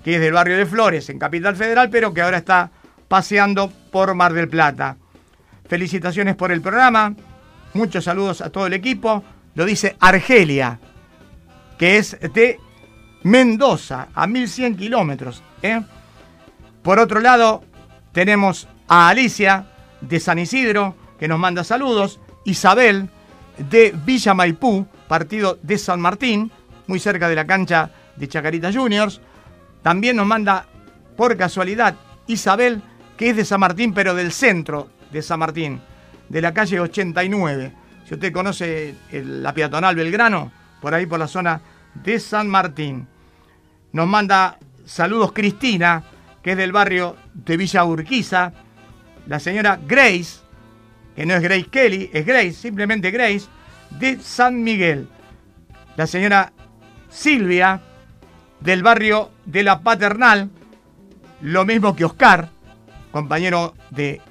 [0.03, 2.71] que es del barrio de Flores, en Capital Federal, pero que ahora está
[3.07, 4.97] paseando por Mar del Plata.
[5.67, 7.13] Felicitaciones por el programa,
[7.75, 9.23] muchos saludos a todo el equipo.
[9.53, 10.79] Lo dice Argelia,
[11.77, 12.59] que es de
[13.23, 15.43] Mendoza, a 1100 kilómetros.
[15.61, 15.81] ¿eh?
[16.81, 17.63] Por otro lado,
[18.11, 19.65] tenemos a Alicia
[20.01, 22.19] de San Isidro, que nos manda saludos.
[22.45, 23.09] Isabel
[23.57, 26.51] de Villa Maipú, partido de San Martín,
[26.87, 29.19] muy cerca de la cancha de Chacarita Juniors.
[29.83, 30.65] También nos manda,
[31.17, 31.95] por casualidad,
[32.27, 32.81] Isabel,
[33.17, 35.81] que es de San Martín, pero del centro de San Martín,
[36.29, 37.73] de la calle 89.
[38.07, 40.51] Si usted conoce el- la peatonal Belgrano,
[40.81, 41.59] por ahí por la zona
[41.93, 43.07] de San Martín.
[43.91, 46.03] Nos manda saludos Cristina,
[46.41, 48.53] que es del barrio de Villa Urquiza.
[49.27, 50.41] La señora Grace,
[51.15, 53.47] que no es Grace Kelly, es Grace, simplemente Grace,
[53.99, 55.07] de San Miguel.
[55.95, 56.53] La señora
[57.09, 57.81] Silvia,
[58.59, 60.49] del barrio de la Paternal,
[61.41, 62.49] lo mismo que Oscar,
[63.11, 64.21] compañero de,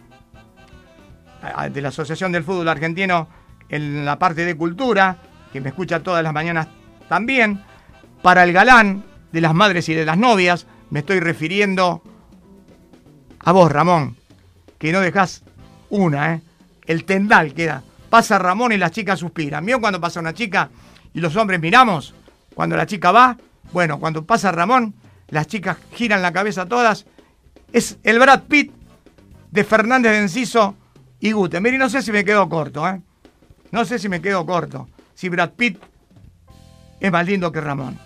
[1.72, 3.28] de la Asociación del Fútbol Argentino
[3.68, 5.18] en la parte de cultura,
[5.52, 6.68] que me escucha todas las mañanas
[7.08, 7.62] también.
[8.22, 12.02] Para el galán de las madres y de las novias, me estoy refiriendo
[13.40, 14.16] a vos, Ramón,
[14.78, 15.42] que no dejás
[15.90, 16.40] una, ¿eh?
[16.86, 17.82] El tendal queda.
[18.10, 19.64] Pasa Ramón y las chicas suspiran.
[19.64, 20.70] ¿Vio cuando pasa una chica
[21.12, 22.14] y los hombres miramos?
[22.54, 23.36] Cuando la chica va,
[23.72, 24.94] bueno, cuando pasa Ramón,
[25.28, 27.06] las chicas giran la cabeza todas.
[27.72, 28.72] Es el Brad Pitt
[29.50, 30.74] de Fernández de Enciso
[31.20, 31.60] y Gute.
[31.60, 33.00] Mire, no sé si me quedo corto, ¿eh?
[33.70, 34.88] No sé si me quedo corto.
[35.14, 35.78] Si Brad Pitt
[37.00, 37.98] es más lindo que Ramón.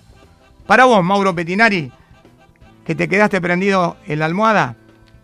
[0.67, 1.93] Para vos, Mauro Petinari,
[2.85, 4.77] que te quedaste prendido en la almohada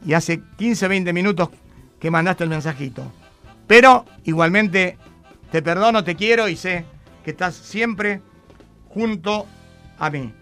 [0.05, 1.51] y hace 15, 20 minutos
[2.01, 3.13] que mandaste el mensajito.
[3.67, 4.99] Pero igualmente
[5.51, 6.85] te perdono, te quiero y sé
[7.25, 8.23] que estás siempre
[8.89, 9.47] junto
[9.99, 10.33] a mí.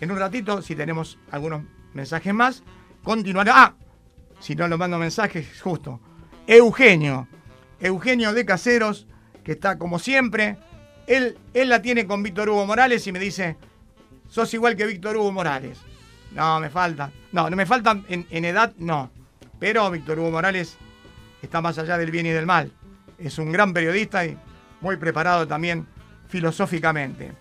[0.00, 1.62] En un ratito, si tenemos algunos
[1.94, 2.62] mensajes más,
[3.02, 3.52] continuará.
[3.54, 3.74] Ah,
[4.40, 6.00] si no lo mando mensajes, justo.
[6.46, 7.28] Eugenio,
[7.80, 9.06] Eugenio de Caseros,
[9.42, 10.58] que está como siempre.
[11.06, 13.56] Él, él la tiene con Víctor Hugo Morales y me dice,
[14.28, 15.78] sos igual que Víctor Hugo Morales.
[16.34, 17.10] No, me falta.
[17.32, 19.10] No, no me falta en, edad, no.
[19.58, 20.76] Pero Víctor Hugo Morales
[21.42, 22.72] está más allá del bien y del mal.
[23.18, 24.36] Es un gran periodista y
[24.80, 25.86] muy preparado también
[26.28, 27.32] filosóficamente.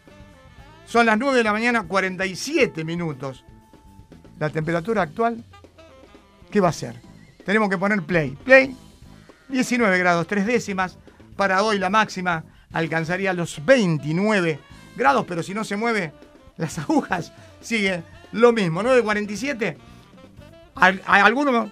[0.85, 3.43] Son las 9 de la mañana, 47 minutos.
[4.39, 5.43] La temperatura actual,
[6.51, 7.01] ¿qué va a ser?
[7.45, 8.31] Tenemos que poner play.
[8.43, 8.75] Play,
[9.49, 10.97] 19 grados, 3 décimas.
[11.35, 14.59] Para hoy la máxima alcanzaría los 29
[14.95, 16.11] grados, pero si no se mueve
[16.57, 17.31] las agujas,
[17.61, 18.81] sigue lo mismo.
[18.83, 19.77] 9.47.
[20.75, 21.71] Al- a alguno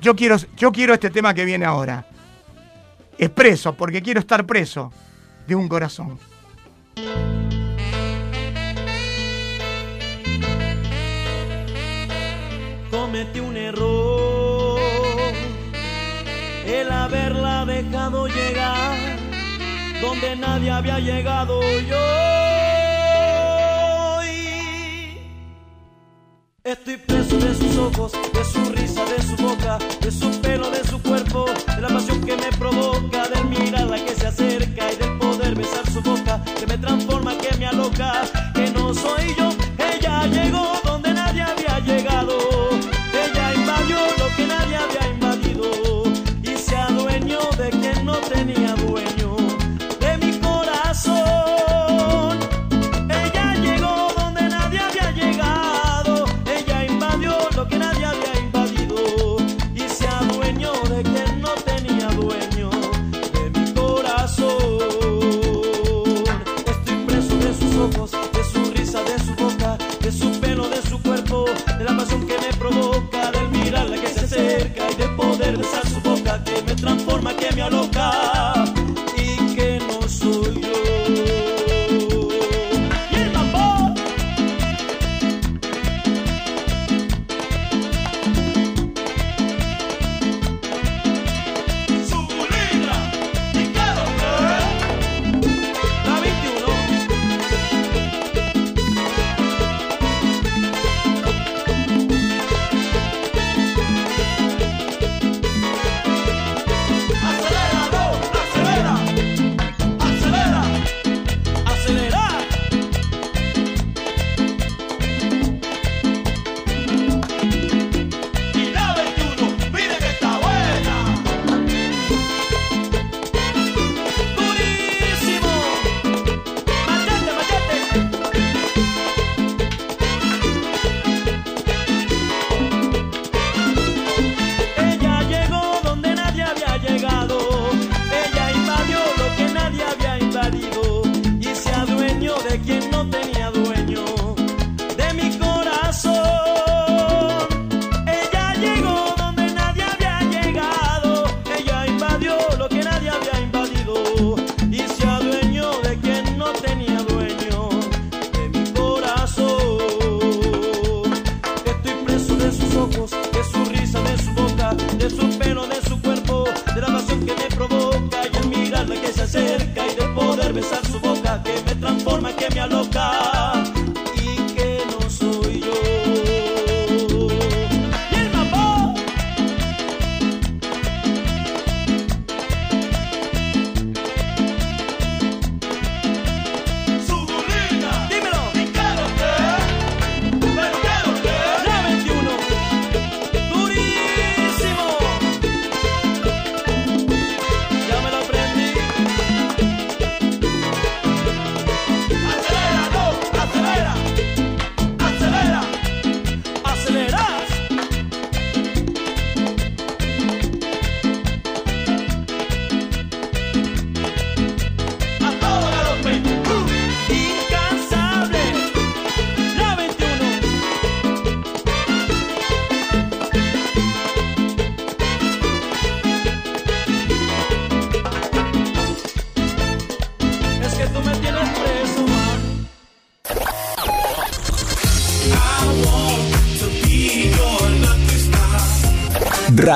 [0.00, 2.06] yo quiero, yo quiero este tema que viene ahora.
[3.18, 4.92] Es preso, porque quiero estar preso
[5.46, 6.18] de un corazón.
[12.90, 14.78] cometí un error
[16.66, 18.75] el haberla dejado llegar
[20.20, 21.96] donde nadie había llegado yo.
[26.64, 30.82] Estoy preso de sus ojos, de su risa, de su boca, de su pelo, de
[30.84, 31.44] su cuerpo,
[31.76, 35.88] de la pasión que me provoca, del mirarla que se acerca y del poder besar
[35.88, 38.22] su boca, que me transforma, que me aloca,
[38.54, 39.45] que no soy yo.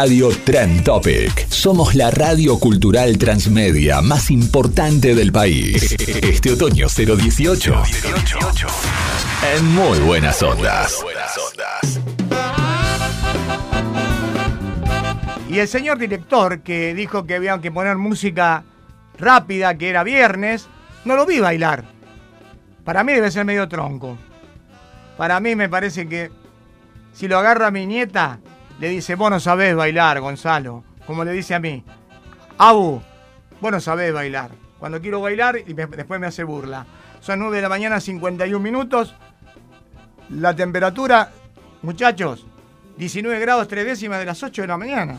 [0.03, 1.47] Radio Trend Topic.
[1.51, 5.95] Somos la radio cultural transmedia más importante del país.
[6.23, 7.83] Este otoño 018.
[9.55, 11.05] En muy buenas ondas.
[15.51, 18.65] Y el señor director que dijo que había que poner música
[19.19, 20.67] rápida, que era viernes,
[21.05, 21.85] no lo vi bailar.
[22.85, 24.17] Para mí debe ser medio tronco.
[25.19, 26.31] Para mí me parece que
[27.13, 28.41] si lo agarra mi nieta,
[28.81, 30.83] le dice, vos no sabés bailar, Gonzalo.
[31.07, 31.85] Como le dice a mí.
[32.57, 33.03] Abu,
[33.61, 34.51] vos no sabés bailar.
[34.79, 36.87] Cuando quiero bailar, y después me hace burla.
[37.21, 39.15] Son 9 de la mañana, 51 minutos.
[40.31, 41.31] La temperatura,
[41.83, 42.47] muchachos,
[42.97, 45.17] 19 grados 3 décimas de las 8 de la mañana.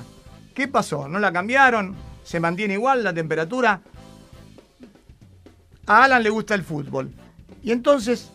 [0.55, 1.07] ¿Qué pasó?
[1.07, 1.95] ¿No la cambiaron?
[2.23, 3.81] ¿Se mantiene igual la temperatura?
[5.85, 7.11] A Alan le gusta el fútbol.
[7.61, 8.31] Y entonces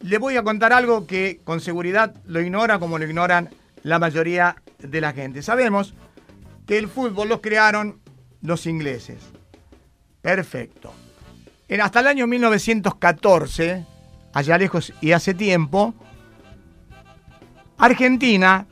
[0.00, 3.50] le voy a contar algo que con seguridad lo ignora como lo ignoran
[3.82, 5.42] la mayoría de la gente.
[5.42, 5.94] Sabemos
[6.66, 8.00] que el fútbol lo crearon
[8.42, 9.18] los ingleses.
[10.20, 10.92] Perfecto.
[11.68, 13.86] En hasta el año 1914,
[14.32, 15.94] allá lejos y hace tiempo,
[17.76, 18.66] Argentina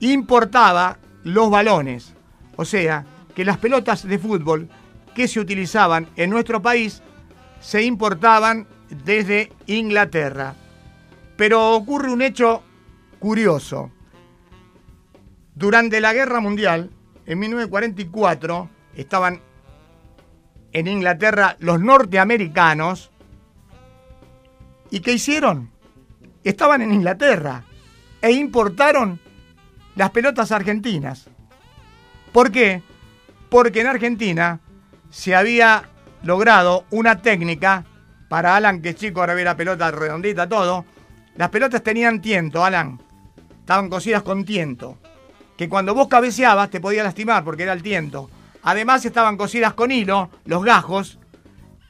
[0.00, 2.14] importaba los balones.
[2.56, 3.04] O sea,
[3.34, 4.68] que las pelotas de fútbol
[5.14, 7.02] que se utilizaban en nuestro país
[7.60, 8.66] se importaban
[9.04, 10.54] desde Inglaterra.
[11.36, 12.62] Pero ocurre un hecho
[13.18, 13.90] curioso.
[15.58, 16.88] Durante la Guerra Mundial,
[17.26, 19.40] en 1944, estaban
[20.72, 23.10] en Inglaterra los norteamericanos.
[24.88, 25.72] ¿Y qué hicieron?
[26.44, 27.64] Estaban en Inglaterra
[28.22, 29.18] e importaron
[29.96, 31.28] las pelotas argentinas.
[32.30, 32.80] ¿Por qué?
[33.48, 34.60] Porque en Argentina
[35.10, 35.88] se había
[36.22, 37.84] logrado una técnica
[38.28, 40.84] para Alan, que chico, ahora ve la pelota redondita, todo.
[41.34, 43.02] Las pelotas tenían tiento, Alan.
[43.58, 44.98] Estaban cosidas con tiento.
[45.58, 48.30] Que cuando vos cabeceabas te podía lastimar porque era el tiento.
[48.62, 51.18] Además estaban cosidas con hilo, los gajos.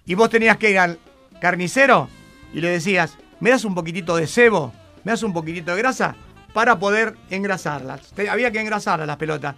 [0.07, 0.99] Y vos tenías que ir al
[1.39, 2.09] carnicero
[2.55, 4.73] y le decías, ¿me das un poquitito de cebo?
[5.05, 6.17] ¿Me das un poquitito de grasa?
[6.55, 8.15] Para poder engrasarlas.
[8.31, 9.55] Había que engrasarlas las pelotas.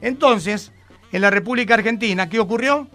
[0.00, 0.72] Entonces,
[1.10, 2.88] en la República Argentina, ¿qué ocurrió?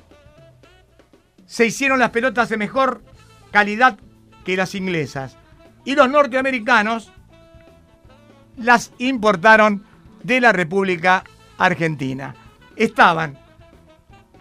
[1.45, 3.03] Se hicieron las pelotas de mejor
[3.51, 3.97] calidad
[4.45, 5.35] que las inglesas.
[5.83, 7.11] Y los norteamericanos
[8.55, 9.83] las importaron
[10.23, 11.23] de la República
[11.57, 12.35] Argentina.
[12.75, 13.37] Estaban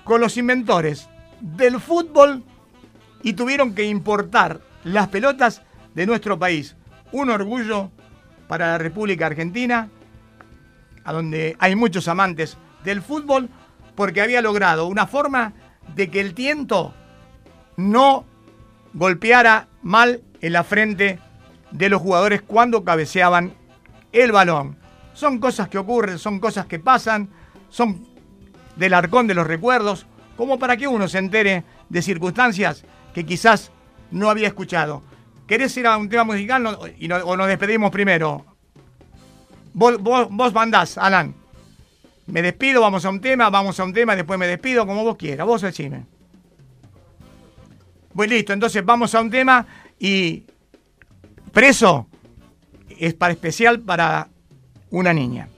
[0.04, 1.08] con los inventores
[1.40, 2.42] del fútbol
[3.22, 5.62] y tuvieron que importar las pelotas
[5.94, 6.76] de nuestro país.
[7.12, 7.90] Un orgullo
[8.48, 9.88] para la República Argentina,
[11.04, 13.48] a donde hay muchos amantes del fútbol,
[13.94, 15.52] porque había logrado una forma
[15.94, 16.94] de que el tiento
[17.76, 18.24] no
[18.94, 21.18] golpeara mal en la frente
[21.70, 23.54] de los jugadores cuando cabeceaban
[24.12, 24.81] el balón.
[25.14, 27.28] Son cosas que ocurren, son cosas que pasan,
[27.68, 28.06] son
[28.76, 30.06] del arcón de los recuerdos,
[30.36, 32.84] como para que uno se entere de circunstancias
[33.14, 33.70] que quizás
[34.10, 35.02] no había escuchado.
[35.46, 38.44] ¿Querés ir a un tema musical y no- o nos despedimos primero?
[39.74, 41.34] Vos, vos, vos mandás, Alan.
[42.26, 45.16] Me despido, vamos a un tema, vamos a un tema, después me despido, como vos
[45.16, 45.46] quieras.
[45.46, 46.06] Vos decime.
[48.14, 49.66] Pues listo, entonces vamos a un tema
[49.98, 50.44] y
[51.52, 52.06] preso
[52.98, 54.28] es para especial para
[54.92, 55.48] una niña.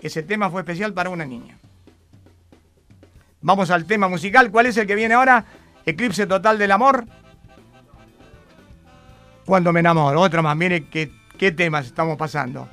[0.00, 1.56] Ese tema fue especial para una niña.
[3.40, 4.50] Vamos al tema musical.
[4.50, 5.44] ¿Cuál es el que viene ahora?
[5.86, 7.04] Eclipse total del amor.
[9.44, 10.20] Cuando me enamoro.
[10.20, 10.56] Otro más.
[10.56, 12.68] Mire qué, qué temas estamos pasando.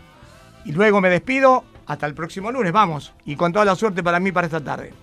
[0.66, 1.66] Y luego me despido.
[1.86, 2.72] Hasta el próximo lunes.
[2.72, 3.14] Vamos.
[3.26, 4.94] Y con toda la suerte para mí para esta tarde.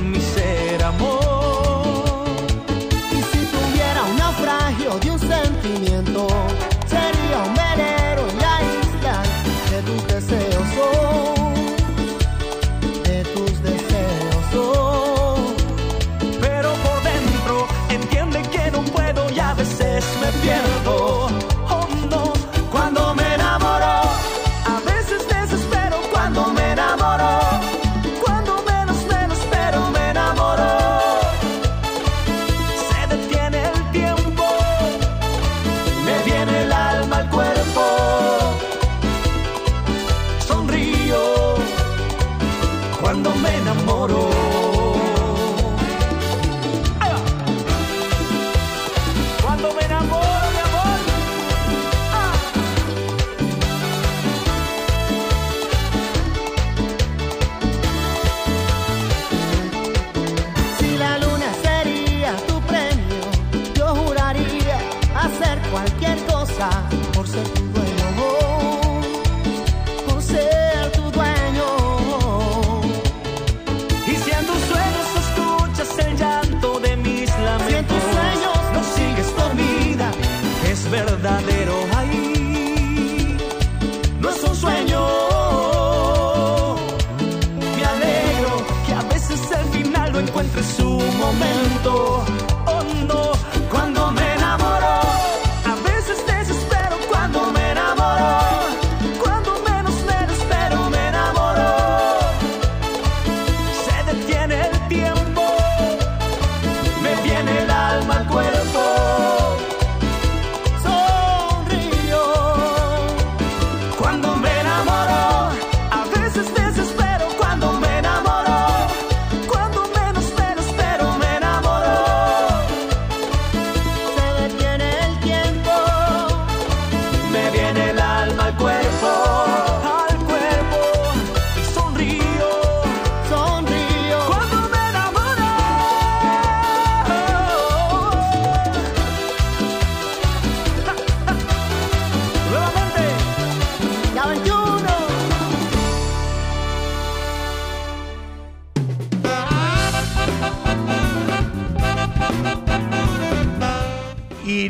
[0.00, 0.31] Y está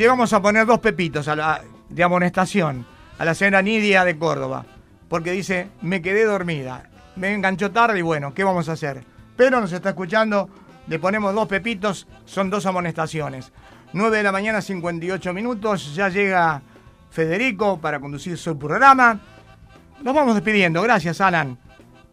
[0.02, 2.84] le a poner dos pepitos a la, de amonestación
[3.20, 4.66] a la señora Nidia de Córdoba.
[5.08, 6.90] Porque dice, me quedé dormida.
[7.14, 9.04] Me enganchó tarde y bueno, ¿qué vamos a hacer?
[9.36, 10.48] Pero nos está escuchando,
[10.88, 13.52] le ponemos dos pepitos, son dos amonestaciones.
[13.92, 16.62] 9 de la mañana, 58 minutos, ya llega
[17.10, 19.20] Federico para conducir su programa.
[20.02, 21.58] Nos vamos despidiendo, gracias Alan.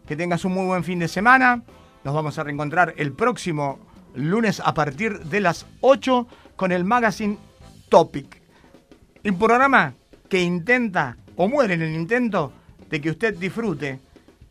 [0.06, 1.62] Que tengas un muy buen fin de semana.
[2.04, 3.80] Nos vamos a reencontrar el próximo
[4.14, 7.49] lunes a partir de las 8 con el magazine
[7.90, 8.40] Topic.
[9.24, 9.92] Un programa
[10.30, 12.52] que intenta, o muere en el intento,
[12.88, 14.00] de que usted disfrute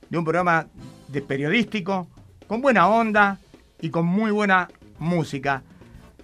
[0.10, 0.68] de un programa
[1.08, 2.08] de periodístico,
[2.48, 3.40] con buena onda
[3.82, 4.68] y con muy buena
[5.00, 5.64] música.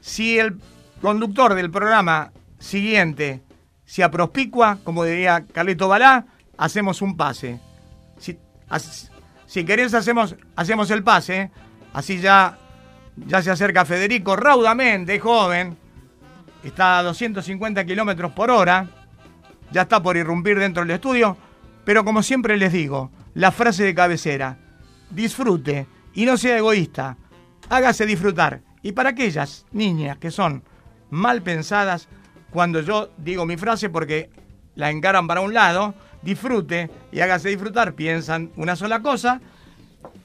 [0.02, 0.60] Si el
[1.02, 3.42] conductor del programa siguiente
[3.86, 6.26] se aprospicua, como diría Carlito Balá,
[6.58, 7.60] hacemos un pase.
[8.18, 8.38] Si,
[8.70, 9.12] as-
[9.66, 11.52] querés hacemos, hacemos el pase,
[11.94, 12.58] así ya,
[13.26, 15.78] ya se acerca Federico raudamente, joven,
[16.70, 18.88] está a 250 kilómetros por hora,
[19.72, 21.38] ya está por irrumpir dentro del estudio,
[21.84, 24.58] pero como siempre les digo, la frase de cabecera,
[25.10, 27.18] disfrute y no sea egoísta,
[27.70, 28.62] hágase disfrutar.
[28.82, 30.64] Y para aquellas niñas que son
[31.10, 32.08] mal pensadas,
[32.52, 34.30] cuando yo digo mi frase porque
[34.76, 39.42] la encaran para un lado, disfrute y hágase disfrutar, piensan una sola cosa,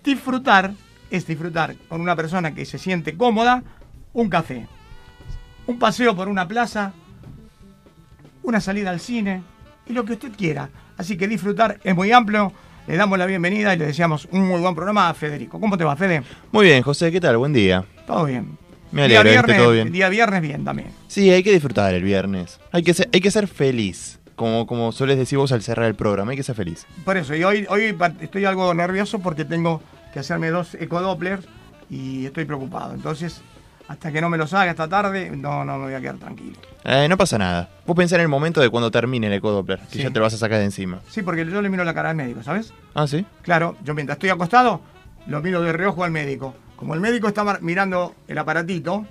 [0.04, 0.72] disfrutar
[1.10, 3.62] es disfrutar con una persona que se siente cómoda,
[4.12, 4.68] un café,
[5.70, 6.92] un paseo por una plaza,
[8.42, 9.42] una salida al cine
[9.86, 10.68] y lo que usted quiera.
[10.96, 12.52] Así que disfrutar es muy amplio.
[12.88, 15.60] Le damos la bienvenida y le deseamos un muy buen programa a Federico.
[15.60, 16.24] ¿Cómo te va, Fede?
[16.50, 17.36] Muy bien, José, ¿qué tal?
[17.36, 17.84] Buen día.
[18.04, 18.58] Todo bien.
[18.90, 19.92] Me Día alegro esté viernes, todo bien.
[19.92, 20.88] Día viernes bien también.
[21.06, 22.58] Sí, hay que disfrutar el viernes.
[22.72, 24.18] Hay que ser, hay que ser feliz.
[24.34, 26.86] Como, como sueles decir vos al cerrar el programa, hay que ser feliz.
[27.04, 29.82] Por eso, y hoy, hoy estoy algo nervioso porque tengo
[30.12, 31.46] que hacerme dos ecodopplers
[31.88, 32.94] y estoy preocupado.
[32.94, 33.42] Entonces,
[33.90, 36.56] hasta que no me los haga esta tarde, no, no me voy a quedar tranquilo.
[36.84, 37.68] Eh, no pasa nada.
[37.84, 40.02] Vos pensá en el momento de cuando termine el ecodoppler, que Sí.
[40.04, 41.00] ya te lo vas a sacar de encima.
[41.08, 42.72] Sí, porque yo le miro la cara al médico, ¿sabes?
[42.94, 43.26] Ah, ¿sí?
[43.42, 44.80] Claro, yo mientras estoy acostado,
[45.26, 46.54] lo miro de reojo al médico.
[46.76, 49.06] Como el médico está mirando el aparatito,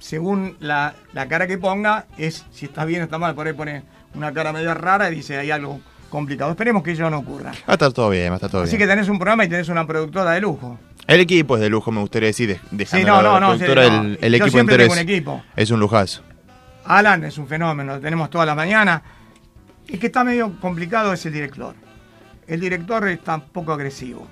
[0.00, 3.36] según la, la cara que ponga, es si está bien o está mal.
[3.36, 3.84] Por ahí pone
[4.14, 5.80] una cara medio rara y dice, hay algo
[6.12, 6.50] complicado.
[6.52, 7.50] Esperemos que ello no ocurra.
[7.50, 8.86] Va a estar todo bien, va a estar todo Así bien.
[8.88, 10.78] que tenés un programa y tenés una productora de lujo.
[11.06, 13.46] El equipo es de lujo, me gustaría decir, de- dejando Sí, no, la no, no,
[13.58, 14.02] productora, sí, no.
[14.02, 15.42] el, el Yo equipo siempre entero es, un equipo.
[15.56, 16.22] es un lujazo.
[16.84, 19.02] Alan es un fenómeno, lo tenemos toda la mañana.
[19.88, 21.74] El que está medio complicado es el director.
[22.46, 24.28] El director está poco agresivo.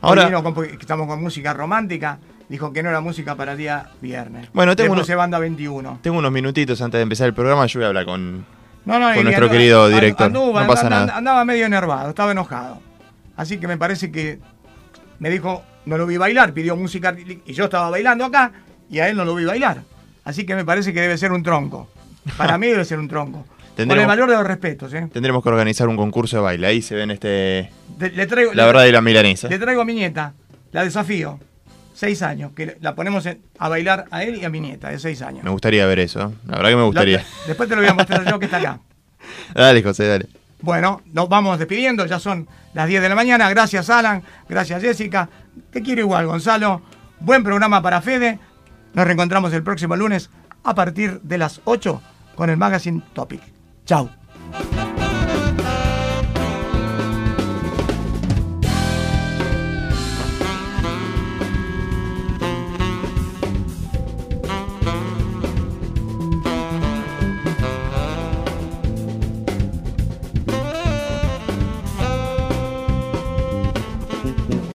[0.00, 2.18] Ahora- con- estamos con música romántica,
[2.48, 4.48] dijo que no era música para el día viernes.
[4.52, 5.98] Bueno, tengo Después uno- banda 21.
[6.02, 8.46] Tengo unos minutitos antes de empezar el programa, yo voy a hablar con,
[8.88, 10.26] No, no, con nuestro querido and- director.
[10.32, 11.16] anduvo- no pasa and- nada.
[11.16, 12.80] Andaba medio enervado, estaba enojado.
[13.36, 14.38] Así que me parece que
[15.18, 17.14] me dijo, no lo vi bailar, pidió música
[17.46, 18.52] y yo estaba bailando acá
[18.90, 19.82] y a él no lo vi bailar.
[20.24, 21.88] Así que me parece que debe ser un tronco.
[22.36, 23.46] Para mí debe ser un tronco.
[23.76, 25.06] Con el valor de los respetos, ¿eh?
[25.12, 26.66] Tendremos que organizar un concurso de baile.
[26.66, 27.70] Ahí se ven este.
[27.96, 29.48] De- le traigo, La le- verdad y la milanesa.
[29.48, 30.34] Le traigo a mi nieta,
[30.72, 31.38] la desafío.
[31.98, 35.00] Seis años, que la ponemos en- a bailar a él y a mi nieta, de
[35.00, 35.42] seis años.
[35.42, 36.32] Me gustaría ver eso.
[36.46, 37.16] La verdad que me gustaría.
[37.18, 38.78] La- después te lo voy a mostrar yo que está acá.
[39.54, 40.26] Dale, José, dale.
[40.60, 43.50] Bueno, nos vamos despidiendo, ya son las 10 de la mañana.
[43.50, 45.28] Gracias Alan, gracias Jessica.
[45.72, 46.82] Te quiero igual, Gonzalo.
[47.18, 48.38] Buen programa para Fede.
[48.94, 50.30] Nos reencontramos el próximo lunes
[50.62, 52.00] a partir de las 8
[52.36, 53.42] con el Magazine Topic.
[53.86, 54.08] Chau.